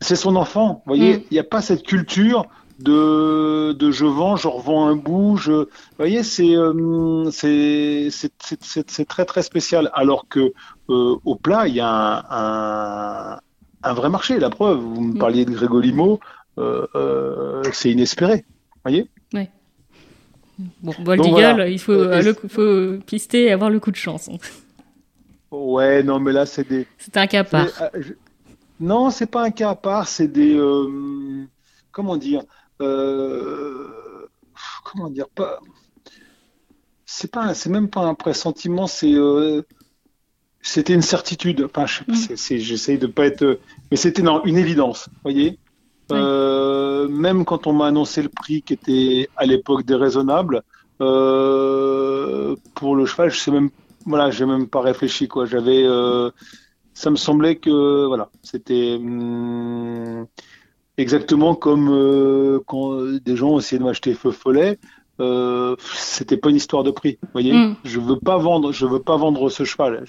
c'est 0.01 0.15
son 0.15 0.35
enfant. 0.35 0.83
Vous 0.85 0.95
voyez, 0.95 1.17
Mm. 1.17 1.21
il 1.31 1.33
n'y 1.33 1.39
a 1.39 1.43
pas 1.43 1.61
cette 1.61 1.83
culture 1.83 2.45
de, 2.79 3.71
de 3.73 3.89
je 3.91 4.05
vends, 4.05 4.35
je 4.35 4.47
revends 4.47 4.87
un 4.87 4.95
bout. 4.95 5.37
Je, 5.37 5.51
vous 5.51 5.65
voyez, 5.97 6.23
c'est 6.23 6.55
euh, 6.55 7.29
c'est 7.31 8.09
c'est 8.11 8.31
c'est- 8.43 8.63
c'est- 8.63 8.91
c'est 8.91 9.05
très 9.05 9.25
très 9.25 9.41
spécial. 9.43 9.89
Alors 9.93 10.27
que 10.27 10.51
euh, 10.89 11.15
au 11.25 11.35
plat, 11.35 11.67
il 11.67 11.75
y 11.75 11.79
a 11.79 11.89
un, 11.89 13.33
un, 13.35 13.39
un 13.83 13.93
vrai 13.93 14.09
marché. 14.09 14.39
La 14.39 14.49
preuve, 14.49 14.79
vous 14.79 15.01
me 15.01 15.13
Mm. 15.15 15.17
parliez 15.17 15.45
de 15.45 15.51
Grégolimo, 15.51 16.19
euh, 16.59 16.85
euh, 16.95 17.63
c'est 17.73 17.91
inespéré. 17.91 18.45
Voyez. 18.83 19.09
Bon, 20.81 20.93
Bold 20.99 21.19
Eagle, 21.25 21.31
voilà. 21.31 21.67
il 21.67 21.79
faut, 21.79 21.91
Euh, 21.91 22.21
le, 22.21 22.33
faut 22.33 23.03
pister 23.05 23.43
et 23.43 23.51
avoir 23.51 23.69
le 23.69 23.79
coup 23.79 23.91
de 23.91 23.95
chance. 23.97 24.29
Ouais, 25.51 26.01
non, 26.03 26.19
mais 26.19 26.31
là, 26.31 26.45
c'est 26.45 26.67
des. 26.67 26.87
C'est 26.97 27.17
un 27.17 27.27
cas 27.27 27.41
à 27.41 27.43
part. 27.43 27.67
euh, 27.81 27.89
je- 28.01 28.13
Non, 28.79 29.09
c'est 29.09 29.25
pas 29.25 29.43
un 29.43 29.51
cas 29.51 29.69
à 29.71 29.75
part. 29.75 30.07
C'est 30.07 30.27
des. 30.27 30.55
euh, 30.55 31.45
Comment 31.91 32.17
dire 32.17 32.43
euh, 32.81 33.87
Comment 34.83 35.09
dire 35.09 35.29
pas. 35.29 35.59
C'est 37.05 37.31
pas. 37.31 37.53
C'est 37.53 37.69
même 37.69 37.89
pas 37.89 38.01
un 38.01 38.15
pressentiment. 38.15 38.87
C'est. 38.87 39.13
C'était 40.61 40.93
une 40.93 41.01
certitude. 41.03 41.63
Enfin, 41.65 41.85
je 41.85 42.01
Mm. 42.07 42.15
c'est- 42.15 42.35
c'est- 42.37 42.59
j'essaye 42.59 42.97
de 42.97 43.07
pas 43.07 43.25
être. 43.27 43.59
Mais 43.91 43.97
c'était 43.97 44.21
non, 44.23 44.43
une 44.45 44.57
évidence. 44.57 45.09
Voyez. 45.23 45.59
Oui. 46.09 46.17
Euh, 47.05 47.09
même 47.09 47.45
quand 47.45 47.67
on 47.67 47.73
m'a 47.73 47.87
annoncé 47.87 48.21
le 48.21 48.29
prix 48.29 48.61
qui 48.61 48.73
était 48.73 49.29
à 49.35 49.45
l'époque 49.45 49.85
déraisonnable, 49.85 50.63
euh, 51.01 52.55
pour 52.73 52.95
le 52.95 53.05
cheval, 53.05 53.29
je 53.31 53.39
sais 53.39 53.51
même, 53.51 53.69
voilà, 54.05 54.31
j'ai 54.31 54.45
même 54.45 54.67
pas 54.67 54.81
réfléchi 54.81 55.27
quoi. 55.27 55.45
J'avais, 55.45 55.83
euh, 55.85 56.29
ça 56.93 57.09
me 57.09 57.15
semblait 57.15 57.57
que 57.57 58.05
voilà, 58.05 58.29
c'était 58.43 58.95
hum, 58.95 60.25
exactement 60.97 61.55
comme 61.55 62.61
quand 62.65 63.01
des 63.23 63.35
gens 63.35 63.59
essayaient 63.59 63.79
de 63.79 63.83
m'acheter 63.83 64.13
feu 64.13 64.31
follet. 64.31 64.79
C'était 65.93 66.37
pas 66.37 66.49
une 66.49 66.57
histoire 66.57 66.83
de 66.83 66.91
prix, 66.91 67.17
voyez. 67.33 67.53
Mm. 67.53 67.75
Je 67.83 67.99
veux 67.99 68.19
pas 68.19 68.37
vendre, 68.37 68.71
je 68.71 68.85
veux 68.85 69.01
pas 69.01 69.17
vendre 69.17 69.49
ce 69.49 69.63
cheval. 69.63 70.05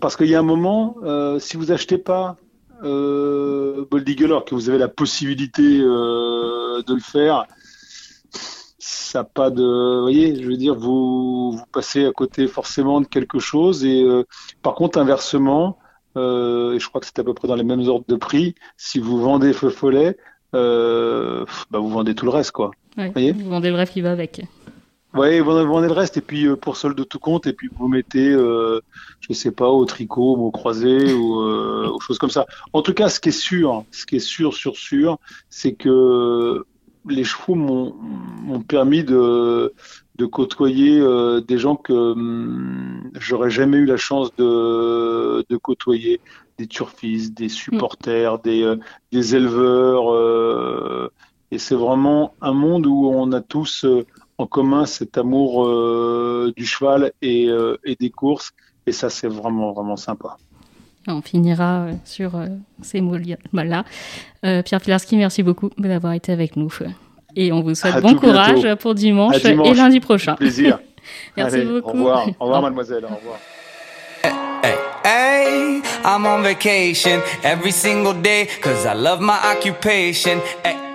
Parce 0.00 0.16
qu'il 0.16 0.26
y 0.26 0.34
a 0.34 0.40
un 0.40 0.42
moment, 0.42 0.96
si 1.38 1.56
vous 1.56 1.72
achetez 1.72 1.98
pas 1.98 2.36
euh, 2.84 3.84
Bold 3.90 4.08
Eagle, 4.08 4.26
alors 4.26 4.44
que 4.44 4.54
vous 4.54 4.68
avez 4.68 4.78
la 4.78 4.88
possibilité 4.88 5.80
euh, 5.80 6.82
de 6.82 6.94
le 6.94 7.00
faire, 7.00 7.46
ça 8.78 9.20
a 9.20 9.24
pas 9.24 9.50
de, 9.50 9.62
vous 9.62 10.02
voyez, 10.02 10.42
je 10.42 10.48
veux 10.48 10.56
dire, 10.56 10.74
vous, 10.74 11.52
vous 11.52 11.64
passez 11.72 12.04
à 12.04 12.12
côté 12.12 12.46
forcément 12.46 13.00
de 13.00 13.06
quelque 13.06 13.38
chose. 13.38 13.84
Et 13.84 14.02
euh, 14.02 14.24
par 14.62 14.74
contre, 14.74 14.98
inversement, 14.98 15.78
euh, 16.16 16.74
et 16.74 16.78
je 16.78 16.88
crois 16.88 17.00
que 17.00 17.06
c'est 17.06 17.18
à 17.18 17.24
peu 17.24 17.34
près 17.34 17.48
dans 17.48 17.56
les 17.56 17.64
mêmes 17.64 17.86
ordres 17.88 18.06
de 18.08 18.16
prix, 18.16 18.54
si 18.76 18.98
vous 18.98 19.20
vendez 19.20 19.52
feu 19.52 19.70
follet, 19.70 20.16
bah, 20.52 21.44
vous 21.72 21.88
vendez 21.88 22.14
tout 22.14 22.26
le 22.26 22.30
reste, 22.30 22.52
quoi. 22.52 22.70
Ouais, 22.96 23.10
voyez? 23.10 23.32
vous 23.32 23.50
vendez 23.50 23.70
le 23.70 23.76
rêve 23.76 23.90
qui 23.90 24.00
va 24.00 24.12
avec. 24.12 24.42
Ouais, 25.14 25.40
vous 25.40 25.52
en 25.52 25.76
avez 25.78 25.86
le 25.86 25.92
reste 25.92 26.16
et 26.16 26.20
puis 26.20 26.46
euh, 26.46 26.56
pour 26.56 26.76
solde 26.76 26.98
de 26.98 27.04
tout 27.04 27.20
compte 27.20 27.46
et 27.46 27.52
puis 27.52 27.68
vous 27.78 27.86
mettez, 27.86 28.32
euh, 28.32 28.80
je 29.20 29.32
sais 29.32 29.52
pas, 29.52 29.68
au 29.68 29.84
tricot, 29.84 30.34
au 30.36 30.50
croisé 30.50 31.12
ou 31.12 31.40
euh, 31.40 31.88
aux 31.88 32.00
choses 32.00 32.18
comme 32.18 32.30
ça. 32.30 32.46
En 32.72 32.82
tout 32.82 32.94
cas, 32.94 33.08
ce 33.08 33.20
qui 33.20 33.28
est 33.28 33.32
sûr, 33.32 33.84
ce 33.92 34.06
qui 34.06 34.16
est 34.16 34.18
sûr, 34.18 34.54
sûr, 34.54 34.76
sûr, 34.76 35.18
c'est 35.50 35.74
que 35.74 36.64
les 37.08 37.22
chevaux 37.22 37.54
m'ont 37.54 38.60
permis 38.66 39.04
de, 39.04 39.72
de 40.16 40.26
côtoyer 40.26 40.98
euh, 40.98 41.40
des 41.40 41.58
gens 41.58 41.76
que 41.76 41.92
hum, 41.92 43.10
j'aurais 43.14 43.50
jamais 43.50 43.76
eu 43.76 43.84
la 43.84 43.96
chance 43.96 44.34
de, 44.36 45.44
de 45.48 45.56
côtoyer, 45.56 46.20
des 46.58 46.66
turfistes, 46.66 47.34
des 47.34 47.48
supporters, 47.48 48.40
des, 48.40 48.62
euh, 48.62 48.76
des 49.12 49.36
éleveurs. 49.36 50.12
Euh, 50.12 51.08
et 51.52 51.58
c'est 51.58 51.76
vraiment 51.76 52.34
un 52.40 52.52
monde 52.52 52.86
où 52.86 53.06
on 53.06 53.30
a 53.30 53.40
tous 53.40 53.86
en 54.38 54.46
commun 54.46 54.86
cet 54.86 55.18
amour 55.18 55.64
du 56.56 56.66
cheval 56.66 57.12
et, 57.22 57.48
et, 57.84 57.96
des 57.98 58.10
courses. 58.10 58.50
Et 58.86 58.92
ça, 58.92 59.08
c'est 59.10 59.28
vraiment, 59.28 59.72
vraiment 59.72 59.96
sympa. 59.96 60.36
On 61.06 61.22
finira 61.22 61.86
sur 62.04 62.32
ces 62.82 63.00
mots-là. 63.00 63.84
Pierre 64.42 64.80
Pilarski, 64.80 65.16
merci 65.16 65.42
beaucoup 65.42 65.70
d'avoir 65.78 66.14
été 66.14 66.32
avec 66.32 66.56
nous. 66.56 66.72
Et 67.36 67.52
on 67.52 67.62
vous 67.62 67.74
souhaite 67.74 68.00
bon 68.00 68.14
courage 68.14 68.74
pour 68.76 68.94
dimanche, 68.94 69.44
et 69.44 69.74
lundi 69.74 70.00
prochain. 70.00 70.34
Plaisir. 70.34 70.78
Merci 71.36 71.60
beaucoup. 71.62 71.88
Au 71.88 71.92
revoir, 71.92 72.28
au 72.40 72.44
revoir 72.44 72.62
mademoiselle, 72.62 73.04
au 73.04 73.14
revoir. 73.14 73.38
Hey, 74.62 74.74
hey, 75.04 75.82
I'm 76.04 76.26
on 76.26 76.42
vacation 76.42 77.20
every 77.42 77.72
single 77.72 78.14
day 78.14 78.48
cause 78.62 78.86
I 78.86 78.94
love 78.94 79.20
my 79.20 79.36
occupation. 79.52 80.40
Hey. 80.64 80.93